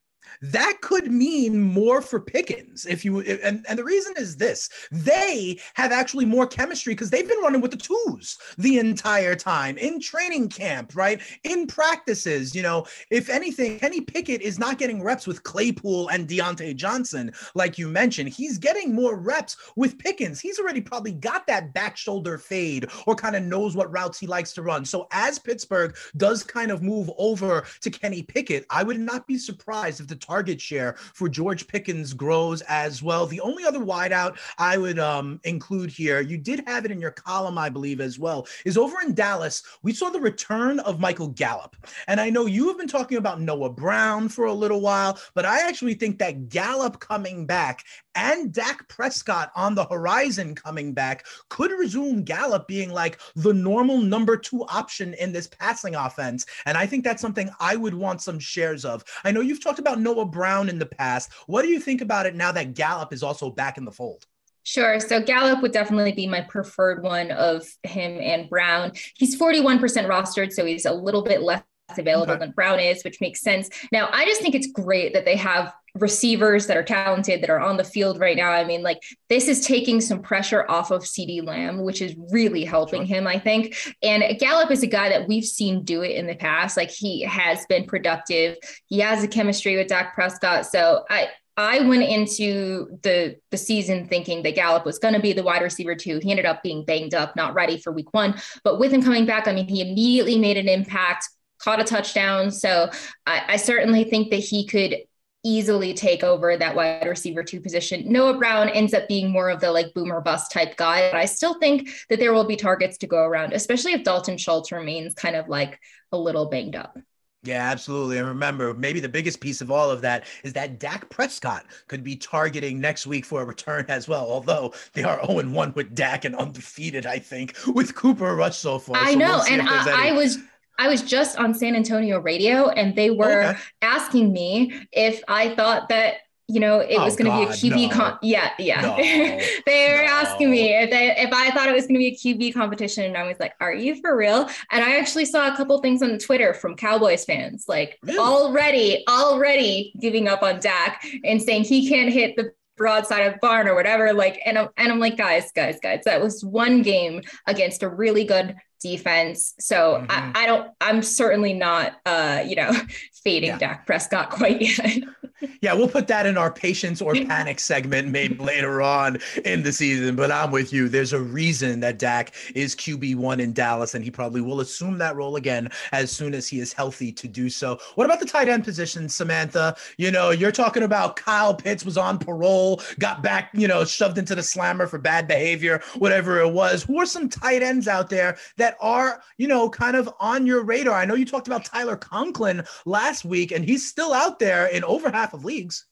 that 0.42 0.78
could 0.80 1.10
mean 1.10 1.60
more 1.60 2.02
for 2.02 2.20
Pickens 2.20 2.84
if 2.86 3.04
you 3.04 3.20
and, 3.20 3.64
and 3.68 3.78
the 3.78 3.84
reason 3.84 4.12
is 4.16 4.36
this 4.36 4.68
they 4.90 5.58
have 5.74 5.92
actually 5.92 6.24
more 6.24 6.46
chemistry 6.46 6.94
because 6.94 7.10
they've 7.10 7.28
been 7.28 7.40
running 7.40 7.60
with 7.60 7.70
the 7.70 7.76
twos 7.76 8.38
the 8.58 8.78
entire 8.78 9.34
time 9.34 9.78
in 9.78 10.00
training 10.00 10.48
camp, 10.48 10.92
right? 10.94 11.20
In 11.44 11.66
practices, 11.66 12.54
you 12.54 12.62
know, 12.62 12.84
if 13.10 13.28
anything, 13.28 13.78
Kenny 13.78 14.00
Pickett 14.00 14.42
is 14.42 14.58
not 14.58 14.78
getting 14.78 15.02
reps 15.02 15.26
with 15.26 15.42
Claypool 15.42 16.08
and 16.08 16.28
Diontae 16.28 16.74
Johnson, 16.76 17.32
like 17.54 17.78
you 17.78 17.88
mentioned. 17.88 18.28
He's 18.28 18.58
getting 18.58 18.94
more 18.94 19.16
reps 19.16 19.56
with 19.76 19.98
Pickens. 19.98 20.40
He's 20.40 20.58
already 20.58 20.80
probably 20.80 21.12
got 21.12 21.46
that 21.46 21.72
back 21.72 21.96
shoulder 21.96 22.38
fade 22.38 22.88
or 23.06 23.14
kind 23.14 23.36
of 23.36 23.42
knows 23.42 23.76
what 23.76 23.92
routes 23.92 24.18
he 24.18 24.26
likes 24.26 24.52
to 24.54 24.62
run. 24.62 24.84
So 24.84 25.06
as 25.12 25.38
Pittsburgh 25.38 25.96
does 26.16 26.42
kind 26.42 26.70
of 26.70 26.82
move 26.82 27.10
over 27.16 27.64
to 27.80 27.90
Kenny 27.90 28.22
Pickett, 28.22 28.66
I 28.70 28.82
would 28.82 28.98
not 28.98 29.26
be 29.26 29.38
surprised 29.38 30.00
if 30.00 30.08
the 30.08 30.16
target 30.32 30.58
share 30.58 30.94
for 31.12 31.28
George 31.28 31.66
Pickens 31.66 32.14
grows 32.14 32.62
as 32.62 33.02
well. 33.02 33.26
The 33.26 33.40
only 33.42 33.64
other 33.64 33.80
wideout 33.80 34.38
I 34.56 34.78
would 34.78 34.98
um, 34.98 35.38
include 35.44 35.90
here, 35.90 36.22
you 36.22 36.38
did 36.38 36.64
have 36.66 36.86
it 36.86 36.90
in 36.90 37.02
your 37.02 37.10
column, 37.10 37.58
I 37.58 37.68
believe, 37.68 38.00
as 38.00 38.18
well, 38.18 38.46
is 38.64 38.78
over 38.78 38.96
in 39.02 39.12
Dallas. 39.12 39.62
We 39.82 39.92
saw 39.92 40.08
the 40.08 40.20
return 40.20 40.80
of 40.80 41.00
Michael 41.00 41.28
Gallup. 41.28 41.76
And 42.06 42.18
I 42.18 42.30
know 42.30 42.46
you 42.46 42.66
have 42.68 42.78
been 42.78 42.88
talking 42.88 43.18
about 43.18 43.42
Noah 43.42 43.68
Brown 43.68 44.30
for 44.30 44.46
a 44.46 44.54
little 44.54 44.80
while, 44.80 45.18
but 45.34 45.44
I 45.44 45.68
actually 45.68 45.94
think 45.94 46.18
that 46.20 46.48
Gallup 46.48 46.98
coming 46.98 47.44
back 47.44 47.84
and 48.14 48.52
Dak 48.52 48.88
Prescott 48.88 49.50
on 49.54 49.74
the 49.74 49.84
horizon 49.84 50.54
coming 50.54 50.92
back 50.92 51.26
could 51.48 51.70
resume 51.70 52.22
Gallup 52.22 52.66
being 52.68 52.90
like 52.90 53.20
the 53.36 53.52
normal 53.52 53.98
number 53.98 54.36
two 54.36 54.64
option 54.64 55.14
in 55.14 55.32
this 55.32 55.46
passing 55.46 55.94
offense. 55.94 56.46
And 56.66 56.76
I 56.76 56.86
think 56.86 57.04
that's 57.04 57.22
something 57.22 57.50
I 57.60 57.76
would 57.76 57.94
want 57.94 58.22
some 58.22 58.38
shares 58.38 58.84
of. 58.84 59.04
I 59.24 59.30
know 59.30 59.40
you've 59.40 59.62
talked 59.62 59.78
about 59.78 60.00
Noah 60.00 60.26
Brown 60.26 60.68
in 60.68 60.78
the 60.78 60.86
past. 60.86 61.32
What 61.46 61.62
do 61.62 61.68
you 61.68 61.80
think 61.80 62.00
about 62.00 62.26
it 62.26 62.34
now 62.34 62.52
that 62.52 62.74
Gallup 62.74 63.12
is 63.12 63.22
also 63.22 63.50
back 63.50 63.78
in 63.78 63.84
the 63.84 63.92
fold? 63.92 64.26
Sure. 64.64 65.00
So 65.00 65.20
Gallup 65.20 65.60
would 65.62 65.72
definitely 65.72 66.12
be 66.12 66.26
my 66.26 66.40
preferred 66.42 67.02
one 67.02 67.32
of 67.32 67.66
him 67.82 68.20
and 68.20 68.48
Brown. 68.48 68.92
He's 69.16 69.38
41% 69.38 69.80
rostered, 69.80 70.52
so 70.52 70.64
he's 70.64 70.86
a 70.86 70.92
little 70.92 71.22
bit 71.22 71.42
less 71.42 71.64
available 71.98 72.32
okay. 72.34 72.38
than 72.38 72.52
Brown 72.52 72.78
is, 72.78 73.02
which 73.02 73.20
makes 73.20 73.40
sense. 73.40 73.68
Now, 73.90 74.08
I 74.12 74.24
just 74.24 74.40
think 74.40 74.54
it's 74.54 74.68
great 74.68 75.14
that 75.14 75.24
they 75.24 75.36
have 75.36 75.74
receivers 75.94 76.66
that 76.66 76.76
are 76.76 76.82
talented 76.82 77.42
that 77.42 77.50
are 77.50 77.60
on 77.60 77.76
the 77.76 77.84
field 77.84 78.18
right 78.18 78.36
now. 78.36 78.50
I 78.50 78.64
mean, 78.64 78.82
like 78.82 79.02
this 79.28 79.46
is 79.46 79.66
taking 79.66 80.00
some 80.00 80.22
pressure 80.22 80.64
off 80.68 80.90
of 80.90 81.02
CeeDee 81.02 81.46
Lamb, 81.46 81.82
which 81.82 82.00
is 82.00 82.14
really 82.30 82.64
helping 82.64 83.04
him, 83.04 83.26
I 83.26 83.38
think. 83.38 83.76
And 84.02 84.24
Gallup 84.38 84.70
is 84.70 84.82
a 84.82 84.86
guy 84.86 85.10
that 85.10 85.28
we've 85.28 85.44
seen 85.44 85.84
do 85.84 86.02
it 86.02 86.12
in 86.12 86.26
the 86.26 86.34
past. 86.34 86.76
Like 86.76 86.90
he 86.90 87.22
has 87.22 87.66
been 87.66 87.84
productive. 87.84 88.56
He 88.86 89.00
has 89.00 89.22
a 89.22 89.28
chemistry 89.28 89.76
with 89.76 89.88
Dak 89.88 90.14
Prescott. 90.14 90.66
So 90.66 91.04
I 91.10 91.28
I 91.58 91.80
went 91.80 92.04
into 92.04 92.98
the 93.02 93.36
the 93.50 93.58
season 93.58 94.08
thinking 94.08 94.42
that 94.44 94.54
Gallup 94.54 94.86
was 94.86 94.98
going 94.98 95.12
to 95.12 95.20
be 95.20 95.34
the 95.34 95.42
wide 95.42 95.60
receiver 95.60 95.94
too. 95.94 96.18
He 96.22 96.30
ended 96.30 96.46
up 96.46 96.62
being 96.62 96.86
banged 96.86 97.14
up, 97.14 97.36
not 97.36 97.52
ready 97.52 97.76
for 97.76 97.92
week 97.92 98.14
one. 98.14 98.40
But 98.64 98.78
with 98.78 98.92
him 98.92 99.02
coming 99.02 99.26
back, 99.26 99.46
I 99.46 99.52
mean, 99.52 99.68
he 99.68 99.82
immediately 99.82 100.38
made 100.38 100.56
an 100.56 100.68
impact, 100.68 101.28
caught 101.58 101.80
a 101.80 101.84
touchdown. 101.84 102.50
So 102.50 102.88
I, 103.26 103.42
I 103.48 103.56
certainly 103.56 104.04
think 104.04 104.30
that 104.30 104.38
he 104.38 104.66
could 104.66 104.96
easily 105.44 105.92
take 105.92 106.22
over 106.22 106.56
that 106.56 106.74
wide 106.74 107.06
receiver 107.06 107.42
two 107.42 107.60
position. 107.60 108.10
Noah 108.10 108.38
Brown 108.38 108.68
ends 108.68 108.94
up 108.94 109.08
being 109.08 109.30
more 109.30 109.50
of 109.50 109.60
the 109.60 109.72
like 109.72 109.92
boomer 109.94 110.20
bust 110.20 110.52
type 110.52 110.76
guy, 110.76 111.10
but 111.10 111.18
I 111.18 111.24
still 111.24 111.58
think 111.58 111.90
that 112.08 112.18
there 112.18 112.32
will 112.32 112.44
be 112.44 112.56
targets 112.56 112.98
to 112.98 113.06
go 113.06 113.18
around, 113.18 113.52
especially 113.52 113.92
if 113.92 114.04
Dalton 114.04 114.38
Schultz 114.38 114.70
remains 114.72 115.14
kind 115.14 115.36
of 115.36 115.48
like 115.48 115.80
a 116.12 116.16
little 116.16 116.48
banged 116.48 116.76
up. 116.76 116.96
Yeah, 117.44 117.70
absolutely. 117.70 118.18
And 118.18 118.28
remember, 118.28 118.72
maybe 118.72 119.00
the 119.00 119.08
biggest 119.08 119.40
piece 119.40 119.60
of 119.60 119.70
all 119.70 119.90
of 119.90 120.00
that 120.02 120.26
is 120.44 120.52
that 120.52 120.78
Dak 120.78 121.10
Prescott 121.10 121.66
could 121.88 122.04
be 122.04 122.14
targeting 122.14 122.80
next 122.80 123.04
week 123.04 123.24
for 123.24 123.42
a 123.42 123.44
return 123.44 123.84
as 123.88 124.06
well. 124.06 124.30
Although 124.30 124.74
they 124.92 125.02
are 125.02 125.24
0 125.26 125.50
1 125.50 125.72
with 125.74 125.92
Dak 125.92 126.24
and 126.24 126.36
undefeated, 126.36 127.04
I 127.04 127.18
think, 127.18 127.56
with 127.66 127.96
Cooper 127.96 128.36
Rush 128.36 128.58
so 128.58 128.78
far. 128.78 128.96
I 128.96 129.14
so 129.14 129.18
know. 129.18 129.26
We'll 129.38 129.60
and 129.60 129.62
I, 129.62 130.10
I 130.10 130.12
was 130.12 130.38
I 130.78 130.88
was 130.88 131.02
just 131.02 131.38
on 131.38 131.54
San 131.54 131.76
Antonio 131.76 132.18
radio 132.20 132.68
and 132.68 132.96
they 132.96 133.10
were 133.10 133.42
okay. 133.44 133.58
asking 133.82 134.32
me 134.32 134.72
if 134.92 135.22
I 135.28 135.54
thought 135.54 135.88
that 135.90 136.16
you 136.48 136.60
know 136.60 136.80
it 136.80 136.96
oh, 136.98 137.04
was 137.04 137.16
going 137.16 137.30
to 137.30 137.36
be 137.36 137.44
a 137.44 137.74
QB 137.74 137.88
no. 137.88 137.94
con- 137.94 138.18
yeah 138.20 138.50
yeah 138.58 138.82
no, 138.82 138.96
they 139.66 139.88
were 139.88 140.04
no. 140.04 140.10
asking 140.10 140.50
me 140.50 140.74
if 140.74 140.90
they 140.90 141.14
if 141.16 141.32
I 141.32 141.50
thought 141.50 141.68
it 141.68 141.74
was 141.74 141.86
going 141.86 141.94
to 141.94 141.98
be 141.98 142.08
a 142.08 142.16
QB 142.16 142.52
competition 142.52 143.04
and 143.04 143.16
I 143.16 143.26
was 143.26 143.38
like 143.40 143.54
are 143.60 143.72
you 143.72 144.00
for 144.00 144.16
real 144.16 144.48
and 144.70 144.84
I 144.84 144.98
actually 144.98 145.24
saw 145.24 145.52
a 145.52 145.56
couple 145.56 145.80
things 145.80 146.02
on 146.02 146.18
Twitter 146.18 146.52
from 146.52 146.74
Cowboys 146.74 147.24
fans 147.24 147.66
like 147.68 147.98
really? 148.02 148.18
already 148.18 149.04
already 149.08 149.94
giving 150.00 150.28
up 150.28 150.42
on 150.42 150.60
Dak 150.60 151.04
and 151.24 151.40
saying 151.40 151.64
he 151.64 151.88
can't 151.88 152.12
hit 152.12 152.36
the 152.36 152.52
broadside 152.76 153.26
of 153.26 153.34
the 153.34 153.38
barn 153.40 153.68
or 153.68 153.74
whatever 153.74 154.12
like 154.12 154.40
and 154.44 154.58
I'm, 154.58 154.68
and 154.76 154.90
I'm 154.90 154.98
like 154.98 155.16
guys 155.16 155.52
guys 155.52 155.78
guys 155.80 156.02
that 156.04 156.20
was 156.20 156.44
one 156.44 156.82
game 156.82 157.22
against 157.46 157.82
a 157.82 157.88
really 157.88 158.24
good 158.24 158.56
defense. 158.82 159.54
So 159.58 160.04
mm-hmm. 160.06 160.10
I, 160.10 160.42
I, 160.42 160.46
don't, 160.46 160.70
I'm 160.80 161.02
certainly 161.02 161.54
not, 161.54 161.94
uh, 162.04 162.42
you 162.46 162.56
know, 162.56 162.72
fading 163.24 163.50
yeah. 163.50 163.58
Dak 163.58 163.86
Prescott 163.86 164.30
quite 164.30 164.60
yet. 164.60 165.04
yeah, 165.60 165.72
we'll 165.72 165.88
put 165.88 166.06
that 166.08 166.26
in 166.26 166.36
our 166.36 166.52
patience 166.52 167.00
or 167.00 167.14
panic 167.14 167.60
segment 167.60 168.08
maybe 168.08 168.34
later 168.36 168.82
on 168.82 169.18
in 169.44 169.62
the 169.62 169.72
season. 169.72 170.16
But 170.16 170.30
I'm 170.30 170.50
with 170.50 170.72
you. 170.72 170.88
There's 170.88 171.12
a 171.12 171.20
reason 171.20 171.80
that 171.80 171.98
Dak 171.98 172.34
is 172.54 172.74
QB1 172.74 173.40
in 173.40 173.52
Dallas, 173.52 173.94
and 173.94 174.04
he 174.04 174.10
probably 174.10 174.40
will 174.40 174.60
assume 174.60 174.98
that 174.98 175.16
role 175.16 175.36
again 175.36 175.68
as 175.92 176.10
soon 176.10 176.34
as 176.34 176.48
he 176.48 176.60
is 176.60 176.72
healthy 176.72 177.12
to 177.12 177.28
do 177.28 177.48
so. 177.48 177.78
What 177.94 178.04
about 178.04 178.20
the 178.20 178.26
tight 178.26 178.48
end 178.48 178.64
position, 178.64 179.08
Samantha? 179.08 179.76
You 179.96 180.10
know, 180.10 180.30
you're 180.30 180.52
talking 180.52 180.82
about 180.82 181.16
Kyle 181.16 181.54
Pitts 181.54 181.84
was 181.84 181.96
on 181.96 182.18
parole, 182.18 182.80
got 182.98 183.22
back, 183.22 183.50
you 183.54 183.68
know, 183.68 183.84
shoved 183.84 184.18
into 184.18 184.34
the 184.34 184.42
slammer 184.42 184.86
for 184.86 184.98
bad 184.98 185.26
behavior, 185.28 185.82
whatever 185.98 186.40
it 186.40 186.52
was. 186.52 186.82
Who 186.84 186.98
are 186.98 187.06
some 187.06 187.28
tight 187.28 187.62
ends 187.62 187.88
out 187.88 188.10
there 188.10 188.36
that 188.56 188.71
are, 188.80 189.22
you 189.38 189.48
know, 189.48 189.68
kind 189.68 189.96
of 189.96 190.08
on 190.20 190.46
your 190.46 190.62
radar? 190.62 190.94
I 190.94 191.04
know 191.04 191.14
you 191.14 191.24
talked 191.24 191.46
about 191.46 191.64
Tyler 191.64 191.96
Conklin 191.96 192.62
last 192.86 193.24
week, 193.24 193.50
and 193.50 193.64
he's 193.64 193.88
still 193.88 194.12
out 194.12 194.38
there 194.38 194.66
in 194.66 194.84
over 194.84 195.10
half 195.10 195.22
half 195.22 195.34
of 195.34 195.44
leagues. 195.44 195.86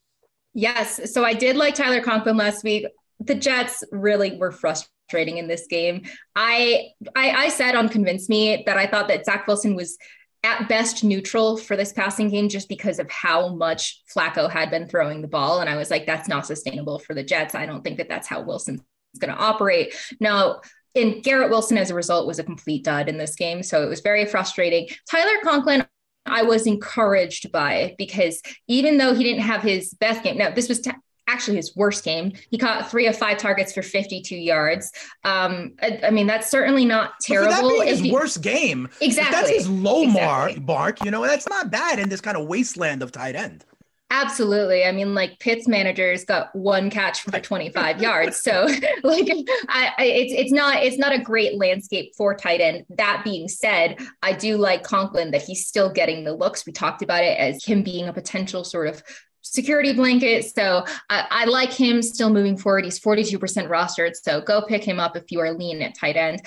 Yes. 0.54 1.12
So 1.12 1.24
I 1.24 1.34
did 1.34 1.56
like 1.56 1.74
Tyler 1.74 2.02
Conklin 2.02 2.36
last 2.36 2.64
week. 2.64 2.86
The 3.20 3.34
Jets 3.34 3.84
really 3.92 4.36
were 4.36 4.50
frustrating 4.50 5.38
in 5.38 5.46
this 5.46 5.66
game. 5.68 6.02
I, 6.34 6.88
I, 7.14 7.30
I 7.30 7.48
said 7.48 7.76
on 7.76 7.88
Convince 7.88 8.28
Me 8.28 8.64
that 8.66 8.76
I 8.76 8.86
thought 8.86 9.08
that 9.08 9.24
Zach 9.24 9.46
Wilson 9.46 9.76
was 9.76 9.96
at 10.42 10.68
best 10.68 11.04
neutral 11.04 11.58
for 11.58 11.76
this 11.76 11.92
passing 11.92 12.30
game 12.30 12.48
just 12.48 12.68
because 12.68 12.98
of 12.98 13.10
how 13.10 13.54
much 13.54 14.02
Flacco 14.12 14.50
had 14.50 14.70
been 14.70 14.88
throwing 14.88 15.20
the 15.20 15.28
ball. 15.28 15.60
And 15.60 15.68
I 15.68 15.76
was 15.76 15.90
like, 15.90 16.06
that's 16.06 16.28
not 16.28 16.46
sustainable 16.46 16.98
for 16.98 17.14
the 17.14 17.22
Jets. 17.22 17.54
I 17.54 17.66
don't 17.66 17.84
think 17.84 17.98
that 17.98 18.08
that's 18.08 18.26
how 18.26 18.40
Wilson's 18.40 18.80
going 19.18 19.32
to 19.32 19.40
operate. 19.40 19.94
Now, 20.18 20.62
and 20.94 21.22
Garrett 21.22 21.50
Wilson, 21.50 21.78
as 21.78 21.90
a 21.90 21.94
result, 21.94 22.26
was 22.26 22.38
a 22.38 22.44
complete 22.44 22.84
dud 22.84 23.08
in 23.08 23.18
this 23.18 23.34
game. 23.36 23.62
So 23.62 23.82
it 23.82 23.88
was 23.88 24.00
very 24.00 24.26
frustrating. 24.26 24.88
Tyler 25.10 25.38
Conklin, 25.42 25.86
I 26.26 26.42
was 26.42 26.66
encouraged 26.66 27.52
by 27.52 27.94
because 27.98 28.42
even 28.68 28.98
though 28.98 29.14
he 29.14 29.24
didn't 29.24 29.42
have 29.42 29.62
his 29.62 29.94
best 29.94 30.22
game, 30.22 30.38
now 30.38 30.50
this 30.50 30.68
was 30.68 30.80
t- 30.80 30.90
actually 31.30 31.56
his 31.56 31.74
worst 31.76 32.04
game. 32.04 32.32
He 32.50 32.58
caught 32.58 32.90
three 32.90 33.06
of 33.06 33.16
five 33.16 33.38
targets 33.38 33.72
for 33.72 33.82
52 33.82 34.34
yards. 34.34 34.90
Um, 35.24 35.72
I, 35.80 36.00
I 36.04 36.10
mean, 36.10 36.26
that's 36.26 36.50
certainly 36.50 36.84
not 36.84 37.12
terrible. 37.20 37.78
That 37.78 37.88
his 37.88 38.00
he, 38.00 38.10
worst 38.10 38.42
game. 38.42 38.88
Exactly. 39.00 39.32
That's 39.32 39.50
his 39.50 39.68
low 39.68 40.02
exactly. 40.02 40.60
mark, 40.60 41.04
you 41.04 41.10
know, 41.10 41.22
that's 41.22 41.48
not 41.48 41.70
bad 41.70 41.98
in 41.98 42.08
this 42.08 42.20
kind 42.20 42.36
of 42.36 42.46
wasteland 42.46 43.02
of 43.02 43.12
tight 43.12 43.36
end. 43.36 43.64
Absolutely. 44.12 44.84
I 44.84 44.90
mean, 44.90 45.14
like 45.14 45.38
Pitt's 45.38 45.68
managers 45.68 46.24
got 46.24 46.54
one 46.54 46.90
catch 46.90 47.22
for 47.22 47.38
25 47.38 48.02
yards. 48.02 48.40
So 48.40 48.66
like 49.04 49.28
I, 49.68 49.92
I, 49.96 50.04
it's 50.04 50.34
it's 50.34 50.52
not 50.52 50.82
it's 50.82 50.98
not 50.98 51.12
a 51.12 51.18
great 51.18 51.56
landscape 51.56 52.12
for 52.16 52.34
tight 52.34 52.60
end. 52.60 52.84
That 52.90 53.22
being 53.24 53.46
said, 53.48 53.98
I 54.22 54.32
do 54.32 54.56
like 54.56 54.82
Conklin 54.82 55.30
that 55.30 55.42
he's 55.42 55.66
still 55.66 55.90
getting 55.90 56.24
the 56.24 56.34
looks. 56.34 56.66
We 56.66 56.72
talked 56.72 57.02
about 57.02 57.22
it 57.22 57.38
as 57.38 57.64
him 57.64 57.82
being 57.84 58.08
a 58.08 58.12
potential 58.12 58.64
sort 58.64 58.88
of 58.88 59.02
security 59.42 59.92
blanket. 59.92 60.44
So 60.44 60.84
I, 61.08 61.26
I, 61.30 61.44
like 61.46 61.72
him 61.72 62.02
still 62.02 62.30
moving 62.30 62.58
forward. 62.58 62.84
He's 62.84 63.00
42% 63.00 63.38
rostered. 63.68 64.12
So 64.14 64.42
go 64.42 64.62
pick 64.62 64.84
him 64.84 65.00
up 65.00 65.16
if 65.16 65.24
you 65.30 65.40
are 65.40 65.52
lean 65.52 65.80
at 65.82 65.98
tight 65.98 66.16
end. 66.16 66.42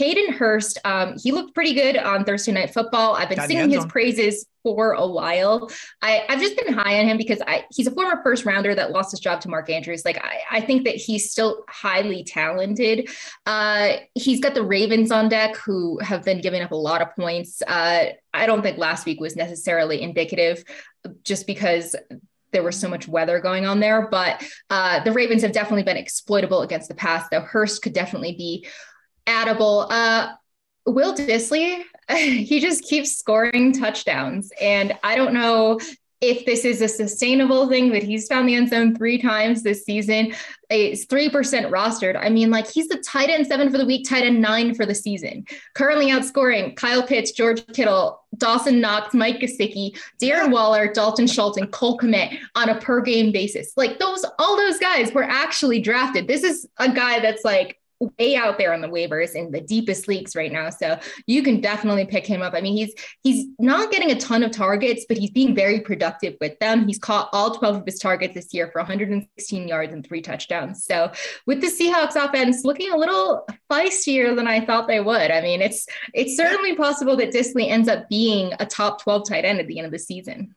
Hayden 0.00 0.32
Hurst, 0.32 0.78
um, 0.86 1.16
he 1.22 1.30
looked 1.30 1.54
pretty 1.54 1.74
good 1.74 1.94
on 1.94 2.24
Thursday 2.24 2.52
Night 2.52 2.72
Football. 2.72 3.14
I've 3.14 3.28
been 3.28 3.36
Got 3.36 3.48
singing 3.48 3.68
his 3.68 3.84
praises 3.84 4.46
for 4.62 4.92
a 4.92 5.06
while. 5.06 5.70
I, 6.00 6.24
have 6.26 6.40
just 6.40 6.56
been 6.56 6.72
high 6.72 6.98
on 7.00 7.06
him 7.06 7.18
because 7.18 7.42
I, 7.46 7.66
he's 7.70 7.86
a 7.86 7.90
former 7.90 8.22
first 8.22 8.46
rounder 8.46 8.74
that 8.74 8.92
lost 8.92 9.10
his 9.10 9.20
job 9.20 9.42
to 9.42 9.50
Mark 9.50 9.68
Andrews. 9.68 10.06
Like 10.06 10.16
I, 10.24 10.40
I 10.50 10.60
think 10.62 10.84
that 10.84 10.94
he's 10.94 11.30
still 11.30 11.64
highly 11.68 12.24
talented. 12.24 13.10
Uh, 13.44 13.96
he's 14.14 14.40
got 14.40 14.54
the 14.54 14.62
Ravens 14.62 15.12
on 15.12 15.28
deck 15.28 15.54
who 15.56 15.98
have 15.98 16.24
been 16.24 16.40
giving 16.40 16.62
up 16.62 16.72
a 16.72 16.76
lot 16.76 17.02
of 17.02 17.14
points. 17.14 17.60
Uh, 17.66 18.06
I 18.32 18.46
don't 18.46 18.62
think 18.62 18.78
last 18.78 19.04
week 19.04 19.20
was 19.20 19.36
necessarily 19.36 20.00
indicative, 20.00 20.64
just 21.24 21.46
because 21.46 21.94
there 22.52 22.62
was 22.62 22.78
so 22.78 22.88
much 22.88 23.06
weather 23.06 23.38
going 23.38 23.66
on 23.66 23.80
there. 23.80 24.08
But 24.08 24.42
uh, 24.70 25.04
the 25.04 25.12
Ravens 25.12 25.42
have 25.42 25.52
definitely 25.52 25.82
been 25.82 25.98
exploitable 25.98 26.62
against 26.62 26.88
the 26.88 26.94
pass. 26.94 27.28
Though 27.28 27.42
Hurst 27.42 27.82
could 27.82 27.92
definitely 27.92 28.32
be 28.32 28.66
addable. 29.26 29.86
Uh, 29.90 30.34
Will 30.86 31.14
Dissly, 31.14 31.82
he 32.10 32.60
just 32.60 32.84
keeps 32.84 33.16
scoring 33.16 33.72
touchdowns. 33.72 34.52
And 34.60 34.98
I 35.02 35.16
don't 35.16 35.34
know 35.34 35.78
if 36.20 36.44
this 36.44 36.66
is 36.66 36.82
a 36.82 36.88
sustainable 36.88 37.66
thing 37.66 37.90
that 37.92 38.02
he's 38.02 38.28
found 38.28 38.46
the 38.46 38.54
end 38.54 38.68
zone 38.68 38.94
three 38.94 39.16
times 39.16 39.62
this 39.62 39.84
season. 39.84 40.34
It's 40.68 41.06
3% 41.06 41.30
rostered. 41.70 42.14
I 42.22 42.28
mean, 42.28 42.50
like 42.50 42.70
he's 42.70 42.88
the 42.88 42.98
tight 42.98 43.30
end 43.30 43.46
seven 43.46 43.70
for 43.70 43.78
the 43.78 43.86
week, 43.86 44.06
tight 44.06 44.24
end 44.24 44.40
nine 44.40 44.74
for 44.74 44.84
the 44.84 44.94
season. 44.94 45.46
Currently 45.74 46.08
outscoring 46.08 46.76
Kyle 46.76 47.02
Pitts, 47.02 47.32
George 47.32 47.66
Kittle, 47.68 48.22
Dawson 48.36 48.80
Knox, 48.82 49.14
Mike 49.14 49.40
Gesicki, 49.40 49.98
Darren 50.20 50.52
Waller, 50.52 50.92
Dalton 50.92 51.26
Schultz, 51.26 51.56
and 51.56 51.72
Cole 51.72 51.98
Kmet 51.98 52.38
on 52.54 52.68
a 52.68 52.78
per 52.78 53.00
game 53.00 53.32
basis. 53.32 53.72
Like 53.76 53.98
those, 53.98 54.24
all 54.38 54.58
those 54.58 54.78
guys 54.78 55.12
were 55.14 55.24
actually 55.24 55.80
drafted. 55.80 56.28
This 56.28 56.44
is 56.44 56.68
a 56.76 56.92
guy 56.92 57.20
that's 57.20 57.44
like 57.44 57.79
way 58.00 58.34
out 58.34 58.58
there 58.58 58.72
on 58.72 58.80
the 58.80 58.88
waivers 58.88 59.34
in 59.34 59.50
the 59.50 59.60
deepest 59.60 60.08
leagues 60.08 60.34
right 60.34 60.50
now. 60.50 60.70
So 60.70 60.98
you 61.26 61.42
can 61.42 61.60
definitely 61.60 62.06
pick 62.06 62.26
him 62.26 62.42
up. 62.42 62.54
I 62.54 62.60
mean, 62.60 62.76
he's 62.76 62.94
he's 63.22 63.46
not 63.58 63.90
getting 63.90 64.10
a 64.10 64.18
ton 64.18 64.42
of 64.42 64.50
targets, 64.50 65.04
but 65.08 65.18
he's 65.18 65.30
being 65.30 65.54
very 65.54 65.80
productive 65.80 66.36
with 66.40 66.58
them. 66.58 66.86
He's 66.86 66.98
caught 66.98 67.28
all 67.32 67.56
12 67.56 67.76
of 67.76 67.86
his 67.86 67.98
targets 67.98 68.34
this 68.34 68.54
year 68.54 68.70
for 68.72 68.80
116 68.80 69.68
yards 69.68 69.92
and 69.92 70.06
three 70.06 70.22
touchdowns. 70.22 70.84
So 70.84 71.12
with 71.46 71.60
the 71.60 71.66
Seahawks 71.66 72.16
offense 72.16 72.64
looking 72.64 72.90
a 72.90 72.96
little 72.96 73.46
feistier 73.70 74.34
than 74.34 74.46
I 74.46 74.64
thought 74.64 74.88
they 74.88 75.00
would. 75.00 75.30
I 75.30 75.40
mean, 75.40 75.60
it's 75.60 75.86
it's 76.14 76.36
certainly 76.36 76.74
possible 76.74 77.16
that 77.16 77.32
Dissly 77.32 77.68
ends 77.68 77.88
up 77.88 78.08
being 78.08 78.52
a 78.58 78.66
top 78.66 79.02
12 79.02 79.28
tight 79.28 79.44
end 79.44 79.60
at 79.60 79.66
the 79.66 79.78
end 79.78 79.86
of 79.86 79.92
the 79.92 79.98
season. 79.98 80.54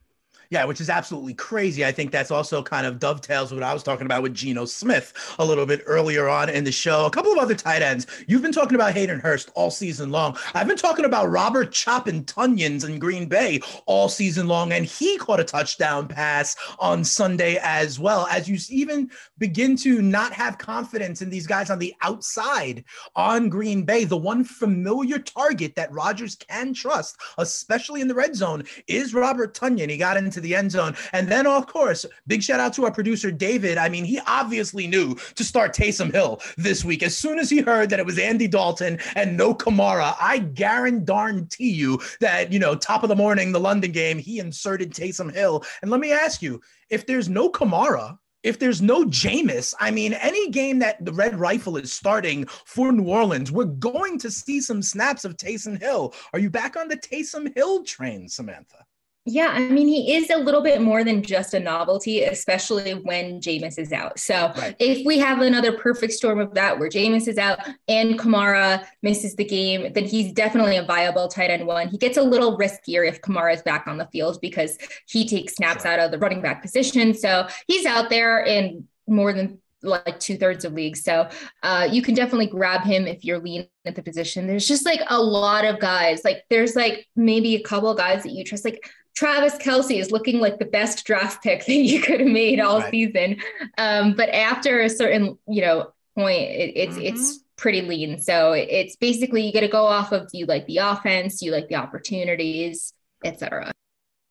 Yeah, 0.53 0.65
which 0.65 0.79
is 0.79 0.87
absolutely 0.91 1.33
crazy. 1.33 1.83
I 1.83 1.91
think 1.91 2.11
that's 2.11 2.29
also 2.29 2.61
kind 2.61 2.85
of 2.85 2.99
dovetails 2.99 3.51
what 3.51 3.63
I 3.63 3.73
was 3.73 3.81
talking 3.81 4.05
about 4.05 4.21
with 4.21 4.35
Geno 4.35 4.65
Smith 4.65 5.11
a 5.39 5.43
little 5.43 5.65
bit 5.65 5.81
earlier 5.87 6.29
on 6.29 6.47
in 6.47 6.63
the 6.63 6.71
show. 6.71 7.07
A 7.07 7.09
couple 7.09 7.31
of 7.31 7.39
other 7.39 7.55
tight 7.55 7.81
ends. 7.81 8.05
You've 8.27 8.43
been 8.43 8.51
talking 8.51 8.75
about 8.75 8.93
Hayden 8.93 9.19
Hurst 9.19 9.49
all 9.55 9.71
season 9.71 10.11
long. 10.11 10.37
I've 10.53 10.67
been 10.67 10.77
talking 10.77 11.05
about 11.05 11.31
Robert 11.31 11.71
Choppin 11.71 12.23
Tonyan's 12.25 12.83
in 12.83 12.99
Green 12.99 13.27
Bay 13.27 13.61
all 13.87 14.09
season 14.09 14.47
long, 14.47 14.73
and 14.73 14.85
he 14.85 15.17
caught 15.17 15.39
a 15.39 15.43
touchdown 15.43 16.07
pass 16.07 16.55
on 16.77 17.03
Sunday 17.03 17.57
as 17.63 17.99
well. 17.99 18.27
As 18.29 18.47
you 18.47 18.59
even 18.69 19.09
begin 19.39 19.75
to 19.77 20.03
not 20.03 20.33
have 20.33 20.59
confidence 20.59 21.23
in 21.23 21.31
these 21.31 21.47
guys 21.47 21.71
on 21.71 21.79
the 21.79 21.95
outside 22.03 22.83
on 23.15 23.49
Green 23.49 23.85
Bay, 23.85 24.03
the 24.03 24.15
one 24.15 24.43
familiar 24.43 25.17
target 25.17 25.73
that 25.73 25.91
Rodgers 25.91 26.35
can 26.35 26.75
trust, 26.75 27.17
especially 27.39 28.01
in 28.01 28.07
the 28.07 28.13
red 28.13 28.35
zone, 28.35 28.63
is 28.85 29.15
Robert 29.15 29.55
Tonyan. 29.55 29.89
He 29.89 29.97
got 29.97 30.15
into 30.15 30.42
the 30.43 30.55
end 30.55 30.71
zone. 30.71 30.95
And 31.11 31.27
then, 31.27 31.47
of 31.47 31.67
course, 31.67 32.05
big 32.27 32.43
shout 32.43 32.59
out 32.59 32.73
to 32.73 32.85
our 32.85 32.91
producer, 32.91 33.31
David. 33.31 33.77
I 33.77 33.89
mean, 33.89 34.05
he 34.05 34.19
obviously 34.27 34.87
knew 34.87 35.15
to 35.35 35.43
start 35.43 35.75
Taysom 35.75 36.11
Hill 36.11 36.41
this 36.57 36.85
week. 36.85 37.01
As 37.03 37.17
soon 37.17 37.39
as 37.39 37.49
he 37.49 37.61
heard 37.61 37.89
that 37.89 37.99
it 37.99 38.05
was 38.05 38.19
Andy 38.19 38.47
Dalton 38.47 38.99
and 39.15 39.35
no 39.35 39.55
Kamara, 39.55 40.15
I 40.19 40.39
guarantee 40.39 41.71
you 41.71 41.99
that, 42.19 42.51
you 42.51 42.59
know, 42.59 42.75
top 42.75 43.03
of 43.03 43.09
the 43.09 43.15
morning, 43.15 43.51
the 43.51 43.59
London 43.59 43.91
game, 43.91 44.19
he 44.19 44.39
inserted 44.39 44.93
Taysom 44.93 45.33
Hill. 45.33 45.63
And 45.81 45.89
let 45.89 45.99
me 45.99 46.11
ask 46.11 46.41
you, 46.41 46.61
if 46.89 47.05
there's 47.05 47.29
no 47.29 47.49
Kamara, 47.49 48.17
if 48.43 48.59
there's 48.59 48.81
no 48.81 49.05
Jameis, 49.05 49.73
I 49.79 49.89
mean, 49.89 50.13
any 50.13 50.49
game 50.51 50.79
that 50.79 51.03
the 51.03 51.13
Red 51.13 51.39
Rifle 51.39 51.77
is 51.77 51.93
starting 51.93 52.45
for 52.45 52.91
New 52.91 53.07
Orleans, 53.07 53.51
we're 53.51 53.63
going 53.63 54.19
to 54.19 54.29
see 54.29 54.59
some 54.59 54.81
snaps 54.81 55.23
of 55.23 55.37
Taysom 55.37 55.81
Hill. 55.81 56.13
Are 56.33 56.39
you 56.39 56.49
back 56.49 56.75
on 56.75 56.89
the 56.89 56.97
Taysom 56.97 57.55
Hill 57.55 57.83
train, 57.83 58.27
Samantha? 58.27 58.82
Yeah, 59.25 59.51
I 59.53 59.59
mean, 59.69 59.87
he 59.87 60.15
is 60.15 60.29
a 60.29 60.37
little 60.37 60.59
bit 60.59 60.81
more 60.81 61.05
than 61.05 61.23
just 61.23 61.53
a 61.53 61.59
novelty, 61.59 62.23
especially 62.23 62.91
when 62.91 63.39
Jameis 63.39 63.79
is 63.79 63.93
out. 63.93 64.19
So 64.19 64.51
right. 64.57 64.75
if 64.79 65.05
we 65.05 65.17
have 65.19 65.39
another 65.39 65.77
perfect 65.77 66.11
storm 66.11 66.41
of 66.41 66.53
that 66.55 66.77
where 66.77 66.89
Jameis 66.89 67.29
is 67.29 67.37
out 67.37 67.59
and 67.87 68.19
Kamara 68.19 68.85
misses 69.01 69.35
the 69.35 69.45
game, 69.45 69.93
then 69.93 70.03
he's 70.03 70.33
definitely 70.33 70.75
a 70.75 70.83
viable 70.83 71.29
tight 71.29 71.51
end 71.51 71.65
one. 71.65 71.87
He 71.87 71.97
gets 71.97 72.17
a 72.17 72.21
little 72.21 72.57
riskier 72.57 73.07
if 73.07 73.21
Kamara 73.21 73.53
is 73.53 73.61
back 73.61 73.87
on 73.87 73.97
the 73.97 74.07
field 74.07 74.39
because 74.41 74.77
he 75.07 75.25
takes 75.25 75.55
snaps 75.55 75.85
out 75.85 75.99
of 75.99 76.11
the 76.11 76.17
running 76.17 76.41
back 76.41 76.61
position. 76.61 77.13
So 77.13 77.47
he's 77.65 77.85
out 77.85 78.09
there 78.09 78.43
in 78.43 78.89
more 79.07 79.31
than 79.31 79.59
like 79.83 80.19
two 80.19 80.37
thirds 80.37 80.65
of 80.65 80.73
leagues. 80.73 81.03
So 81.03 81.29
uh, 81.61 81.87
you 81.89 82.01
can 82.01 82.13
definitely 82.15 82.47
grab 82.47 82.81
him 82.81 83.07
if 83.07 83.23
you're 83.23 83.39
lean 83.39 83.67
at 83.85 83.95
the 83.95 84.03
position. 84.03 84.47
There's 84.47 84.67
just 84.67 84.85
like 84.85 85.01
a 85.09 85.21
lot 85.21 85.65
of 85.65 85.79
guys. 85.79 86.21
Like 86.25 86.43
there's 86.49 86.75
like 86.75 87.07
maybe 87.15 87.55
a 87.55 87.63
couple 87.63 87.89
of 87.89 87.97
guys 87.97 88.23
that 88.23 88.31
you 88.31 88.43
trust. 88.43 88.65
Like 88.65 88.89
Travis 89.15 89.55
Kelce 89.55 89.99
is 89.99 90.11
looking 90.11 90.39
like 90.39 90.59
the 90.59 90.65
best 90.65 91.05
draft 91.05 91.43
pick 91.43 91.65
that 91.65 91.73
you 91.73 92.01
could 92.01 92.19
have 92.19 92.29
made 92.29 92.59
all 92.59 92.79
right. 92.79 92.91
season. 92.91 93.37
Um, 93.77 94.13
but 94.13 94.29
after 94.29 94.81
a 94.81 94.89
certain, 94.89 95.37
you 95.47 95.61
know, 95.61 95.91
point, 96.15 96.41
it, 96.41 96.73
it's 96.75 96.95
mm-hmm. 96.95 97.15
it's 97.15 97.43
pretty 97.57 97.81
lean. 97.81 98.19
So 98.19 98.53
it's 98.53 98.95
basically 98.95 99.45
you 99.45 99.53
got 99.53 99.61
to 99.61 99.67
go 99.67 99.85
off 99.85 100.11
of 100.11 100.29
you 100.33 100.45
like 100.45 100.65
the 100.67 100.77
offense, 100.77 101.41
you 101.41 101.51
like 101.51 101.67
the 101.67 101.75
opportunities, 101.75 102.93
etc. 103.23 103.72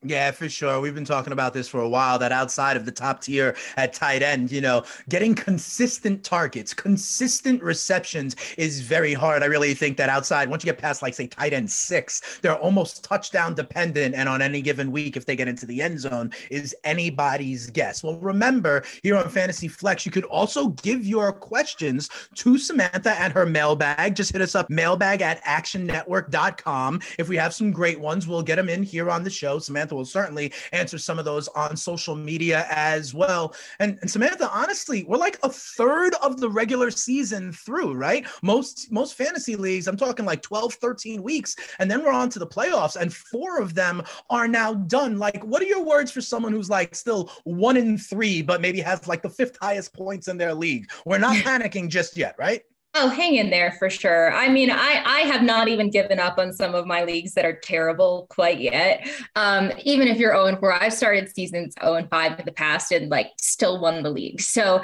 Yeah, 0.05 0.33
for 0.33 0.49
sure. 0.49 0.81
We've 0.81 0.97
been 0.97 1.05
talking 1.05 1.33
about 1.33 1.55
this 1.55 1.69
for 1.69 1.81
a 1.81 1.89
while 1.89 2.19
that 2.19 2.33
outside 2.33 2.77
of 2.77 2.85
the 2.85 2.91
top 2.91 3.21
tier 3.21 3.55
at 3.77 3.93
tight 3.93 4.21
end, 4.21 4.51
you 4.51 4.61
know, 4.61 4.83
getting 5.09 5.33
consistent 5.33 6.25
targets, 6.25 6.75
consistent 6.75 7.63
receptions 7.63 8.35
is 8.59 8.81
very 8.81 9.15
hard. 9.15 9.45
I 9.45 9.47
really 9.47 9.75
think 9.75 9.97
that 9.99 10.09
outside, 10.09 10.51
once 10.51 10.65
you 10.65 10.73
get 10.73 10.79
past, 10.79 11.03
like, 11.03 11.15
say, 11.15 11.29
tight 11.29 11.53
end 11.53 11.71
six, 11.71 12.41
they're 12.43 12.59
almost 12.59 13.05
touchdown 13.05 13.55
dependent. 13.55 14.17
And 14.17 14.29
on 14.29 14.43
any 14.43 14.61
given 14.61 14.91
week, 14.91 15.17
if 15.17 15.25
they 15.25 15.37
get 15.37 15.47
into 15.47 15.67
the 15.67 15.81
end 15.81 16.01
zone, 16.01 16.33
is 16.51 16.75
anybody's 16.83 17.71
guess. 17.71 18.03
Well, 18.03 18.19
remember, 18.19 18.83
here 19.05 19.17
on 19.17 19.29
Fantasy 19.29 19.69
Flex, 19.69 20.05
you 20.05 20.11
could 20.11 20.25
also 20.25 20.71
give 20.71 21.07
your 21.07 21.33
questions 21.33 22.11
to 22.35 22.59
Samantha 22.59 23.13
and 23.21 23.33
her 23.33 23.47
mailbag. 23.47 24.17
Just 24.17 24.33
hit 24.33 24.41
us 24.41 24.57
up, 24.57 24.69
mailbag 24.69 25.23
at 25.23 25.45
actionnetwork.com. 25.45 27.01
If 27.21 27.29
we 27.29 27.37
have 27.37 27.55
some 27.55 27.71
great 27.71 28.01
ones, 28.01 28.27
we'll 28.27 28.43
get 28.43 28.57
them 28.57 28.69
in 28.69 28.83
here 28.83 29.09
on 29.09 29.23
the 29.23 29.31
show. 29.31 29.61
Samantha 29.61 29.92
Samantha 29.93 29.95
will 29.95 30.05
certainly 30.05 30.53
answer 30.73 30.99
some 30.99 31.19
of 31.19 31.25
those 31.25 31.49
on 31.49 31.77
social 31.77 32.15
media 32.15 32.67
as 32.71 33.15
well. 33.15 33.55
And, 33.79 33.99
and 34.01 34.11
Samantha, 34.11 34.49
honestly, 34.51 35.05
we're 35.05 35.19
like 35.19 35.39
a 35.43 35.49
third 35.49 36.15
of 36.23 36.41
the 36.41 36.49
regular 36.49 36.91
season 36.91 37.53
through, 37.53 37.95
right? 37.95 38.27
Most 38.43 38.91
most 38.91 39.15
fantasy 39.15 39.57
leagues, 39.57 39.87
I'm 39.87 39.97
talking 39.97 40.25
like 40.25 40.43
12, 40.43 40.75
13 40.75 41.23
weeks, 41.23 41.57
and 41.79 41.91
then 41.91 42.03
we're 42.03 42.13
on 42.13 42.31
to 42.31 42.39
the 42.39 42.47
playoffs, 42.47 42.97
and 42.97 43.13
four 43.13 43.61
of 43.61 43.75
them 43.75 44.03
are 44.31 44.49
now 44.49 44.75
done. 44.75 45.19
Like, 45.19 45.43
what 45.45 45.63
are 45.63 45.67
your 45.67 45.85
words 45.85 46.11
for 46.11 46.21
someone 46.21 46.53
who's 46.53 46.71
like 46.71 46.95
still 46.95 47.31
one 47.45 47.77
in 47.77 47.99
three, 47.99 48.43
but 48.43 48.61
maybe 48.61 48.81
has 48.81 49.07
like 49.07 49.23
the 49.23 49.31
fifth 49.31 49.59
highest 49.61 49.93
points 49.95 50.29
in 50.29 50.39
their 50.39 50.55
league? 50.55 50.91
We're 51.05 51.19
not 51.19 51.37
panicking 51.37 51.89
just 51.89 52.17
yet, 52.17 52.35
right? 52.39 52.63
Oh, 52.95 53.09
hang 53.09 53.37
in 53.37 53.49
there 53.49 53.73
for 53.79 53.89
sure. 53.89 54.31
I 54.35 54.51
mean, 54.51 54.71
I 54.71 55.03
I 55.07 55.21
have 55.21 55.43
not 55.43 55.67
even 55.67 55.89
given 55.89 56.19
up 56.19 56.37
on 56.37 56.53
some 56.53 56.75
of 56.75 56.87
my 56.87 57.05
leagues 57.05 57.33
that 57.33 57.47
are 57.47 57.55
terrible 57.55 58.27
quite 58.29 58.61
yet. 58.61 59.09
Um, 59.35 59.73
even 59.83 60.09
if 60.09 60.19
you're 60.19 60.35
0 60.35 60.59
4, 60.61 60.73
I've 60.75 60.93
started 60.93 61.35
seasons 61.35 61.75
0 61.81 61.95
and 61.95 62.11
5 62.11 62.41
in 62.41 62.45
the 62.45 62.53
past 62.53 62.93
and 62.93 63.09
like 63.09 63.29
still 63.41 63.81
won 63.81 64.03
the 64.03 64.11
league. 64.11 64.43
So 64.43 64.83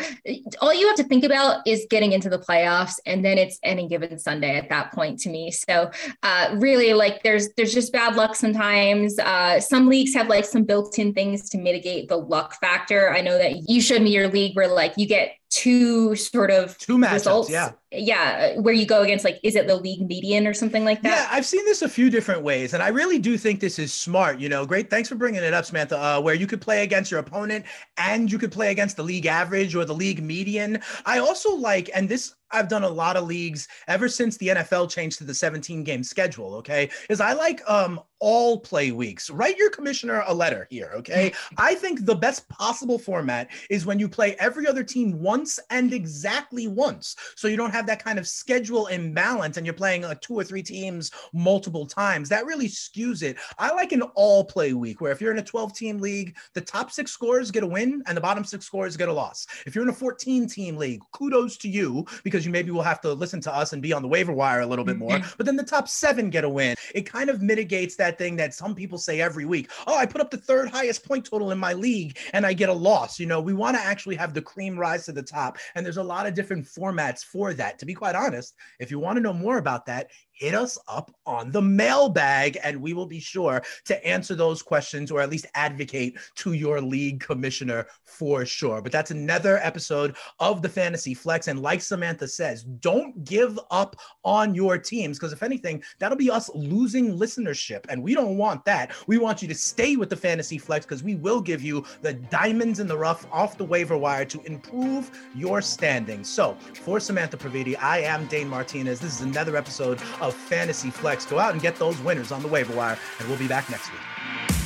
all 0.62 0.72
you 0.72 0.86
have 0.86 0.96
to 0.96 1.04
think 1.04 1.22
about 1.22 1.66
is 1.66 1.86
getting 1.90 2.12
into 2.12 2.30
the 2.30 2.38
playoffs, 2.38 2.94
and 3.04 3.22
then 3.22 3.36
it's 3.36 3.58
any 3.62 3.86
given 3.86 4.18
Sunday 4.18 4.56
at 4.56 4.70
that 4.70 4.90
point 4.94 5.18
to 5.20 5.28
me. 5.28 5.50
So 5.50 5.90
uh, 6.22 6.56
really, 6.58 6.94
like 6.94 7.22
there's 7.22 7.50
there's 7.58 7.74
just 7.74 7.92
bad 7.92 8.16
luck 8.16 8.36
sometimes. 8.36 9.18
Uh, 9.18 9.60
some 9.60 9.86
leagues 9.86 10.14
have 10.14 10.28
like 10.28 10.46
some 10.46 10.64
built-in 10.64 11.12
things 11.12 11.50
to 11.50 11.58
mitigate 11.58 12.08
the 12.08 12.16
luck 12.16 12.54
factor. 12.58 13.10
I 13.10 13.20
know 13.20 13.36
that 13.36 13.68
you 13.68 13.82
showed 13.82 14.00
me 14.00 14.14
your 14.14 14.28
league 14.28 14.56
where 14.56 14.68
like 14.68 14.94
you 14.96 15.06
get 15.06 15.32
two 15.50 16.14
sort 16.14 16.50
of 16.50 16.76
two 16.78 16.98
matchups, 16.98 17.12
results. 17.12 17.50
yeah. 17.50 17.72
yeah 17.90 18.58
where 18.58 18.74
you 18.74 18.84
go 18.84 19.00
against 19.00 19.24
like 19.24 19.40
is 19.42 19.56
it 19.56 19.66
the 19.66 19.74
league 19.74 20.06
median 20.06 20.46
or 20.46 20.52
something 20.52 20.84
like 20.84 21.00
that? 21.00 21.08
Yeah 21.08 21.28
i've 21.30 21.46
seen 21.46 21.64
this 21.64 21.80
a 21.80 21.88
few 21.88 22.10
different 22.10 22.42
ways 22.42 22.74
and 22.74 22.82
i 22.82 22.88
really 22.88 23.18
do 23.18 23.38
think 23.38 23.58
this 23.58 23.78
is 23.78 23.92
smart 23.92 24.38
you 24.38 24.48
know. 24.48 24.66
Great 24.66 24.90
thanks 24.90 25.08
for 25.08 25.14
bringing 25.14 25.42
it 25.42 25.54
up 25.54 25.64
samantha 25.64 25.98
uh, 25.98 26.20
where 26.20 26.34
you 26.34 26.46
could 26.46 26.60
play 26.60 26.82
against 26.82 27.10
your 27.10 27.20
opponent 27.20 27.64
and 27.96 28.30
you 28.30 28.38
could 28.38 28.52
play 28.52 28.70
against 28.70 28.96
the 28.96 29.02
league 29.02 29.24
average 29.24 29.74
or 29.74 29.84
the 29.84 29.94
league 29.94 30.22
median. 30.22 30.80
I 31.06 31.18
also 31.18 31.54
like 31.54 31.88
and 31.94 32.08
this 32.08 32.34
I've 32.50 32.68
done 32.68 32.84
a 32.84 32.88
lot 32.88 33.16
of 33.16 33.24
leagues 33.24 33.68
ever 33.86 34.08
since 34.08 34.36
the 34.36 34.48
NFL 34.48 34.90
changed 34.90 35.18
to 35.18 35.24
the 35.24 35.34
17 35.34 35.84
game 35.84 36.02
schedule. 36.02 36.54
Okay. 36.56 36.90
Is 37.08 37.20
I 37.20 37.32
like 37.32 37.62
um, 37.68 38.00
all 38.20 38.58
play 38.58 38.90
weeks. 38.90 39.30
Write 39.30 39.56
your 39.56 39.70
commissioner 39.70 40.24
a 40.26 40.34
letter 40.34 40.66
here. 40.70 40.92
Okay. 40.96 41.32
I 41.58 41.74
think 41.74 42.04
the 42.04 42.14
best 42.14 42.48
possible 42.48 42.98
format 42.98 43.48
is 43.70 43.86
when 43.86 43.98
you 43.98 44.08
play 44.08 44.34
every 44.38 44.66
other 44.66 44.82
team 44.82 45.20
once 45.20 45.58
and 45.70 45.92
exactly 45.92 46.66
once. 46.66 47.16
So 47.36 47.48
you 47.48 47.56
don't 47.56 47.70
have 47.70 47.86
that 47.86 48.02
kind 48.02 48.18
of 48.18 48.26
schedule 48.26 48.86
imbalance 48.86 49.56
and 49.56 49.66
you're 49.66 49.74
playing 49.74 50.02
like 50.02 50.20
two 50.20 50.34
or 50.34 50.44
three 50.44 50.62
teams 50.62 51.10
multiple 51.32 51.86
times. 51.86 52.28
That 52.28 52.46
really 52.46 52.68
skews 52.68 53.22
it. 53.22 53.36
I 53.58 53.72
like 53.72 53.92
an 53.92 54.02
all 54.02 54.44
play 54.44 54.72
week 54.72 55.00
where 55.00 55.12
if 55.12 55.20
you're 55.20 55.32
in 55.32 55.38
a 55.38 55.44
12 55.44 55.74
team 55.74 55.98
league, 55.98 56.36
the 56.54 56.60
top 56.60 56.90
six 56.90 57.12
scores 57.12 57.50
get 57.50 57.62
a 57.62 57.66
win 57.66 58.02
and 58.06 58.16
the 58.16 58.20
bottom 58.20 58.44
six 58.44 58.66
scores 58.66 58.96
get 58.96 59.08
a 59.08 59.12
loss. 59.12 59.46
If 59.66 59.74
you're 59.74 59.84
in 59.84 59.90
a 59.90 59.94
14 59.94 60.48
team 60.48 60.76
league, 60.76 61.00
kudos 61.12 61.56
to 61.58 61.68
you 61.68 62.04
because 62.24 62.37
because 62.38 62.46
you 62.46 62.52
maybe 62.52 62.70
will 62.70 62.82
have 62.82 63.00
to 63.00 63.12
listen 63.12 63.40
to 63.40 63.52
us 63.52 63.72
and 63.72 63.82
be 63.82 63.92
on 63.92 64.00
the 64.00 64.06
waiver 64.06 64.32
wire 64.32 64.60
a 64.60 64.66
little 64.66 64.84
bit 64.84 64.96
more. 64.96 65.10
Mm-hmm. 65.10 65.28
But 65.36 65.46
then 65.46 65.56
the 65.56 65.64
top 65.64 65.88
seven 65.88 66.30
get 66.30 66.44
a 66.44 66.48
win. 66.48 66.76
It 66.94 67.02
kind 67.02 67.30
of 67.30 67.42
mitigates 67.42 67.96
that 67.96 68.16
thing 68.16 68.36
that 68.36 68.54
some 68.54 68.76
people 68.76 68.96
say 68.96 69.20
every 69.20 69.44
week. 69.44 69.72
Oh, 69.88 69.96
I 69.96 70.06
put 70.06 70.20
up 70.20 70.30
the 70.30 70.36
third 70.36 70.70
highest 70.70 71.04
point 71.04 71.24
total 71.24 71.50
in 71.50 71.58
my 71.58 71.72
league 71.72 72.16
and 72.32 72.46
I 72.46 72.52
get 72.52 72.68
a 72.68 72.72
loss. 72.72 73.18
You 73.18 73.26
know, 73.26 73.40
we 73.40 73.54
want 73.54 73.76
to 73.76 73.82
actually 73.82 74.14
have 74.14 74.34
the 74.34 74.42
cream 74.42 74.78
rise 74.78 75.04
to 75.06 75.12
the 75.12 75.22
top. 75.22 75.58
And 75.74 75.84
there's 75.84 75.96
a 75.96 76.02
lot 76.02 76.28
of 76.28 76.34
different 76.34 76.64
formats 76.64 77.24
for 77.24 77.52
that. 77.54 77.80
To 77.80 77.86
be 77.86 77.94
quite 77.94 78.14
honest, 78.14 78.54
if 78.78 78.92
you 78.92 79.00
want 79.00 79.16
to 79.16 79.20
know 79.20 79.32
more 79.32 79.58
about 79.58 79.84
that, 79.86 80.12
hit 80.38 80.54
us 80.54 80.78
up 80.86 81.10
on 81.26 81.50
the 81.50 81.60
mailbag 81.60 82.58
and 82.62 82.80
we 82.80 82.92
will 82.92 83.06
be 83.06 83.18
sure 83.18 83.62
to 83.84 84.06
answer 84.06 84.34
those 84.34 84.62
questions 84.62 85.10
or 85.10 85.20
at 85.20 85.30
least 85.30 85.46
advocate 85.54 86.16
to 86.36 86.52
your 86.52 86.80
league 86.80 87.20
commissioner 87.20 87.86
for 88.04 88.46
sure. 88.46 88.80
But 88.80 88.92
that's 88.92 89.10
another 89.10 89.58
episode 89.58 90.16
of 90.38 90.62
the 90.62 90.68
Fantasy 90.68 91.12
Flex. 91.12 91.48
And 91.48 91.60
like 91.60 91.80
Samantha 91.80 92.28
says, 92.28 92.62
don't 92.62 93.24
give 93.24 93.58
up 93.70 93.96
on 94.24 94.54
your 94.54 94.78
teams 94.78 95.18
because 95.18 95.32
if 95.32 95.42
anything, 95.42 95.82
that'll 95.98 96.16
be 96.16 96.30
us 96.30 96.50
losing 96.54 97.18
listenership. 97.18 97.84
And 97.88 98.02
we 98.02 98.14
don't 98.14 98.36
want 98.36 98.64
that. 98.66 98.92
We 99.08 99.18
want 99.18 99.42
you 99.42 99.48
to 99.48 99.54
stay 99.54 99.96
with 99.96 100.08
the 100.08 100.16
Fantasy 100.16 100.58
Flex 100.58 100.86
because 100.86 101.02
we 101.02 101.16
will 101.16 101.40
give 101.40 101.62
you 101.62 101.84
the 102.02 102.14
diamonds 102.14 102.78
in 102.78 102.86
the 102.86 102.96
rough 102.96 103.26
off 103.32 103.58
the 103.58 103.64
waiver 103.64 103.98
wire 103.98 104.24
to 104.26 104.40
improve 104.42 105.10
your 105.34 105.60
standing. 105.60 106.22
So 106.22 106.56
for 106.74 107.00
Samantha 107.00 107.36
Praviti, 107.36 107.76
I 107.80 108.00
am 108.00 108.26
Dane 108.26 108.48
Martinez. 108.48 109.00
This 109.00 109.14
is 109.14 109.22
another 109.22 109.56
episode 109.56 110.00
of 110.20 110.27
of 110.28 110.34
Fantasy 110.34 110.90
Flex. 110.90 111.26
Go 111.26 111.38
out 111.38 111.52
and 111.52 111.60
get 111.60 111.76
those 111.76 111.98
winners 112.00 112.30
on 112.30 112.42
the 112.42 112.48
waiver 112.48 112.74
wire, 112.76 112.98
and 113.18 113.28
we'll 113.28 113.38
be 113.38 113.48
back 113.48 113.68
next 113.70 113.90
week. 113.90 114.57